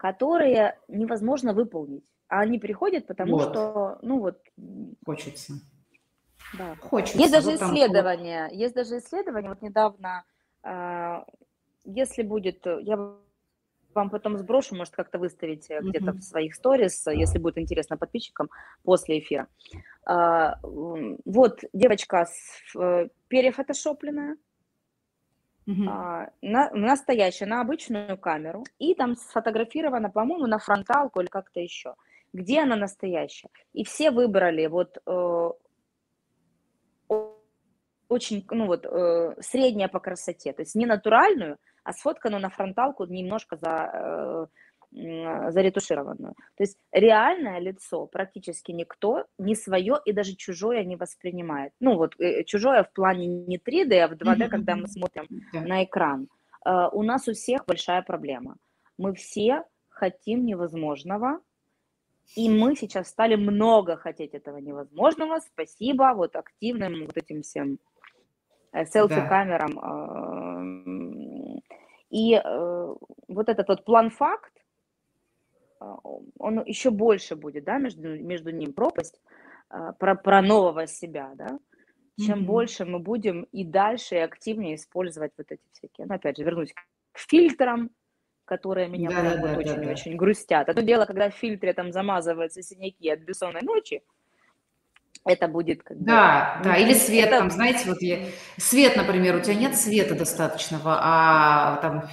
которые 0.00 0.78
невозможно 0.88 1.52
выполнить. 1.52 2.06
А 2.28 2.40
они 2.40 2.58
приходят, 2.58 3.06
потому 3.06 3.36
вот. 3.36 3.50
что, 3.50 3.98
ну 4.00 4.18
вот... 4.18 4.38
Хочется. 5.04 5.52
Да. 6.56 6.74
Хочется. 6.80 7.18
Есть 7.18 7.32
даже 7.32 7.50
вот 7.50 7.60
исследования, 7.60 8.48
там... 8.48 8.56
есть 8.56 8.74
даже 8.74 8.96
исследования, 8.96 9.50
вот 9.50 9.60
недавно, 9.60 10.24
э, 10.64 11.18
если 11.84 12.22
будет, 12.22 12.64
я 12.64 12.96
вам 13.92 14.08
потом 14.08 14.38
сброшу, 14.38 14.74
может, 14.74 14.94
как-то 14.94 15.18
выставить 15.18 15.68
mm-hmm. 15.68 15.82
где-то 15.82 16.12
в 16.12 16.22
своих 16.22 16.54
сторис, 16.54 17.06
если 17.06 17.38
будет 17.38 17.58
интересно 17.58 17.98
подписчикам 17.98 18.48
после 18.82 19.18
эфира. 19.18 19.48
Э, 20.08 20.54
вот 20.62 21.60
девочка 21.74 22.24
с, 22.24 22.74
э, 22.74 23.08
перефотошопленная, 23.28 24.38
Угу. 25.70 25.88
А, 25.88 26.30
на, 26.42 26.70
настоящая, 26.70 27.46
на 27.46 27.60
обычную 27.60 28.18
камеру, 28.18 28.64
и 28.78 28.94
там 28.94 29.14
сфотографирована, 29.16 30.10
по-моему, 30.10 30.46
на 30.46 30.58
фронталку 30.58 31.20
или 31.20 31.28
как-то 31.28 31.60
еще. 31.60 31.94
Где 32.32 32.62
она 32.62 32.76
настоящая? 32.76 33.50
И 33.72 33.84
все 33.84 34.10
выбрали 34.10 34.66
вот 34.66 34.98
э, 35.06 35.50
очень, 38.08 38.44
ну 38.50 38.66
вот, 38.66 38.84
э, 38.84 39.36
средняя 39.40 39.88
по 39.88 40.00
красоте, 40.00 40.52
то 40.52 40.62
есть 40.62 40.74
не 40.74 40.86
натуральную, 40.86 41.58
а 41.84 41.92
сфотканную 41.92 42.42
на 42.42 42.50
фронталку 42.50 43.04
немножко 43.04 43.56
за, 43.56 43.90
э, 43.92 44.46
заретушированную. 44.92 46.34
То 46.56 46.62
есть 46.62 46.76
реальное 46.92 47.60
лицо 47.60 48.06
практически 48.06 48.72
никто 48.72 49.26
не 49.38 49.54
свое 49.54 50.00
и 50.04 50.12
даже 50.12 50.34
чужое 50.34 50.84
не 50.84 50.96
воспринимает. 50.96 51.72
Ну 51.80 51.96
вот 51.96 52.18
э, 52.18 52.42
чужое 52.44 52.82
в 52.82 52.92
плане 52.92 53.26
не 53.26 53.58
3D, 53.58 53.98
а 54.00 54.08
в 54.08 54.12
2D, 54.12 54.48
когда 54.48 54.74
мы 54.74 54.88
смотрим 54.88 55.26
на 55.52 55.84
экран. 55.84 56.28
Э, 56.64 56.88
у 56.92 57.02
нас 57.02 57.28
у 57.28 57.32
всех 57.32 57.66
большая 57.66 58.02
проблема. 58.02 58.56
Мы 58.98 59.14
все 59.14 59.64
хотим 59.88 60.44
невозможного, 60.44 61.40
и 62.34 62.48
мы 62.48 62.74
сейчас 62.74 63.08
стали 63.08 63.36
много 63.36 63.96
хотеть 63.96 64.34
этого 64.34 64.56
невозможного. 64.58 65.38
Спасибо 65.38 66.14
вот 66.16 66.34
активным 66.34 67.06
вот 67.06 67.16
этим 67.16 67.42
всем 67.42 67.78
э, 68.72 68.84
селфи-камерам. 68.86 69.78
И 72.10 72.42
вот 73.28 73.48
этот 73.48 73.68
вот 73.68 73.84
план-факт, 73.84 74.52
а, 74.52 74.59
он 75.80 76.64
еще 76.64 76.90
больше 76.90 77.36
будет, 77.36 77.64
да, 77.64 77.78
между, 77.78 78.18
между 78.20 78.50
ним 78.50 78.72
пропасть 78.72 79.20
а, 79.68 79.92
про, 79.92 80.14
про 80.14 80.42
нового 80.42 80.86
себя, 80.86 81.32
да, 81.34 81.58
чем 82.18 82.40
mm-hmm. 82.40 82.44
больше 82.44 82.84
мы 82.84 82.98
будем 82.98 83.44
и 83.44 83.64
дальше, 83.64 84.16
и 84.16 84.18
активнее 84.18 84.74
использовать 84.74 85.32
вот 85.38 85.46
эти 85.50 85.62
всякие, 85.72 86.06
ну, 86.06 86.14
опять 86.14 86.36
же, 86.36 86.44
вернусь 86.44 86.74
к 87.12 87.18
фильтрам, 87.18 87.90
которые 88.44 88.88
меня 88.88 89.10
да, 89.10 89.22
да, 89.22 89.36
да, 89.36 89.58
очень, 89.58 89.82
да, 89.82 89.90
очень 89.90 90.16
грустят. 90.16 90.68
Одно 90.68 90.82
дело, 90.82 91.06
когда 91.06 91.30
в 91.30 91.34
фильтре 91.34 91.72
там 91.72 91.92
замазываются 91.92 92.62
синяки 92.62 93.08
от 93.08 93.20
бессонной 93.20 93.62
ночи, 93.62 94.02
это 95.24 95.48
будет 95.48 95.82
как 95.82 96.02
Да, 96.02 96.56
бы, 96.58 96.64
да, 96.64 96.76
или 96.76 96.94
свет, 96.94 97.28
это... 97.28 97.38
там, 97.38 97.50
знаете, 97.50 97.88
вот 97.88 98.00
я... 98.00 98.26
свет, 98.56 98.96
например, 98.96 99.36
у 99.36 99.40
тебя 99.40 99.54
нет 99.54 99.76
света 99.76 100.14
достаточного, 100.14 100.98
а 101.00 101.76
там 101.76 102.08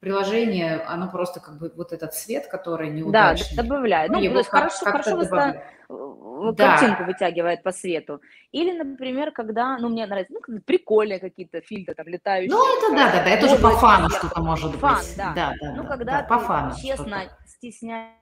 приложение, 0.00 0.80
оно 0.86 1.10
просто 1.10 1.40
как 1.40 1.58
бы 1.58 1.72
вот 1.76 1.92
этот 1.92 2.14
цвет, 2.14 2.46
который 2.46 2.90
неудачный. 2.90 3.56
Да, 3.56 3.62
добавляет. 3.62 4.10
Ну, 4.10 4.20
ну 4.20 4.30
то 4.30 4.38
есть 4.38 4.50
хорошо, 4.50 4.84
хорошо 4.86 5.16
выста... 5.16 5.62
да. 5.88 6.78
картинку 6.78 7.04
вытягивает 7.04 7.62
по 7.62 7.72
свету. 7.72 8.20
Или, 8.52 8.76
например, 8.76 9.32
когда, 9.32 9.78
ну, 9.78 9.88
мне 9.88 10.06
нравится, 10.06 10.32
ну, 10.32 10.60
прикольные 10.60 11.18
какие-то 11.18 11.60
фильтры 11.60 11.94
там 11.94 12.06
летающие. 12.06 12.50
Ну, 12.50 12.78
это 12.78 12.90
да, 12.94 13.12
да, 13.12 13.24
да, 13.24 13.30
это 13.30 13.46
уже 13.46 13.58
по 13.58 13.70
фану 13.70 14.08
что-то 14.10 14.40
может 14.40 14.72
фан, 14.76 14.96
быть. 14.96 15.16
Да, 15.16 15.32
да, 15.34 15.54
да. 15.60 15.74
Ну, 15.74 15.82
да, 15.82 15.88
когда 15.88 16.12
да, 16.12 16.22
ты 16.22 16.28
по 16.28 16.38
фану 16.38 16.74
честно 16.80 17.24
стесняешься 17.46 18.14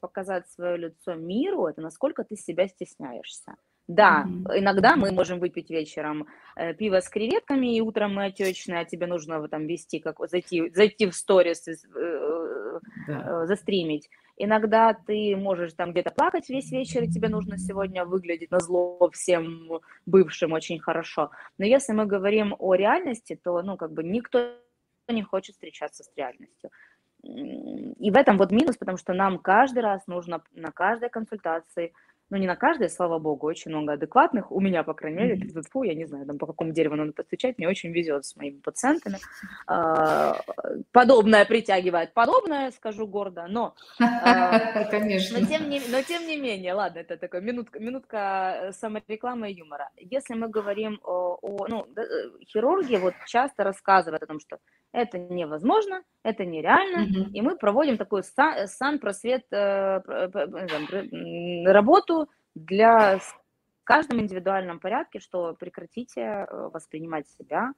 показать 0.00 0.50
свое 0.50 0.76
лицо 0.76 1.14
миру, 1.14 1.66
это 1.66 1.80
насколько 1.80 2.24
ты 2.24 2.36
себя 2.36 2.68
стесняешься. 2.68 3.54
Да, 3.88 4.24
mm-hmm. 4.26 4.60
иногда 4.60 4.96
мы 4.96 5.10
можем 5.10 5.40
выпить 5.40 5.68
вечером 5.70 6.28
э, 6.54 6.72
пиво 6.72 7.00
с 7.00 7.08
креветками, 7.08 7.76
и 7.76 7.80
утром 7.80 8.14
мы 8.14 8.26
отечные, 8.26 8.80
а 8.80 8.84
тебе 8.84 9.06
нужно 9.06 9.46
там 9.48 9.66
вести, 9.66 9.98
как 9.98 10.18
зайти, 10.28 10.70
зайти 10.70 11.06
в 11.06 11.14
сторис, 11.14 11.66
э, 11.66 11.74
э, 11.96 12.80
да. 13.08 13.46
застримить. 13.46 14.08
Иногда 14.36 14.94
ты 14.94 15.36
можешь 15.36 15.74
там 15.74 15.90
где-то 15.90 16.10
плакать 16.10 16.48
весь 16.48 16.70
вечер, 16.70 17.02
и 17.02 17.10
тебе 17.10 17.28
нужно 17.28 17.58
сегодня 17.58 18.04
выглядеть 18.04 18.50
на 18.52 18.60
зло 18.60 19.10
всем 19.12 19.80
бывшим 20.06 20.52
очень 20.52 20.78
хорошо. 20.78 21.30
Но 21.58 21.66
если 21.66 21.92
мы 21.92 22.06
говорим 22.06 22.54
о 22.58 22.74
реальности, 22.74 23.38
то, 23.42 23.62
ну, 23.62 23.76
как 23.76 23.92
бы 23.92 24.04
никто 24.04 24.54
не 25.08 25.22
хочет 25.22 25.54
встречаться 25.56 26.04
с 26.04 26.10
реальностью. 26.16 26.70
И 27.22 28.10
в 28.10 28.16
этом 28.16 28.38
вот 28.38 28.50
минус, 28.50 28.76
потому 28.76 28.96
что 28.96 29.12
нам 29.12 29.38
каждый 29.38 29.80
раз 29.80 30.06
нужно 30.06 30.42
на 30.54 30.70
каждой 30.70 31.10
консультации– 31.10 31.92
ну, 32.32 32.38
не 32.38 32.46
на 32.46 32.56
каждой, 32.56 32.88
слава 32.88 33.18
богу, 33.18 33.46
очень 33.46 33.70
много 33.70 33.92
адекватных, 33.92 34.50
у 34.50 34.58
меня, 34.58 34.82
по 34.84 34.94
крайней 34.94 35.18
мере, 35.18 35.36
mm-hmm. 35.36 35.64
фу, 35.70 35.82
я 35.82 35.94
не 35.94 36.06
знаю, 36.06 36.24
там, 36.24 36.38
по 36.38 36.46
какому 36.46 36.72
дереву 36.72 36.96
надо 36.96 37.12
постучать, 37.12 37.58
мне 37.58 37.68
очень 37.68 37.92
везет 37.92 38.24
с 38.24 38.36
моими 38.36 38.58
пациентами. 38.58 39.18
А, 39.66 40.40
подобное 40.92 41.44
притягивает 41.44 42.14
подобное, 42.14 42.70
скажу 42.70 43.06
гордо, 43.06 43.44
но... 43.48 43.74
А, 44.00 44.84
Конечно. 44.90 45.40
Но 45.40 45.46
тем, 45.46 45.68
не, 45.68 45.82
но 45.90 46.00
тем 46.00 46.26
не 46.26 46.38
менее, 46.38 46.72
ладно, 46.72 47.00
это 47.00 47.18
такая 47.18 47.42
минутка, 47.42 47.78
минутка 47.78 48.70
саморекламы 48.72 49.50
и 49.50 49.58
юмора. 49.58 49.90
Если 49.98 50.32
мы 50.32 50.48
говорим 50.48 51.00
о, 51.04 51.36
о 51.42 51.66
ну, 51.68 51.86
э, 51.96 52.44
хирурги 52.46 52.96
вот 52.96 53.12
часто 53.26 53.62
рассказывают 53.62 54.22
о 54.22 54.26
том, 54.26 54.40
что 54.40 54.56
это 54.92 55.18
невозможно, 55.18 56.02
это 56.22 56.46
нереально, 56.46 57.06
mm-hmm. 57.06 57.30
и 57.34 57.42
мы 57.42 57.56
проводим 57.58 57.98
такую 57.98 58.22
сан, 58.22 58.66
сан 58.68 58.98
просвет 58.98 59.44
э, 59.52 60.00
работу 61.66 62.21
для 62.54 63.18
в 63.18 63.84
каждом 63.84 64.20
индивидуальном 64.20 64.78
порядке, 64.78 65.18
что 65.18 65.54
прекратите 65.58 66.20
э, 66.20 66.70
воспринимать 66.72 67.26
себя. 67.28 67.72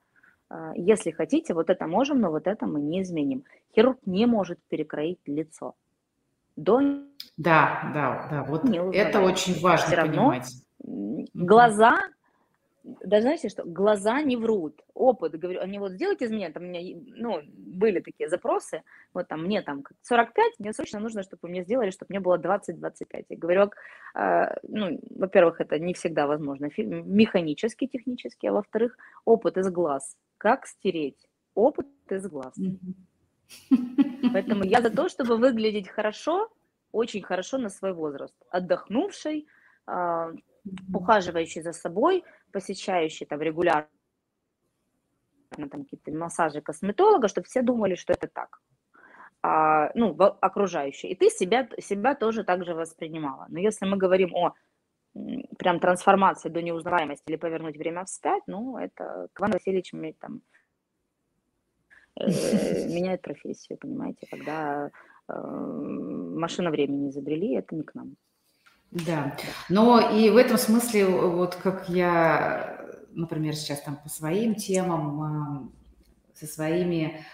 Э, 0.50 0.72
если 0.76 1.10
хотите, 1.10 1.54
вот 1.54 1.70
это 1.70 1.86
можем, 1.86 2.20
но 2.20 2.30
вот 2.30 2.46
это 2.46 2.66
мы 2.66 2.80
не 2.80 3.02
изменим. 3.02 3.44
Хирург 3.74 3.98
не 4.04 4.26
может 4.26 4.58
перекроить 4.68 5.20
лицо. 5.26 5.74
До... 6.56 6.80
Да, 7.36 7.90
да, 7.94 8.28
да, 8.30 8.44
вот 8.44 8.64
это 8.94 9.20
очень 9.20 9.60
важно 9.60 9.86
Все 9.86 9.96
равно 9.96 10.28
понимать. 10.28 10.64
Глаза 11.34 11.98
да 12.84 13.20
знаете, 13.22 13.48
что 13.48 13.64
глаза 13.64 14.20
не 14.20 14.36
врут. 14.36 14.82
Опыт, 14.92 15.38
говорю, 15.38 15.60
они 15.60 15.78
вот 15.78 15.92
сделайте 15.92 16.26
из 16.26 16.30
меня, 16.30 16.52
там 16.52 16.64
у 16.64 16.66
меня, 16.66 17.00
ну, 17.16 17.40
были 17.46 18.00
такие 18.00 18.28
запросы, 18.28 18.82
вот 19.14 19.26
там 19.28 19.42
мне 19.44 19.62
там 19.62 19.82
45, 20.02 20.58
мне 20.58 20.72
срочно 20.72 21.00
нужно, 21.00 21.22
чтобы 21.22 21.48
мне 21.48 21.64
сделали, 21.64 21.90
чтобы 21.90 22.10
мне 22.10 22.20
было 22.20 22.36
20-25. 22.36 23.24
Я 23.30 23.36
говорю, 23.38 23.70
э, 24.14 24.56
ну, 24.64 25.00
во-первых, 25.16 25.62
это 25.62 25.78
не 25.78 25.94
всегда 25.94 26.26
возможно, 26.26 26.68
механически, 26.76 27.86
технически, 27.86 28.46
а 28.46 28.52
во-вторых, 28.52 28.98
опыт 29.24 29.56
из 29.56 29.70
глаз. 29.70 30.16
Как 30.36 30.66
стереть 30.66 31.26
опыт 31.54 31.86
из 32.10 32.28
глаз? 32.28 32.54
Поэтому 34.32 34.64
я 34.64 34.82
за 34.82 34.90
то, 34.90 35.08
чтобы 35.08 35.38
выглядеть 35.38 35.88
хорошо, 35.88 36.48
очень 36.92 37.22
хорошо 37.22 37.58
на 37.58 37.70
свой 37.70 37.94
возраст. 37.94 38.34
Отдохнувший, 38.50 39.46
а, 39.86 40.32
ухаживающий 40.92 41.62
за 41.62 41.72
собой, 41.72 42.24
посещающий 42.52 43.26
там 43.26 43.40
регулярно 43.40 43.88
там 45.56 45.84
какие-то 45.84 46.12
массажи 46.12 46.60
косметолога, 46.60 47.28
чтобы 47.28 47.46
все 47.46 47.62
думали, 47.62 47.94
что 47.94 48.12
это 48.12 48.28
так. 48.28 48.60
А, 49.42 49.90
ну, 49.94 50.14
окружающие. 50.40 51.12
И 51.12 51.14
ты 51.14 51.30
себя, 51.30 51.68
себя 51.78 52.14
тоже 52.14 52.44
так 52.44 52.64
же 52.64 52.74
воспринимала. 52.74 53.46
Но 53.50 53.58
если 53.58 53.86
мы 53.86 53.96
говорим 53.96 54.34
о 54.34 54.54
прям 55.58 55.80
трансформации 55.80 56.48
до 56.48 56.62
неузнаваемости 56.62 57.24
или 57.28 57.36
повернуть 57.36 57.76
время 57.76 58.04
вспять, 58.04 58.42
ну, 58.46 58.78
это 58.78 59.28
Иван 59.38 59.52
Васильевич 59.52 59.92
там, 60.18 60.40
э, 62.18 62.26
меняет 62.94 63.22
профессию, 63.22 63.78
понимаете, 63.78 64.26
когда 64.30 64.90
э, 65.28 65.32
машина 65.34 66.70
времени 66.70 67.10
изобрели, 67.10 67.54
это 67.54 67.76
не 67.76 67.82
к 67.82 67.94
нам. 67.94 68.16
Да, 68.94 69.36
но 69.68 70.10
и 70.10 70.30
в 70.30 70.36
этом 70.36 70.56
смысле, 70.56 71.06
вот 71.06 71.56
как 71.56 71.88
я, 71.88 72.78
например, 73.10 73.56
сейчас 73.56 73.80
там 73.80 73.96
по 73.96 74.08
своим 74.08 74.54
темам, 74.54 75.72
со 76.32 76.46
своими 76.46 77.24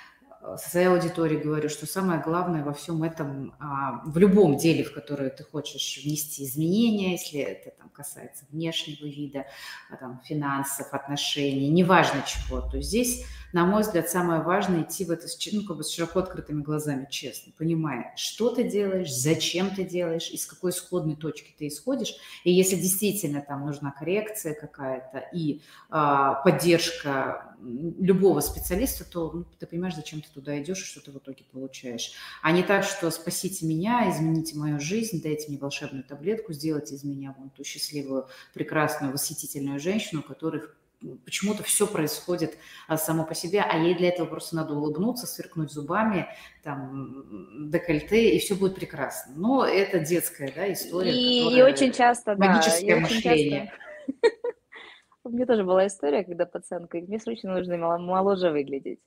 со 0.56 0.70
своей 0.70 0.86
аудиторией 0.86 1.42
говорю, 1.42 1.68
что 1.68 1.86
самое 1.86 2.22
главное 2.22 2.64
во 2.64 2.72
всем 2.72 3.02
этом, 3.02 3.54
а, 3.60 4.00
в 4.06 4.16
любом 4.16 4.56
деле, 4.56 4.84
в 4.84 4.94
которое 4.94 5.28
ты 5.28 5.44
хочешь 5.44 6.00
внести 6.02 6.44
изменения, 6.44 7.12
если 7.12 7.40
это 7.40 7.70
там, 7.72 7.90
касается 7.90 8.46
внешнего 8.50 9.06
вида, 9.06 9.44
а, 9.90 9.96
там, 9.96 10.20
финансов, 10.24 10.94
отношений, 10.94 11.68
неважно 11.68 12.24
чего, 12.26 12.62
то 12.62 12.80
здесь 12.80 13.26
на 13.52 13.64
мой 13.66 13.82
взгляд, 13.82 14.08
самое 14.08 14.42
важное 14.42 14.82
идти 14.82 15.04
в 15.04 15.10
это 15.10 15.26
ну, 15.52 15.64
как 15.64 15.76
бы 15.76 15.84
с 15.84 15.90
широко 15.90 16.20
открытыми 16.20 16.62
глазами, 16.62 17.06
честно, 17.10 17.52
понимая, 17.56 18.12
что 18.16 18.50
ты 18.50 18.64
делаешь, 18.64 19.12
зачем 19.12 19.74
ты 19.74 19.84
делаешь, 19.84 20.30
из 20.30 20.46
какой 20.46 20.70
исходной 20.70 21.16
точки 21.16 21.54
ты 21.58 21.68
исходишь. 21.68 22.14
И 22.44 22.52
если 22.52 22.76
действительно 22.76 23.40
там 23.40 23.66
нужна 23.66 23.90
коррекция 23.90 24.54
какая-то 24.54 25.24
и 25.32 25.62
а, 25.88 26.34
поддержка 26.42 27.56
любого 27.62 28.40
специалиста, 28.40 29.04
то 29.04 29.30
ну, 29.32 29.44
ты 29.58 29.66
понимаешь, 29.66 29.94
зачем 29.94 30.20
ты 30.22 30.28
туда 30.32 30.60
идешь 30.60 30.82
и 30.82 30.84
что 30.84 31.00
ты 31.00 31.10
в 31.10 31.18
итоге 31.18 31.44
получаешь. 31.50 32.12
А 32.42 32.52
не 32.52 32.62
так, 32.62 32.84
что 32.84 33.10
спасите 33.10 33.66
меня, 33.66 34.10
измените 34.10 34.56
мою 34.56 34.80
жизнь, 34.80 35.20
дайте 35.22 35.48
мне 35.48 35.58
волшебную 35.58 36.04
таблетку, 36.04 36.52
сделайте 36.52 36.94
из 36.94 37.04
меня 37.04 37.34
вон 37.36 37.50
ту 37.50 37.64
счастливую, 37.64 38.28
прекрасную, 38.54 39.12
восхитительную 39.12 39.78
женщину, 39.78 40.22
которых 40.22 40.76
почему-то 41.24 41.62
все 41.62 41.86
происходит 41.86 42.56
а, 42.88 42.96
само 42.96 43.24
по 43.24 43.34
себе, 43.34 43.62
а 43.62 43.76
ей 43.78 43.94
для 43.94 44.08
этого 44.08 44.26
просто 44.26 44.56
надо 44.56 44.74
улыбнуться, 44.74 45.26
сверкнуть 45.26 45.72
зубами, 45.72 46.28
там, 46.62 47.70
декольте, 47.70 48.36
и 48.36 48.38
все 48.38 48.54
будет 48.54 48.74
прекрасно. 48.74 49.32
Но 49.36 49.64
это 49.64 49.98
детская 49.98 50.52
да, 50.54 50.72
история. 50.72 51.12
И, 51.12 51.56
и 51.56 51.62
очень 51.62 51.92
часто, 51.92 52.36
да, 52.36 52.46
магическое 52.46 52.96
мышление. 52.96 53.72
У 55.24 55.30
меня 55.30 55.46
тоже 55.46 55.64
была 55.64 55.86
история, 55.86 56.24
когда 56.24 56.46
пациентка, 56.46 56.98
мне 56.98 57.18
срочно 57.18 57.54
нужно 57.54 57.76
моложе 57.76 58.50
выглядеть. 58.50 59.00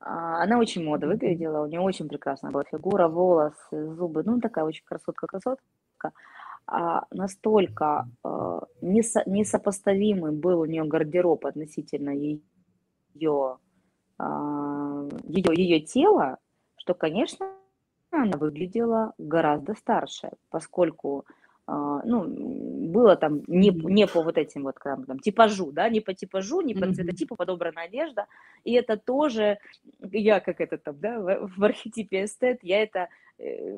А, 0.00 0.42
она 0.42 0.58
очень 0.58 0.84
мода 0.84 1.06
выглядела, 1.06 1.62
у 1.62 1.66
нее 1.66 1.80
очень 1.80 2.08
прекрасная 2.08 2.50
была 2.50 2.64
фигура, 2.64 3.08
волосы, 3.08 3.94
зубы, 3.94 4.22
ну 4.24 4.40
такая 4.40 4.64
очень 4.64 4.84
красотка-красотка. 4.84 6.12
А, 6.72 7.04
настолько 7.10 8.08
а, 8.22 8.60
несопоставимый 8.80 10.30
был 10.30 10.60
у 10.60 10.66
нее 10.66 10.84
гардероб 10.84 11.44
относительно 11.44 12.10
ее, 12.10 12.38
ее, 13.14 13.58
ее 15.26 15.80
тела, 15.80 16.38
что, 16.76 16.94
конечно, 16.94 17.48
она 18.12 18.38
выглядела 18.38 19.14
гораздо 19.18 19.74
старше, 19.74 20.30
поскольку 20.48 21.24
а, 21.66 22.02
ну, 22.04 22.24
было 22.28 23.16
там 23.16 23.42
не, 23.48 23.70
не 23.70 24.06
по 24.06 24.22
вот 24.22 24.38
этим 24.38 24.62
вот 24.62 24.76
там, 24.80 25.04
там, 25.06 25.18
типажу, 25.18 25.72
да, 25.72 25.88
не 25.88 26.00
по 26.00 26.14
типажу, 26.14 26.60
не 26.60 26.74
по 26.74 26.92
цветотипу 26.94 27.34
подобрана 27.34 27.82
одежда, 27.82 28.26
и 28.62 28.74
это 28.74 28.96
тоже, 28.96 29.58
я 30.12 30.38
как 30.38 30.60
это 30.60 30.78
там, 30.78 31.00
да, 31.00 31.18
в, 31.18 31.50
в 31.56 31.64
архетипе 31.64 32.26
эстет, 32.26 32.60
я 32.62 32.80
это 32.80 33.08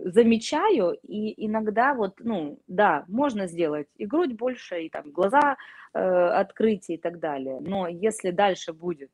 замечаю, 0.04 0.98
и 1.02 1.46
иногда 1.46 1.94
вот, 1.94 2.14
ну, 2.18 2.58
да, 2.66 3.04
можно 3.08 3.46
сделать 3.46 3.88
и 3.96 4.06
грудь 4.06 4.34
больше, 4.34 4.82
и 4.82 4.88
там 4.90 5.10
глаза 5.12 5.56
э, 5.94 5.98
открыть 6.00 6.90
и 6.90 6.96
так 6.96 7.18
далее, 7.20 7.60
но 7.60 7.86
если 7.86 8.30
дальше 8.30 8.72
будет 8.72 9.10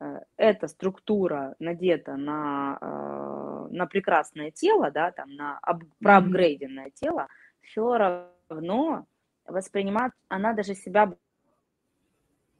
э, 0.00 0.20
эта 0.36 0.68
структура 0.68 1.54
надета 1.58 2.16
на, 2.16 2.78
э, 2.80 3.74
на 3.74 3.86
прекрасное 3.86 4.50
тело, 4.50 4.90
да, 4.90 5.10
там, 5.10 5.34
на 5.34 5.58
ап- 5.66 5.90
проапгрейденное 6.00 6.90
тело, 6.90 7.26
все 7.62 7.96
равно 7.96 9.06
воспринимать, 9.46 10.12
она 10.28 10.52
даже 10.52 10.74
себя 10.74 11.12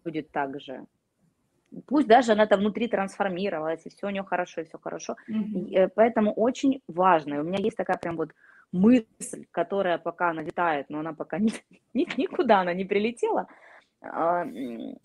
будет 0.04 0.30
так 0.30 0.60
же. 0.60 0.86
Пусть 1.86 2.06
даже 2.06 2.32
она 2.32 2.46
там 2.46 2.60
внутри 2.60 2.88
трансформировалась, 2.88 3.86
и 3.86 3.90
все 3.90 4.06
у 4.06 4.10
нее 4.10 4.24
хорошо, 4.24 4.60
и 4.60 4.64
все 4.64 4.78
хорошо. 4.78 5.16
Mm-hmm. 5.30 5.68
И, 5.68 5.88
поэтому 5.94 6.32
очень 6.32 6.80
важно. 6.88 7.40
У 7.40 7.44
меня 7.44 7.58
есть 7.58 7.76
такая 7.76 7.96
прям 7.96 8.16
вот 8.16 8.30
мысль, 8.72 9.46
которая 9.50 9.98
пока 9.98 10.30
она 10.30 10.42
витает, 10.42 10.86
но 10.88 11.00
она 11.00 11.12
пока 11.12 11.38
ни, 11.38 11.52
ни, 11.94 12.06
никуда 12.16 12.60
она 12.60 12.74
не 12.74 12.84
прилетела. 12.84 13.46
А, 14.02 14.44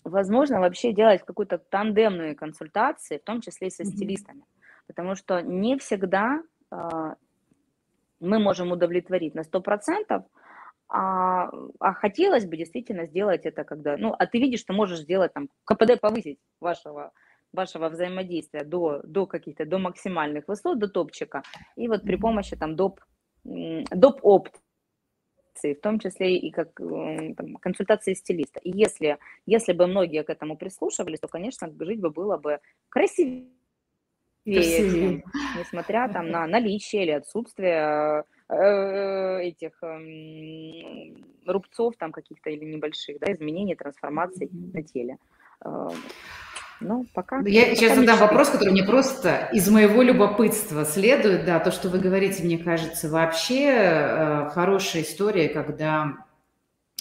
возможно, 0.04 0.60
вообще 0.60 0.92
делать 0.92 1.22
какую-то 1.24 1.58
тандемную 1.58 2.36
консультацию, 2.36 3.20
в 3.20 3.24
том 3.24 3.40
числе 3.40 3.68
и 3.68 3.70
со 3.70 3.84
стилистами. 3.84 4.42
Потому 4.86 5.14
что 5.14 5.40
не 5.40 5.78
всегда 5.78 6.42
а, 6.70 7.14
мы 8.20 8.38
можем 8.38 8.72
удовлетворить 8.72 9.34
на 9.34 9.40
100%, 9.40 10.24
а, 10.88 11.50
а 11.80 11.92
хотелось 11.92 12.46
бы 12.46 12.56
действительно 12.56 13.06
сделать 13.06 13.44
это, 13.44 13.64
когда, 13.64 13.96
ну, 13.96 14.14
а 14.18 14.26
ты 14.26 14.38
видишь, 14.38 14.60
что 14.60 14.72
можешь 14.72 15.00
сделать 15.00 15.32
там 15.32 15.48
КПД 15.64 16.00
повысить 16.00 16.38
вашего 16.60 17.12
вашего 17.52 17.88
взаимодействия 17.88 18.62
до, 18.62 19.00
до 19.04 19.26
каких-то, 19.26 19.64
до 19.64 19.78
максимальных 19.78 20.48
высот, 20.48 20.78
до 20.78 20.88
топчика, 20.88 21.42
и 21.76 21.88
вот 21.88 22.02
при 22.02 22.16
помощи 22.16 22.56
там 22.56 22.76
доп, 22.76 23.00
доп 23.42 24.20
опций, 24.22 25.74
в 25.74 25.80
том 25.80 25.98
числе 25.98 26.36
и 26.36 26.50
как 26.50 26.74
там, 26.74 27.56
консультации 27.56 28.14
стилиста. 28.14 28.60
И 28.60 28.70
если, 28.70 29.18
если 29.46 29.72
бы 29.72 29.86
многие 29.86 30.24
к 30.24 30.30
этому 30.30 30.56
прислушивались, 30.56 31.20
то, 31.20 31.28
конечно, 31.28 31.72
жить 31.80 32.00
бы 32.00 32.10
было 32.10 32.36
бы 32.36 32.60
красивее, 32.90 33.48
красивее, 34.44 35.24
несмотря 35.58 36.08
там 36.08 36.30
на 36.30 36.46
наличие 36.46 37.04
или 37.04 37.12
отсутствие 37.12 38.24
этих 38.50 39.72
э, 39.82 41.14
рубцов 41.46 41.94
там 41.98 42.12
каких-то 42.12 42.50
или 42.50 42.64
небольших, 42.64 43.18
да, 43.20 43.32
изменений, 43.32 43.74
трансформаций 43.74 44.48
на 44.52 44.82
теле. 44.82 45.18
Э, 45.64 45.88
ну, 46.80 47.06
пока. 47.12 47.40
Я 47.40 47.64
пока 47.64 47.74
сейчас 47.74 47.96
задам 47.96 48.18
вопрос, 48.18 48.50
который 48.50 48.70
мне 48.70 48.84
просто 48.84 49.50
из 49.52 49.68
моего 49.68 50.02
любопытства 50.02 50.84
следует. 50.84 51.44
Да, 51.44 51.58
то, 51.58 51.70
что 51.70 51.88
вы 51.88 51.98
говорите, 51.98 52.44
мне 52.44 52.58
кажется, 52.58 53.08
вообще 53.08 53.70
э, 53.70 54.48
хорошая 54.50 55.02
история, 55.02 55.48
когда 55.48 56.24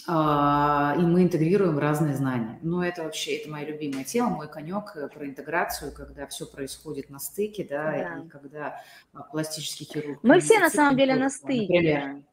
и 0.08 1.02
мы 1.02 1.24
интегрируем 1.24 1.78
разные 1.80 2.16
знания. 2.16 2.60
Но 2.62 2.84
это 2.84 3.04
вообще, 3.04 3.38
это 3.38 3.50
моя 3.50 3.66
любимая 3.66 4.06
тема, 4.06 4.30
мой 4.30 4.48
конек 4.48 4.96
э, 4.96 5.10
про 5.10 5.26
интеграцию, 5.28 5.92
когда 5.92 6.26
все 6.28 6.46
происходит 6.46 7.10
на 7.10 7.20
стыке, 7.20 7.68
да, 7.70 7.92
да. 7.92 8.24
и 8.24 8.28
когда 8.30 8.82
а, 9.14 9.24
пластический 9.24 9.86
хирург... 9.86 10.20
Мы 10.24 10.40
все 10.40 10.60
на 10.60 10.70
самом 10.70 10.96
деле 10.96 11.16
на 11.16 11.30
стыке. 11.30 11.74
Например, 11.74 12.24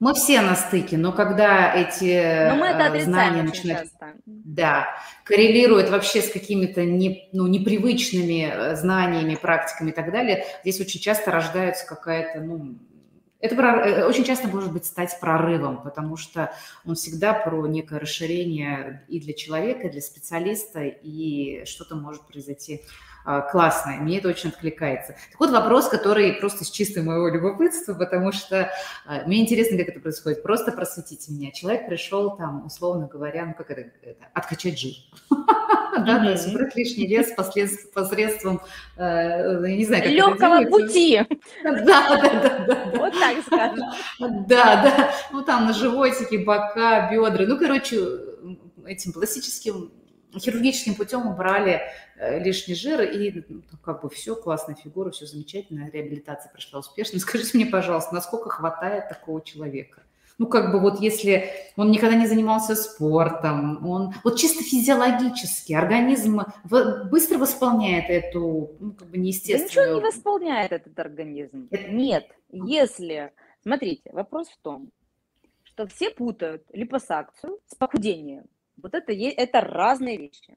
мы 0.00 0.14
все 0.14 0.40
на 0.42 0.54
стыке, 0.54 0.96
но 0.96 1.10
когда 1.10 1.74
эти 1.74 2.50
но 2.50 2.54
мы 2.54 2.66
это 2.66 2.96
э, 2.96 3.00
знания 3.02 3.42
начинают, 3.42 3.88
да, 4.26 4.86
коррелируют 5.24 5.90
вообще 5.90 6.22
с 6.22 6.30
какими-то 6.30 6.84
не, 6.84 7.28
ну, 7.32 7.48
непривычными 7.48 8.48
э, 8.48 8.76
знаниями, 8.76 9.34
практиками 9.34 9.90
и 9.90 9.92
так 9.92 10.12
далее, 10.12 10.44
здесь 10.62 10.80
очень 10.80 11.00
часто 11.00 11.32
рождается 11.32 11.84
какая-то, 11.84 12.40
ну, 12.40 12.78
это 13.40 13.54
э, 13.54 14.04
очень 14.04 14.24
часто 14.24 14.48
может 14.48 14.72
быть 14.72 14.84
стать 14.84 15.18
прорывом, 15.20 15.82
потому 15.82 16.16
что 16.16 16.52
он 16.84 16.96
всегда 16.96 17.32
про 17.32 17.66
некое 17.66 18.00
расширение 18.00 19.04
и 19.08 19.20
для 19.20 19.32
человека, 19.32 19.86
и 19.86 19.90
для 19.90 20.00
специалиста, 20.00 20.82
и 20.82 21.64
что-то 21.64 21.94
может 21.94 22.26
произойти 22.26 22.82
а, 23.24 23.42
классное. 23.42 23.98
Мне 23.98 24.18
это 24.18 24.28
очень 24.28 24.48
откликается. 24.48 25.14
Так 25.30 25.38
вот 25.38 25.50
вопрос, 25.50 25.88
который 25.88 26.32
просто 26.34 26.64
с 26.64 26.70
чистой 26.70 27.02
моего 27.02 27.28
любопытства, 27.28 27.92
потому 27.92 28.32
что 28.32 28.72
а, 29.04 29.26
мне 29.26 29.42
интересно, 29.42 29.76
как 29.76 29.88
это 29.88 30.00
происходит. 30.00 30.42
Просто 30.42 30.72
просветите 30.72 31.30
меня. 31.30 31.50
Человек 31.50 31.86
пришел 31.86 32.36
там, 32.38 32.64
условно 32.64 33.06
говоря, 33.06 33.44
ну 33.44 33.52
как 33.52 33.70
это, 33.70 33.90
это 34.02 34.28
откачать 34.32 34.78
жир. 34.78 34.94
Да, 36.04 36.18
то 36.24 36.30
есть 36.30 36.48
убрать 36.48 36.74
лишний 36.76 37.06
вес 37.06 37.32
посредством, 37.94 38.60
э, 38.96 39.66
не 39.68 39.84
знаю, 39.84 40.02
как 40.02 40.12
Легкого 40.12 40.64
пути. 40.64 41.22
Да, 41.62 41.72
да, 41.72 42.16
да, 42.16 42.66
да. 42.66 42.90
Вот 42.94 43.12
так 43.12 43.36
скажем. 43.46 43.84
Да, 44.18 44.82
да. 44.82 45.10
Ну 45.32 45.42
там 45.42 45.66
на 45.66 45.72
животике, 45.72 46.38
бока, 46.38 47.10
бедра. 47.10 47.46
Ну, 47.46 47.58
короче, 47.58 47.96
этим 48.86 49.12
пластическим 49.12 49.92
хирургическим 50.36 50.94
путем 50.94 51.26
убрали 51.26 51.82
э, 52.16 52.38
лишний 52.42 52.74
жир, 52.74 53.00
и 53.02 53.44
ну, 53.48 53.62
как 53.82 54.02
бы 54.02 54.10
все, 54.10 54.36
классная 54.36 54.74
фигура, 54.74 55.10
все 55.10 55.26
замечательно, 55.26 55.90
реабилитация 55.90 56.50
прошла 56.52 56.80
успешно. 56.80 57.18
Скажите 57.20 57.56
мне, 57.56 57.66
пожалуйста, 57.66 58.14
насколько 58.14 58.50
хватает 58.50 59.08
такого 59.08 59.42
человека? 59.42 60.02
Ну, 60.38 60.46
как 60.46 60.70
бы 60.70 60.78
вот 60.78 61.00
если 61.00 61.50
он 61.76 61.90
никогда 61.90 62.16
не 62.16 62.28
занимался 62.28 62.76
спортом, 62.76 63.84
он 63.84 64.14
вот 64.22 64.38
чисто 64.38 64.62
физиологически 64.62 65.72
организм 65.72 66.42
быстро 67.10 67.38
восполняет 67.38 68.08
эту, 68.08 68.70
ну, 68.78 68.92
как 68.92 69.08
бы 69.08 69.18
неестественную... 69.18 69.68
Да 69.68 69.82
ничего 69.82 69.94
не 69.96 70.00
восполняет 70.00 70.72
этот 70.72 70.98
организм. 70.98 71.68
Это... 71.70 71.88
Нет, 71.88 72.30
если... 72.50 73.32
Смотрите, 73.62 74.10
вопрос 74.12 74.48
в 74.48 74.56
том, 74.58 74.90
что 75.64 75.88
все 75.88 76.10
путают 76.10 76.62
липосакцию 76.72 77.58
с 77.66 77.74
похудением. 77.74 78.44
Вот 78.80 78.94
это, 78.94 79.12
это 79.12 79.60
разные 79.60 80.16
вещи. 80.16 80.56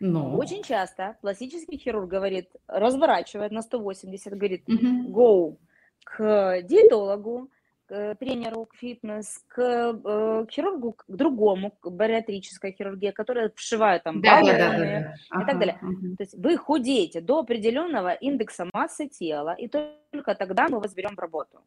Но. 0.00 0.28
Ну. 0.28 0.38
Очень 0.38 0.62
часто 0.62 1.16
пластический 1.22 1.78
хирург 1.78 2.10
говорит, 2.10 2.50
разворачивает 2.66 3.52
на 3.52 3.62
180, 3.62 4.34
говорит, 4.34 4.64
угу. 4.68 4.76
go 5.08 5.56
к 6.04 6.62
диетологу, 6.62 7.50
к 7.86 8.14
тренеру, 8.16 8.66
к 8.66 8.74
фитнес, 8.76 9.42
к, 9.48 9.60
э, 9.60 10.44
к 10.46 10.50
хирургу, 10.50 10.92
к 10.92 11.04
другому, 11.08 11.70
к 11.80 11.90
бариатрической 11.90 12.72
хирургии, 12.72 13.10
которая 13.10 13.52
вшивает 13.54 14.02
там 14.02 14.20
да, 14.20 14.40
баллоны 14.40 14.58
да, 14.58 14.70
да, 14.70 14.78
да, 14.78 14.84
да. 14.84 15.14
Ага, 15.30 15.42
и 15.42 15.46
так 15.46 15.58
далее. 15.58 15.78
Ага. 15.80 16.16
То 16.16 16.22
есть 16.22 16.34
вы 16.38 16.56
худеете 16.56 17.20
до 17.20 17.40
определенного 17.40 18.12
индекса 18.12 18.68
массы 18.72 19.08
тела, 19.08 19.54
и 19.58 19.68
только 19.68 20.34
тогда 20.34 20.68
мы 20.68 20.80
вас 20.80 20.94
берем 20.94 21.14
в 21.16 21.18
работу. 21.18 21.60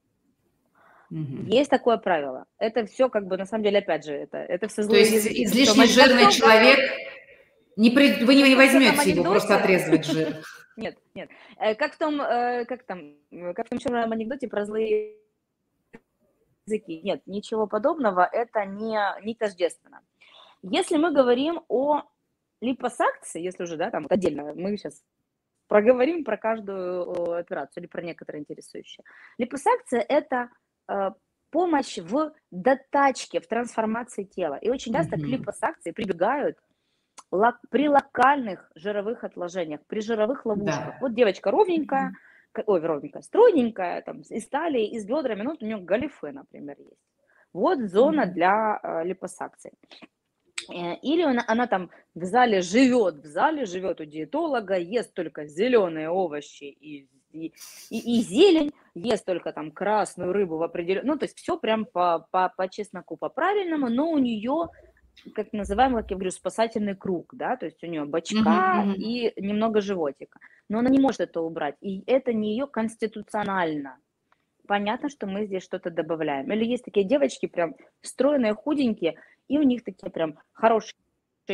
Угу. 1.09 1.45
Есть 1.47 1.69
такое 1.69 1.97
правило. 1.97 2.45
Это 2.57 2.85
все 2.85 3.09
как 3.09 3.27
бы 3.27 3.37
на 3.37 3.45
самом 3.45 3.63
деле, 3.63 3.79
опять 3.79 4.05
же, 4.05 4.13
это, 4.13 4.37
это 4.37 4.67
все 4.67 4.83
злые 4.83 5.05
То 5.05 5.11
есть 5.11 5.25
языки, 5.25 5.43
излишне 5.45 5.85
жирный 5.85 6.31
человек, 6.31 6.79
не 7.77 7.91
при, 7.91 8.25
вы 8.25 8.35
не 8.35 8.55
возьмете 8.55 9.11
его 9.11 9.23
просто 9.23 9.57
отрезать 9.57 10.05
жир. 10.05 10.37
Нет, 10.77 10.95
нет. 11.15 11.31
Э, 11.59 11.73
как 11.73 11.95
в 11.95 11.97
том, 11.97 12.21
э, 12.21 12.65
как 12.65 12.83
там, 12.83 13.15
как 13.55 13.65
в 13.65 13.69
том 13.69 13.79
черном 13.79 14.11
анекдоте 14.11 14.47
про 14.47 14.63
злые 14.63 15.15
языки. 16.67 17.01
Нет, 17.01 17.21
ничего 17.25 17.67
подобного, 17.67 18.27
это 18.31 18.65
не, 18.65 18.99
не 19.23 19.33
тождественно. 19.35 20.01
Если 20.61 20.97
мы 20.97 21.11
говорим 21.11 21.63
о 21.67 22.03
липосакции, 22.61 23.41
если 23.41 23.63
уже, 23.63 23.77
да, 23.77 23.89
там 23.89 24.05
отдельно, 24.09 24.53
мы 24.53 24.77
сейчас 24.77 25.03
проговорим 25.67 26.23
про 26.23 26.37
каждую 26.37 27.33
операцию 27.33 27.83
или 27.83 27.89
про 27.89 28.01
некоторые 28.01 28.41
интересующие. 28.41 29.03
Липосакция– 29.37 30.01
это 30.09 30.49
э, 30.87 31.11
помощь 31.51 31.97
в 31.97 32.33
дотачке, 32.51 33.39
в 33.39 33.47
трансформации 33.47 34.23
тела. 34.23 34.55
И 34.55 34.69
очень 34.69 34.93
часто 34.93 35.15
mm-hmm. 35.15 35.23
к 35.23 35.27
липосакции 35.27 35.91
прибегают 35.91 36.57
при 37.69 37.89
локальных 37.89 38.71
жировых 38.75 39.25
отложениях, 39.25 39.81
при 39.87 39.99
жировых 39.99 40.45
ловушках. 40.45 40.85
Да. 40.85 40.97
Вот 41.01 41.13
девочка 41.13 41.51
ровненькая, 41.51 42.09
mm-hmm 42.09 42.36
ой, 42.65 42.79
ровненькая, 42.79 43.21
стройненькая, 43.21 44.01
там, 44.01 44.21
из 44.21 44.47
талии, 44.47 44.87
и 44.87 44.99
с 44.99 45.05
бедрами, 45.05 45.43
ну, 45.43 45.55
у 45.59 45.65
нее 45.65 45.77
галифе, 45.77 46.31
например, 46.31 46.77
есть. 46.79 47.01
Вот 47.53 47.79
зона 47.89 48.21
mm-hmm. 48.21 48.33
для 48.33 48.79
э, 48.81 49.03
липосакции. 49.05 49.73
Или 50.69 51.21
она, 51.21 51.43
она 51.47 51.67
там 51.67 51.91
в 52.13 52.25
зале 52.25 52.61
живет, 52.61 53.15
в 53.15 53.25
зале 53.25 53.65
живет 53.65 54.01
у 54.01 54.05
диетолога, 54.05 54.77
ест 54.77 55.13
только 55.13 55.45
зеленые 55.45 56.09
овощи 56.09 56.65
и, 56.65 57.07
и, 57.31 57.53
и, 57.89 58.17
и 58.19 58.21
зелень, 58.21 58.73
ест 58.93 59.25
только 59.25 59.53
там 59.53 59.71
красную 59.71 60.33
рыбу 60.33 60.57
в 60.57 60.63
определенном, 60.63 61.07
ну, 61.07 61.17
то 61.17 61.25
есть 61.25 61.37
все 61.37 61.57
прям 61.57 61.85
по, 61.85 62.27
по, 62.31 62.53
по 62.55 62.67
чесноку, 62.67 63.15
по 63.15 63.29
правильному, 63.29 63.89
но 63.89 64.09
у 64.11 64.17
нее 64.17 64.69
как 65.33 65.53
называемый, 65.53 66.01
как 66.01 66.11
я 66.11 66.17
говорю, 66.17 66.31
спасательный 66.31 66.95
круг, 66.95 67.33
да, 67.33 67.57
то 67.57 67.65
есть 67.65 67.83
у 67.83 67.87
нее 67.87 68.05
бочка 68.05 68.37
uh-huh, 68.37 68.95
и 68.95 69.33
немного 69.41 69.81
животика. 69.81 70.39
Но 70.69 70.79
она 70.79 70.89
не 70.89 70.99
может 70.99 71.21
это 71.21 71.41
убрать, 71.41 71.75
и 71.81 72.03
это 72.07 72.33
не 72.33 72.51
ее 72.51 72.67
конституционально. 72.67 73.97
Понятно, 74.67 75.09
что 75.09 75.27
мы 75.27 75.45
здесь 75.45 75.63
что-то 75.63 75.89
добавляем. 75.89 76.51
Или 76.51 76.65
есть 76.65 76.83
такие 76.83 77.05
девочки 77.05 77.45
прям 77.45 77.75
стройные, 78.01 78.53
худенькие, 78.53 79.15
и 79.47 79.57
у 79.57 79.63
них 79.63 79.83
такие 79.83 80.11
прям 80.11 80.37
хорошие 80.51 80.93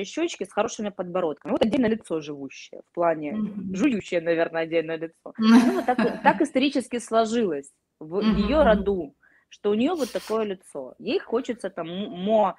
щечки 0.04 0.44
с 0.44 0.52
хорошими 0.52 0.90
подбородками. 0.90 1.52
Вот 1.52 1.62
отдельно 1.62 1.86
лицо 1.86 2.20
живущее, 2.20 2.82
в 2.90 2.96
плане 2.96 3.34
mm-hmm. 3.34 3.76
жующее, 3.76 4.22
наверное, 4.22 4.64
отдельное 4.64 4.98
лицо. 4.98 5.34
Ну, 5.38 5.76
вот 5.76 5.86
так, 5.86 6.24
так 6.24 6.42
исторически 6.42 6.98
сложилось 7.00 7.72
в 8.00 8.18
mm-hmm. 8.18 8.42
ее 8.42 8.64
роду, 8.64 9.16
что 9.50 9.70
у 9.70 9.76
нее 9.76 9.94
вот 9.94 10.12
такое 10.12 10.46
лицо. 10.46 10.96
Ей 10.98 11.20
хочется 11.20 11.70
там 11.70 11.88
мо 11.88 12.56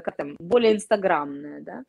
как 0.00 0.16
там, 0.16 0.36
более 0.38 0.74
инстаграмная, 0.74 1.60
да, 1.60 1.84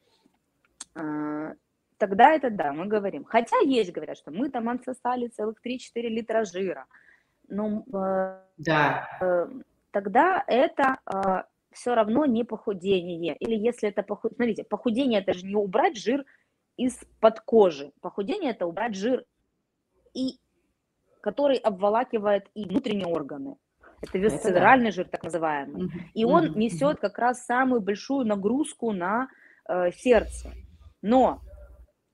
а, 0.98 1.54
тогда 1.98 2.34
это 2.34 2.50
да, 2.50 2.74
мы 2.74 2.88
говорим. 2.88 3.24
Хотя 3.24 3.58
есть, 3.60 3.92
говорят, 3.92 4.18
что 4.18 4.32
мы 4.32 4.50
там 4.50 4.70
отсосали 4.70 5.28
целых 5.28 5.58
3-4 5.66 6.02
литра 6.02 6.44
жира. 6.44 6.86
Но 7.48 7.84
э, 7.94 8.42
да. 8.58 9.08
Э, 9.22 9.48
тогда 9.92 10.44
это 10.48 11.00
а, 11.06 11.46
все 11.72 11.96
равно 11.96 12.26
не 12.26 12.44
похудение. 12.44 13.36
Или 13.38 13.56
если 13.56 13.90
это 13.90 14.04
похудение, 14.04 14.36
смотрите, 14.36 14.64
похудение 14.64 15.22
это 15.22 15.34
же 15.34 15.46
не 15.46 15.56
убрать 15.56 15.98
жир 15.98 16.26
из-под 16.78 17.42
кожи. 17.42 17.92
Похудение 18.02 18.52
это 18.52 18.66
убрать 18.66 18.96
жир, 18.96 19.24
и, 20.14 20.40
который 21.22 21.58
обволакивает 21.58 22.50
и 22.54 22.66
внутренние 22.66 23.08
органы. 23.08 23.56
Это 24.02 24.18
висцеральный 24.18 24.92
жир, 24.92 25.08
так 25.08 25.24
называемый. 25.24 25.90
И 26.14 26.26
он 26.26 26.54
несет 26.54 27.00
как 27.00 27.18
раз 27.18 27.46
самую 27.46 27.82
большую 27.82 28.26
нагрузку 28.26 28.92
на 28.92 29.28
э, 29.68 29.92
сердце. 29.92 30.52
Но 31.02 31.42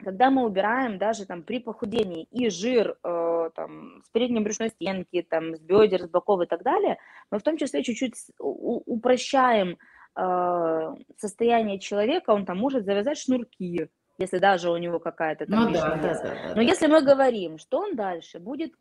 когда 0.04 0.30
мы 0.30 0.46
убираем 0.46 0.98
даже 0.98 1.26
там 1.26 1.44
при 1.44 1.60
похудении 1.60 2.28
и 2.32 2.50
жир 2.50 2.98
э, 3.04 3.50
там, 3.56 4.02
с 4.06 4.10
передней 4.10 4.42
брюшной 4.42 4.70
стенки, 4.70 5.26
там, 5.28 5.56
с 5.56 5.60
бедер, 5.62 6.04
с 6.04 6.10
боков 6.10 6.42
и 6.42 6.46
так 6.46 6.64
далее, 6.64 6.98
мы 7.32 7.40
в 7.40 7.44
том 7.44 7.58
числе 7.58 7.84
чуть-чуть 7.84 8.14
упрощаем 8.40 9.78
э, 10.18 10.96
состояние 11.18 11.80
человека, 11.80 12.32
он 12.32 12.46
там 12.46 12.58
может 12.58 12.86
завязать 12.86 13.18
шнурки, 13.18 13.90
если 14.18 14.38
даже 14.38 14.70
у 14.70 14.78
него 14.78 15.00
какая-то 15.00 15.46
там 15.46 15.66
ну, 15.66 15.74
да, 15.74 15.96
да, 15.96 16.14
да, 16.14 16.36
Но 16.50 16.56
да. 16.56 16.62
если 16.62 16.88
мы 16.88 17.02
говорим, 17.02 17.58
что 17.58 17.80
он 17.80 17.96
дальше 17.96 18.40
будет 18.40 18.74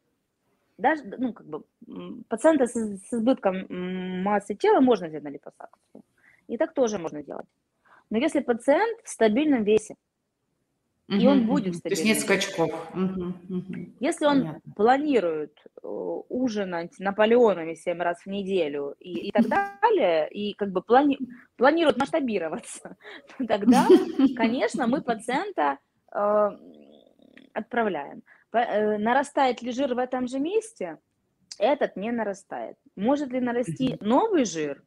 даже, 0.79 1.03
ну, 1.19 1.33
как 1.33 1.47
бы, 1.47 1.63
пациента 2.29 2.67
с, 2.67 2.73
с 2.73 3.13
избытком 3.13 3.67
массы 4.23 4.55
тела 4.55 4.81
можно 4.81 5.09
взять 5.09 5.23
на 5.23 5.29
липосакцию. 5.29 6.03
И 6.49 6.57
так 6.57 6.75
тоже 6.75 6.99
можно 6.99 7.23
делать. 7.23 7.47
Но 8.11 8.19
если 8.19 8.41
пациент 8.41 9.01
в 9.05 9.09
стабильном 9.09 9.65
весе, 9.65 9.95
угу, 11.09 11.17
и 11.17 11.27
он 11.27 11.47
будет 11.47 11.75
в 11.75 11.79
стабильном 11.79 11.83
То 11.83 11.89
есть 11.89 12.05
нет 12.05 12.21
скачков. 12.21 12.71
Угу, 12.95 13.57
угу. 13.57 13.75
Если 14.01 14.27
он 14.27 14.41
Понятно. 14.41 14.73
планирует 14.75 15.59
э, 15.83 15.87
ужинать 16.29 16.99
Наполеонами 16.99 17.75
7 17.75 18.03
раз 18.03 18.21
в 18.23 18.27
неделю 18.27 18.97
и, 18.99 19.29
и 19.29 19.31
так 19.31 19.49
далее, 19.49 20.29
и 20.31 20.55
как 20.55 20.73
бы 20.73 20.83
плани, 20.83 21.19
планирует 21.57 21.97
масштабироваться, 21.97 22.97
тогда, 23.49 23.87
конечно, 24.37 24.87
мы 24.87 25.01
пациента 25.01 25.79
э, 26.15 26.51
отправляем. 27.55 28.23
Э, 28.53 28.99
нарастает 28.99 29.63
ли 29.63 29.73
жир 29.73 29.95
в 29.95 29.99
этом 29.99 30.27
же 30.29 30.39
месте? 30.39 30.99
Этот 31.59 31.97
не 31.97 32.13
нарастает. 32.13 32.77
Может 32.97 33.31
ли 33.31 33.41
нарасти 33.41 33.97
новый 34.01 34.45
жир? 34.45 34.83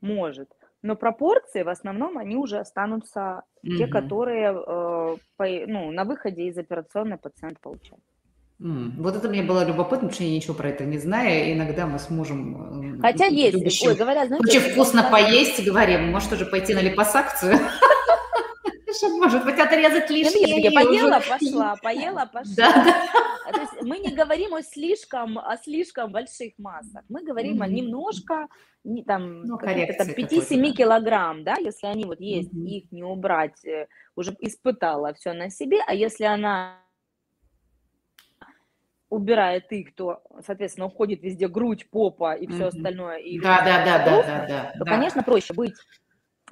Может. 0.00 0.50
Но 0.82 0.96
пропорции 0.96 1.62
в 1.62 1.68
основном 1.68 2.18
они 2.18 2.36
уже 2.36 2.58
останутся 2.58 3.42
угу. 3.62 3.76
те, 3.76 3.86
которые 3.86 4.52
э, 4.52 5.16
по, 5.36 5.46
ну, 5.66 5.90
на 5.90 6.04
выходе 6.04 6.48
из 6.48 6.58
операционной 6.58 7.16
пациент 7.16 7.58
получает. 7.60 8.02
Вот 8.58 9.16
это 9.16 9.28
мне 9.28 9.42
было 9.42 9.64
любопытно, 9.64 10.08
потому 10.08 10.12
что 10.12 10.24
я 10.24 10.30
ничего 10.30 10.54
про 10.54 10.68
это 10.68 10.84
не 10.84 10.98
знаю. 10.98 11.52
Иногда 11.52 11.86
мы 11.86 11.98
с 11.98 12.08
мужем... 12.08 12.96
Э, 12.98 13.00
Хотя 13.00 13.26
есть. 13.26 13.58
Любящим, 13.58 13.88
Ой, 13.88 13.96
говорят, 13.96 14.28
знаете, 14.28 14.46
очень 14.46 14.72
вкусно 14.72 15.02
поесть, 15.10 15.64
говорим, 15.64 16.12
может 16.12 16.32
уже 16.32 16.46
пойти 16.46 16.72
на 16.72 16.80
липосакцию. 16.80 17.58
Может 19.02 19.44
быть, 19.44 19.58
отрезать 19.58 20.10
лишнее. 20.10 20.60
Я 20.60 20.70
поела, 20.70 21.18
уже... 21.18 21.28
пошла, 21.30 21.76
поела, 21.82 22.30
пошла. 22.32 22.54
Да, 22.56 22.84
да. 22.84 23.52
То 23.52 23.60
есть 23.60 23.82
мы 23.82 23.98
не 23.98 24.14
говорим 24.14 24.54
о 24.54 24.62
слишком, 24.62 25.38
о 25.38 25.56
слишком 25.56 26.12
больших 26.12 26.54
массах. 26.58 27.02
Мы 27.08 27.22
говорим 27.22 27.60
mm-hmm. 27.60 27.64
о 27.64 27.68
немножко, 27.68 28.48
не, 28.84 29.04
там, 29.04 29.42
ну, 29.42 29.58
там 29.58 29.68
5-7 29.68 30.72
килограмм, 30.72 31.44
да, 31.44 31.56
если 31.58 31.86
они 31.86 32.04
вот 32.04 32.20
есть, 32.20 32.52
mm-hmm. 32.52 32.68
их 32.68 32.92
не 32.92 33.02
убрать, 33.02 33.64
э, 33.64 33.86
уже 34.16 34.34
испытала 34.40 35.12
все 35.14 35.32
на 35.32 35.50
себе, 35.50 35.78
а 35.86 35.94
если 35.94 36.24
она 36.24 36.80
убирает 39.10 39.70
их, 39.72 39.94
то, 39.94 40.22
соответственно, 40.44 40.86
уходит 40.86 41.22
везде 41.22 41.46
грудь, 41.46 41.88
попа 41.90 42.34
и 42.34 42.46
все 42.46 42.64
mm-hmm. 42.64 42.68
остальное. 42.68 43.18
И 43.18 43.40
да, 43.40 43.62
да, 43.64 43.84
да, 43.84 44.04
да, 44.04 44.22
да, 44.22 44.46
да. 44.46 44.72
То, 44.78 44.84
да. 44.84 44.90
конечно, 44.90 45.22
проще 45.22 45.54
быть 45.54 45.74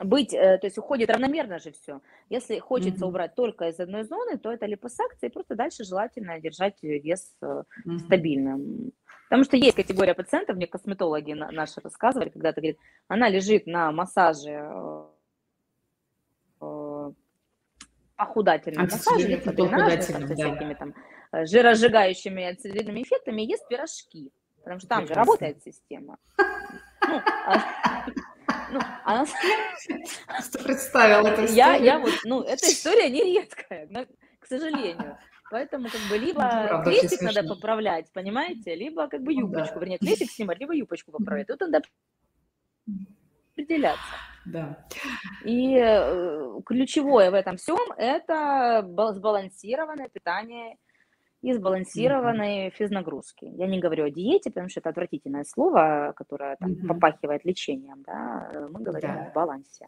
быть, 0.05 0.35
э, 0.35 0.59
то 0.59 0.67
есть 0.67 0.79
уходит 0.79 1.11
равномерно 1.11 1.59
же 1.59 1.73
все. 1.73 2.01
Если 2.29 2.59
хочется 2.59 3.05
mm-hmm. 3.05 3.09
убрать 3.09 3.35
только 3.35 3.69
из 3.69 3.81
одной 3.81 4.05
зоны, 4.05 4.39
то 4.39 4.53
это 4.53 4.67
липосакция, 4.67 5.29
и 5.29 5.33
просто 5.33 5.55
дальше 5.55 5.85
желательно 5.85 6.41
держать 6.41 6.83
вес 6.83 7.35
mm-hmm. 7.43 7.99
стабильным. 7.99 8.93
Потому 9.29 9.45
что 9.45 9.57
есть 9.57 9.77
категория 9.77 10.15
пациентов, 10.15 10.57
мне 10.57 10.67
косметологи 10.67 11.33
наши 11.33 11.81
рассказывали, 11.81 12.29
когда-то 12.29 12.61
говорит, 12.61 12.79
она 13.09 13.29
лежит 13.29 13.67
на 13.67 13.91
массаже 13.91 14.71
э, 16.61 17.13
похудательным 18.17 18.83
массажем, 18.83 19.41
по 19.41 19.53
дренажу, 19.53 20.03
со 20.03 20.35
всякими 20.35 20.75
там 20.75 20.95
жиросжигающими 21.33 22.51
и 22.51 22.55
целлюлитными 22.55 23.03
эффектами, 23.03 23.43
ест 23.43 23.67
пирожки. 23.69 24.31
Потому 24.59 24.79
что 24.79 24.89
там 24.89 25.07
же 25.07 25.15
работает 25.15 25.63
система. 25.65 26.19
Ну, 27.09 27.21
а, 27.47 28.07
ну, 28.73 28.81
она... 29.05 29.27
Представила 30.65 31.29
эту 31.29 31.45
историю. 31.45 31.57
Я, 31.57 31.75
я 31.77 31.99
вот, 31.99 32.13
ну, 32.25 32.43
эта 32.43 32.67
история 32.67 33.09
не 33.11 33.23
редкая, 33.23 33.87
но, 33.91 34.07
к 34.41 34.47
сожалению. 34.47 35.19
Поэтому 35.51 35.89
как 35.91 36.01
бы 36.09 36.17
либо 36.17 36.43
ну, 36.43 36.69
Правда, 36.69 36.91
крестик 36.91 37.21
надо 37.21 37.43
поправлять, 37.43 38.11
понимаете, 38.13 38.75
либо 38.75 39.07
как 39.09 39.23
бы 39.23 39.35
юбочку, 39.35 39.75
да. 39.75 39.81
вернее, 39.81 39.99
крестик 39.99 40.31
снимать, 40.31 40.59
либо 40.59 40.75
юбочку 40.75 41.13
поправлять. 41.13 41.47
Тут 41.49 41.61
надо 41.61 41.83
определяться. 43.53 44.03
Да. 44.47 44.87
И 45.45 45.77
э, 45.77 46.61
ключевое 46.65 47.31
в 47.31 47.35
этом 47.35 47.59
всем– 47.59 47.93
это 47.99 48.83
сбалансированное 48.83 50.09
питание 50.09 50.77
и 51.43 51.53
сбалансированные 51.53 52.69
mm-hmm. 52.69 52.75
физнагрузки. 52.75 53.45
Я 53.45 53.67
не 53.67 53.81
говорю 53.81 54.05
о 54.05 54.11
диете, 54.11 54.51
потому 54.51 54.69
что 54.69 54.81
это 54.81 54.91
отвратительное 54.91 55.45
слово, 55.45 56.13
которое 56.17 56.57
там, 56.57 56.73
mm-hmm. 56.73 56.87
попахивает 56.87 57.45
лечением. 57.45 58.03
Да? 58.07 58.51
Мы 58.71 58.81
говорим 58.81 59.11
да. 59.11 59.27
о 59.27 59.33
балансе. 59.33 59.87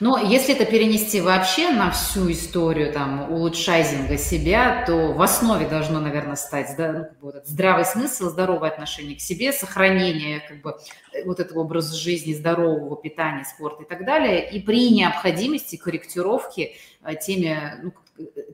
Но 0.00 0.18
если 0.18 0.54
это 0.54 0.64
перенести 0.64 1.20
вообще 1.20 1.70
на 1.70 1.90
всю 1.90 2.30
историю 2.30 2.92
там, 2.92 3.32
улучшайзинга 3.32 4.16
себя, 4.18 4.84
то 4.86 5.12
в 5.12 5.22
основе 5.22 5.66
должно, 5.68 6.00
наверное, 6.00 6.36
стать 6.36 6.74
да, 6.76 6.92
ну, 6.92 7.04
как 7.04 7.18
бы, 7.20 7.32
вот 7.32 7.46
здравый 7.46 7.84
смысл, 7.84 8.28
здоровое 8.28 8.70
отношение 8.70 9.16
к 9.16 9.20
себе, 9.20 9.52
сохранение 9.52 10.40
как 10.40 10.62
бы, 10.62 10.76
э, 11.12 11.24
вот 11.24 11.40
этого 11.40 11.60
образа 11.60 11.96
жизни, 11.96 12.32
здорового 12.34 12.96
питания, 12.96 13.44
спорта 13.44 13.82
и 13.82 13.86
так 13.86 14.04
далее. 14.04 14.50
И 14.50 14.60
при 14.60 14.90
необходимости 14.90 15.76
корректировки 15.76 16.74
э, 17.02 17.14
теми, 17.16 17.56
ну, 17.82 17.92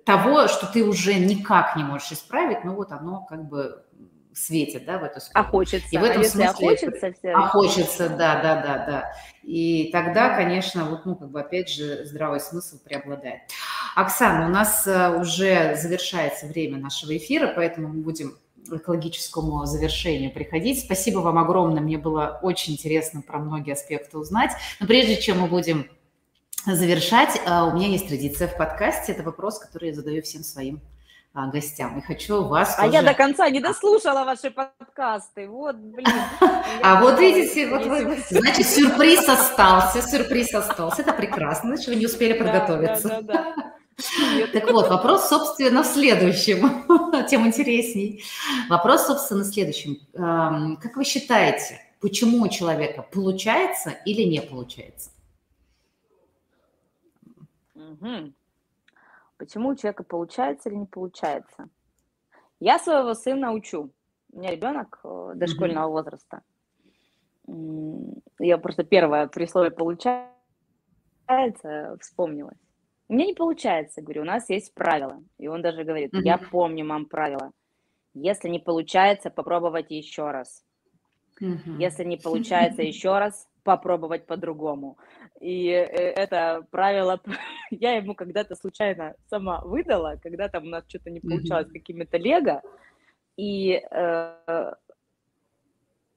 того, 0.04 0.48
что 0.48 0.66
ты 0.66 0.84
уже 0.84 1.14
никак 1.14 1.76
не 1.76 1.84
можешь 1.84 2.12
исправить, 2.12 2.64
ну 2.64 2.74
вот 2.74 2.92
оно 2.92 3.24
как 3.28 3.48
бы 3.48 3.84
светит, 4.34 4.84
да, 4.86 4.98
в 4.98 5.04
эту 5.04 5.20
сторону. 5.20 5.48
А 5.48 5.50
хочется, 5.50 5.88
и 5.90 5.98
в 5.98 6.04
этом 6.04 6.22
а 6.22 6.24
смысле, 6.24 6.52
хочется, 6.52 7.12
все 7.12 7.30
а 7.32 7.46
хочется, 7.48 8.08
да, 8.08 8.40
да, 8.42 8.62
да, 8.62 8.86
да. 8.86 9.12
И 9.42 9.90
тогда, 9.92 10.34
конечно, 10.34 10.84
вот, 10.84 11.04
ну, 11.04 11.16
как 11.16 11.30
бы, 11.30 11.40
опять 11.40 11.68
же, 11.68 12.04
здравый 12.04 12.40
смысл 12.40 12.78
преобладает. 12.82 13.40
Оксана, 13.96 14.46
у 14.46 14.48
нас 14.48 14.86
э, 14.86 15.18
уже 15.18 15.76
завершается 15.76 16.46
время 16.46 16.78
нашего 16.78 17.16
эфира, 17.16 17.52
поэтому 17.54 17.88
мы 17.88 18.02
будем 18.02 18.36
к 18.68 18.72
экологическому 18.72 19.64
завершению 19.66 20.32
приходить. 20.32 20.84
Спасибо 20.84 21.18
вам 21.18 21.38
огромное, 21.38 21.82
мне 21.82 21.98
было 21.98 22.38
очень 22.42 22.74
интересно 22.74 23.22
про 23.22 23.38
многие 23.38 23.72
аспекты 23.72 24.18
узнать. 24.18 24.52
Но 24.78 24.86
прежде 24.86 25.20
чем 25.20 25.40
мы 25.40 25.48
будем 25.48 25.86
завершать, 26.66 27.40
э, 27.44 27.62
у 27.62 27.72
меня 27.72 27.88
есть 27.88 28.08
традиция 28.08 28.48
в 28.48 28.56
подкасте. 28.56 29.12
Это 29.12 29.22
вопрос, 29.22 29.58
который 29.58 29.88
я 29.90 29.94
задаю 29.94 30.22
всем 30.22 30.42
своим 30.42 30.80
а, 31.32 31.46
гостям. 31.46 31.98
И 31.98 32.02
хочу 32.02 32.42
вас 32.42 32.74
А 32.76 32.86
тоже... 32.86 32.94
я 32.94 33.02
до 33.02 33.14
конца 33.14 33.48
не 33.50 33.60
дослушала 33.60 34.24
ваши 34.24 34.50
подкасты. 34.50 35.48
Вот, 35.48 35.76
блин. 35.76 36.06
А 36.82 37.00
вот 37.00 37.20
видите, 37.20 37.68
вот 37.68 37.86
вы, 37.86 38.18
значит, 38.30 38.66
сюрприз 38.66 39.28
остался, 39.28 40.02
сюрприз 40.02 40.54
остался. 40.54 41.02
Это 41.02 41.12
прекрасно, 41.12 41.70
значит, 41.70 41.88
вы 41.88 41.96
не 41.96 42.06
успели 42.06 42.32
подготовиться. 42.32 43.22
Так 44.52 44.70
вот, 44.72 44.88
вопрос, 44.88 45.28
собственно, 45.28 45.82
в 45.82 45.86
следующем, 45.86 46.84
тем 47.28 47.46
интересней. 47.46 48.24
Вопрос, 48.68 49.06
собственно, 49.06 49.42
в 49.42 49.46
следующем. 49.46 49.98
Как 50.12 50.96
вы 50.96 51.04
считаете, 51.04 51.80
почему 52.00 52.42
у 52.42 52.48
человека 52.48 53.02
получается 53.02 53.90
или 54.04 54.22
не 54.22 54.40
получается? 54.40 55.10
Угу. 57.90 58.32
Почему 59.38 59.70
у 59.70 59.74
человека 59.74 60.04
получается 60.04 60.68
или 60.68 60.76
не 60.76 60.86
получается? 60.86 61.68
Я 62.60 62.78
своего 62.78 63.14
сына 63.14 63.52
учу. 63.52 63.90
У 64.32 64.38
меня 64.38 64.50
ребенок 64.50 65.00
э, 65.02 65.32
дошкольного 65.34 65.88
mm-hmm. 65.88 65.92
возраста. 65.92 66.42
Я 68.38 68.58
просто 68.58 68.84
первое 68.84 69.26
при 69.28 69.46
слове 69.46 69.70
получается 69.70 70.28
вспомнилась. 72.00 72.58
У 73.08 73.14
меня 73.14 73.26
не 73.26 73.34
получается, 73.34 74.02
говорю, 74.02 74.22
у 74.22 74.26
нас 74.26 74.50
есть 74.50 74.74
правила. 74.74 75.22
И 75.38 75.48
он 75.48 75.62
даже 75.62 75.84
говорит, 75.84 76.12
mm-hmm. 76.14 76.22
я 76.22 76.38
помню, 76.38 76.84
мам, 76.84 77.06
правила. 77.06 77.50
Если 78.12 78.50
не 78.50 78.58
получается, 78.58 79.30
попробовать 79.30 79.90
еще 79.90 80.30
раз. 80.30 80.64
Mm-hmm. 81.40 81.78
Если 81.78 82.04
не 82.04 82.18
получается 82.18 82.82
еще 82.92 83.18
раз, 83.18 83.48
попробовать 83.62 84.26
по-другому. 84.26 84.98
И 85.40 85.68
э, 85.68 85.84
это 85.84 86.66
правило 86.70 87.20
я 87.70 87.96
ему 87.96 88.14
когда-то 88.14 88.54
случайно 88.56 89.14
сама 89.28 89.60
выдала, 89.62 90.16
когда 90.22 90.48
там 90.48 90.64
у 90.64 90.68
нас 90.68 90.84
что-то 90.88 91.10
не 91.10 91.20
получалось 91.20 91.68
mm-hmm. 91.68 91.72
какими-то 91.72 92.16
лего. 92.18 92.62
И 93.36 93.82
э, 93.90 94.74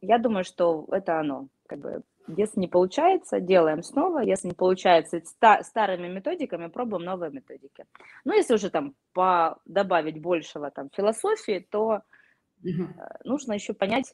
я 0.02 0.18
думаю, 0.18 0.44
что 0.44 0.86
это 0.92 1.20
оно. 1.20 1.48
Как 1.68 1.80
бы, 1.80 2.04
если 2.28 2.60
не 2.60 2.68
получается, 2.68 3.40
делаем 3.40 3.84
снова. 3.84 4.20
Если 4.20 4.50
не 4.50 4.54
получается 4.54 5.22
ста- 5.26 5.64
старыми 5.64 6.08
методиками, 6.08 6.68
пробуем 6.68 7.04
новые 7.04 7.32
методики. 7.32 7.86
Ну, 8.26 8.34
если 8.34 8.56
уже 8.56 8.70
там 8.70 8.96
по 9.14 9.60
добавить 9.66 10.22
большего 10.22 10.72
там 10.72 10.90
философии, 10.90 11.66
то 11.70 12.02
mm-hmm. 12.64 13.22
нужно 13.24 13.54
еще 13.54 13.74
понять, 13.74 14.14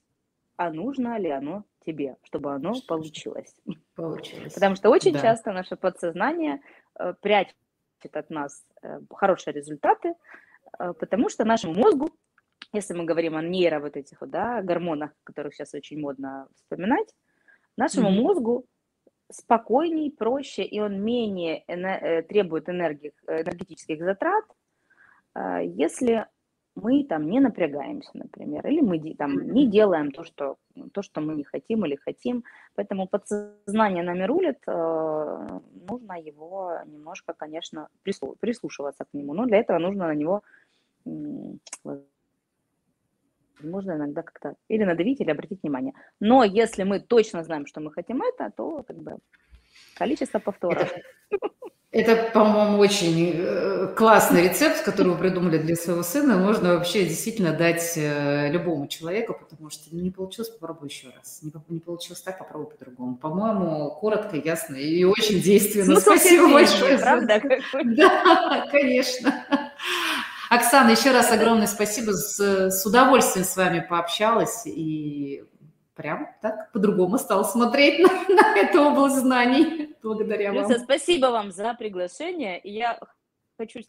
а 0.60 0.72
нужно 0.72 1.18
ли 1.18 1.30
оно 1.30 1.64
тебе, 1.86 2.18
чтобы 2.24 2.54
оно 2.54 2.74
получилось. 2.86 3.56
Получилось. 3.96 4.54
Потому 4.54 4.76
что 4.76 4.90
очень 4.90 5.14
да. 5.14 5.22
часто 5.22 5.54
наше 5.54 5.78
подсознание 5.78 6.62
э, 7.00 7.14
прячет 7.22 7.56
от 8.12 8.30
нас 8.30 8.66
э, 8.82 9.00
хорошие 9.10 9.54
результаты, 9.54 10.16
э, 10.78 10.94
потому 11.00 11.30
что 11.30 11.46
нашему 11.46 11.76
мозгу, 11.76 12.10
если 12.74 12.94
мы 12.94 13.06
говорим 13.06 13.38
о 13.38 13.42
нейро 13.42 13.80
вот 13.80 13.96
этих 13.96 14.20
вот, 14.20 14.32
да, 14.32 14.62
гормонах, 14.62 15.12
которых 15.24 15.54
сейчас 15.54 15.74
очень 15.74 16.02
модно 16.02 16.50
вспоминать, 16.56 17.08
нашему 17.78 18.10
mm-hmm. 18.10 18.22
мозгу 18.22 18.66
спокойней, 19.32 20.12
проще, 20.12 20.64
и 20.64 20.82
он 20.82 21.02
менее 21.02 21.64
эне- 21.70 22.22
требует 22.24 22.68
энергии, 22.68 23.14
энергетических 23.28 24.04
затрат, 24.04 24.44
если 25.64 26.28
мы 26.76 27.04
там 27.04 27.30
не 27.30 27.40
напрягаемся, 27.40 28.12
например, 28.14 28.66
или 28.68 28.82
мы 28.82 29.16
там 29.16 29.52
не 29.52 29.68
делаем 29.68 30.12
то, 30.12 30.24
что, 30.24 30.58
то, 30.94 31.02
что 31.02 31.22
мы 31.22 31.36
не 31.36 31.44
хотим 31.44 31.86
или 31.86 31.96
хотим. 31.96 32.44
Поэтому 32.76 33.08
подсознание 33.08 34.04
нами 34.04 34.24
рулит, 34.24 34.60
э, 34.68 35.60
нужно 35.90 36.14
его 36.14 36.80
немножко, 36.86 37.34
конечно, 37.34 37.88
прислушиваться 38.04 39.06
к 39.06 39.14
нему. 39.14 39.34
Но 39.34 39.46
для 39.46 39.58
этого 39.58 39.80
нужно 39.80 40.08
на 40.08 40.16
него, 40.16 40.42
можно 43.64 43.92
иногда 43.92 44.22
как-то 44.22 44.56
или 44.70 44.86
надавить, 44.86 45.22
или 45.22 45.32
обратить 45.32 45.64
внимание. 45.64 45.94
Но 46.20 46.44
если 46.44 46.84
мы 46.84 47.00
точно 47.00 47.44
знаем, 47.44 47.66
что 47.66 47.82
мы 47.82 47.92
хотим 47.92 48.22
это, 48.22 48.52
то 48.56 48.84
как 48.84 48.98
бы 48.98 49.18
количество 49.96 50.40
повторов. 50.40 50.94
Это, 51.30 51.50
по-моему, 51.92 52.78
очень 52.78 53.34
э, 53.34 53.88
классный 53.96 54.44
рецепт, 54.44 54.84
который 54.84 55.14
вы 55.14 55.18
придумали 55.18 55.58
для 55.58 55.76
своего 55.76 56.04
сына. 56.04 56.38
Можно 56.38 56.76
вообще 56.76 57.04
действительно 57.06 57.52
дать 57.52 57.94
э, 57.96 58.52
любому 58.52 58.88
человеку, 58.88 59.36
потому 59.40 59.72
что 59.72 59.96
не 59.96 60.12
получилось, 60.12 60.50
попробуй 60.50 60.90
еще 60.90 61.08
раз. 61.16 61.40
Не, 61.42 61.52
не 61.68 61.80
получилось 61.80 62.22
так, 62.22 62.38
попробуй 62.38 62.68
по-другому. 62.68 63.16
По-моему, 63.18 63.90
коротко, 64.00 64.36
ясно 64.36 64.76
и 64.76 65.04
очень 65.04 65.42
действенно. 65.42 65.96
Ну, 65.96 66.00
Спасибо 66.00 66.52
большое. 66.52 67.00
Правда? 67.00 67.42
Да, 67.84 68.68
конечно. 68.70 69.34
Оксана, 70.52 70.92
еще 70.92 71.12
раз 71.12 71.32
огромное 71.32 71.68
спасибо. 71.68 72.12
С, 72.12 72.40
с 72.70 72.86
удовольствием 72.86 73.46
с 73.46 73.56
вами 73.58 73.86
пообщалась 73.88 74.64
и 74.66 75.44
прям 76.00 76.30
так 76.42 76.72
по-другому 76.72 77.18
стал 77.18 77.44
смотреть 77.44 78.00
на, 78.00 78.08
на 78.36 78.58
эту 78.58 78.82
область 78.82 79.18
знаний. 79.18 79.96
Благодаря 80.02 80.52
Люся, 80.52 80.70
вам. 80.70 80.80
спасибо 80.80 81.26
вам 81.26 81.52
за 81.52 81.74
приглашение. 81.74 82.58
И 82.60 82.72
я 82.72 82.98
хочу 83.58 83.82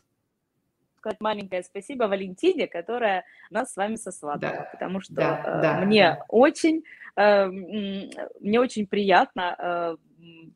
сказать 0.97 1.21
маленькое 1.21 1.63
спасибо 1.63 2.05
Валентине, 2.05 2.67
которая 2.67 3.25
нас 3.51 3.73
с 3.73 3.77
вами 3.77 3.95
сосватала, 3.95 4.57
да, 4.57 4.69
потому 4.73 5.01
что 5.01 5.15
да, 5.15 5.43
э, 5.47 5.63
да, 5.63 5.81
мне 5.85 6.03
да. 6.03 6.25
очень 6.29 6.83
э, 7.17 7.47
мне 7.47 8.61
очень 8.61 8.89
приятно 8.89 9.55
э, 9.57 9.97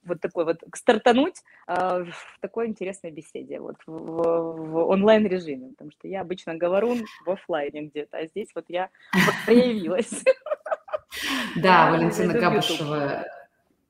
вот 0.05 0.21
такой 0.21 0.45
вот 0.45 0.63
стартануть 0.75 1.43
э, 1.69 2.05
в 2.05 2.41
такой 2.41 2.67
интересной 2.67 3.11
беседе 3.11 3.61
вот 3.61 3.77
в, 3.87 3.93
в, 3.93 4.71
в 4.71 4.77
онлайн 4.89 5.27
режиме, 5.27 5.71
потому 5.71 5.93
что 5.93 6.09
я 6.09 6.21
обычно 6.21 6.57
говорю 6.57 6.97
в 7.25 7.31
офлайне 7.31 7.83
где-то, 7.83 8.19
а 8.19 8.27
здесь 8.27 8.49
вот 8.55 8.65
я 8.69 8.91
проявилась. 9.47 10.25
Да, 11.57 11.91
Валентина 11.91 12.35
Кабушева, 12.35 13.25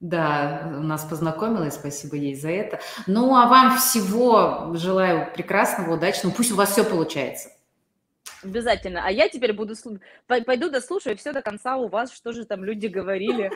да, 0.01 0.71
нас 0.81 1.03
познакомилась, 1.05 1.75
спасибо 1.75 2.17
ей 2.17 2.35
за 2.35 2.51
это. 2.51 2.81
Ну, 3.07 3.35
а 3.37 3.47
вам 3.47 3.79
всего 3.79 4.73
желаю 4.75 5.33
прекрасного, 5.33 5.95
удачного, 5.95 6.35
пусть 6.35 6.53
у 6.53 6.57
вас 6.57 6.73
все 6.73 6.85
получается. 6.85 7.49
Обязательно. 8.45 9.03
А 9.05 9.11
я 9.11 9.29
теперь 9.29 9.53
буду 9.53 9.75
пойду 10.27 10.71
дослушаю 10.71 11.17
все 11.17 11.33
до 11.33 11.41
конца 11.41 11.77
у 11.77 11.89
вас, 11.89 12.13
что 12.13 12.33
же 12.33 12.45
там 12.45 12.63
люди 12.63 12.87
говорили. 12.87 13.51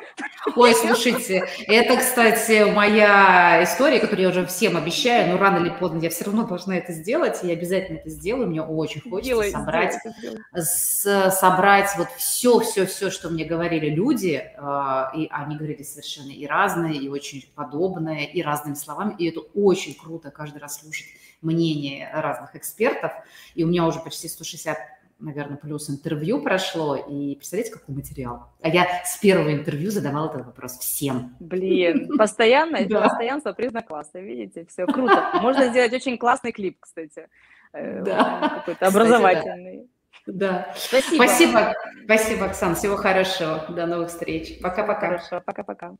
Ой, 0.56 0.74
слушайте, 0.74 1.46
это, 1.66 1.96
кстати, 1.98 2.70
моя 2.72 3.62
история, 3.62 4.00
которую 4.00 4.22
я 4.22 4.28
уже 4.30 4.46
всем 4.46 4.76
обещаю, 4.76 5.30
но 5.30 5.38
рано 5.38 5.64
или 5.64 5.70
поздно 5.78 5.98
я 5.98 6.10
все 6.10 6.24
равно 6.24 6.46
должна 6.46 6.76
это 6.76 6.92
сделать, 6.92 7.40
и 7.42 7.48
я 7.48 7.52
обязательно 7.52 7.98
это 7.98 8.08
сделаю. 8.08 8.48
Мне 8.48 8.62
очень 8.62 9.02
хочется 9.02 9.28
делай, 9.28 9.50
собрать, 9.50 9.94
сделай, 10.18 10.38
с, 10.54 11.30
собрать 11.32 11.90
вот 11.98 12.08
все, 12.16 12.60
все, 12.60 12.86
все, 12.86 13.10
что 13.10 13.28
мне 13.28 13.44
говорили 13.44 13.90
люди, 13.90 14.42
э, 14.42 15.04
и 15.16 15.28
они 15.30 15.56
говорили 15.56 15.82
совершенно 15.82 16.30
и 16.30 16.46
разные, 16.46 16.96
и 16.96 17.08
очень 17.08 17.44
подобные, 17.54 18.30
и 18.30 18.42
разными 18.42 18.74
словами, 18.74 19.14
и 19.18 19.28
это 19.28 19.40
очень 19.54 19.94
круто 19.94 20.30
каждый 20.30 20.58
раз 20.58 20.80
слушать 20.80 21.06
мнение 21.40 22.10
разных 22.12 22.56
экспертов, 22.56 23.12
и 23.54 23.64
у 23.64 23.66
меня 23.68 23.86
уже 23.86 24.00
почти 24.00 24.28
160 24.28 24.76
наверное, 25.20 25.56
плюс 25.56 25.90
интервью 25.90 26.40
прошло, 26.40 26.96
и 26.96 27.34
представляете, 27.34 27.72
какой 27.72 27.94
материал? 27.94 28.50
А 28.62 28.68
я 28.68 28.86
с 29.04 29.18
первого 29.18 29.52
интервью 29.52 29.90
задавала 29.90 30.30
этот 30.30 30.46
вопрос 30.46 30.78
всем. 30.78 31.36
Блин, 31.40 32.16
постоянно, 32.16 32.78
постоянство 32.88 33.52
признак 33.52 33.88
класса, 33.88 34.20
видите, 34.20 34.64
все 34.66 34.86
круто. 34.86 35.30
Можно 35.40 35.68
сделать 35.68 35.92
очень 35.92 36.18
классный 36.18 36.52
клип, 36.52 36.78
кстати, 36.80 37.28
э, 37.72 38.04
какой-то 38.04 38.86
образовательный. 38.86 39.88
Да. 40.26 40.74
Спасибо. 40.76 41.22
Спасибо, 41.22 41.74
спасибо, 42.04 42.46
Оксан, 42.46 42.74
всего 42.74 42.96
хорошего, 42.96 43.64
до 43.70 43.86
новых 43.86 44.10
встреч. 44.10 44.60
Пока-пока. 44.60 45.18
Хорошо, 45.18 45.42
пока-пока. 45.44 45.94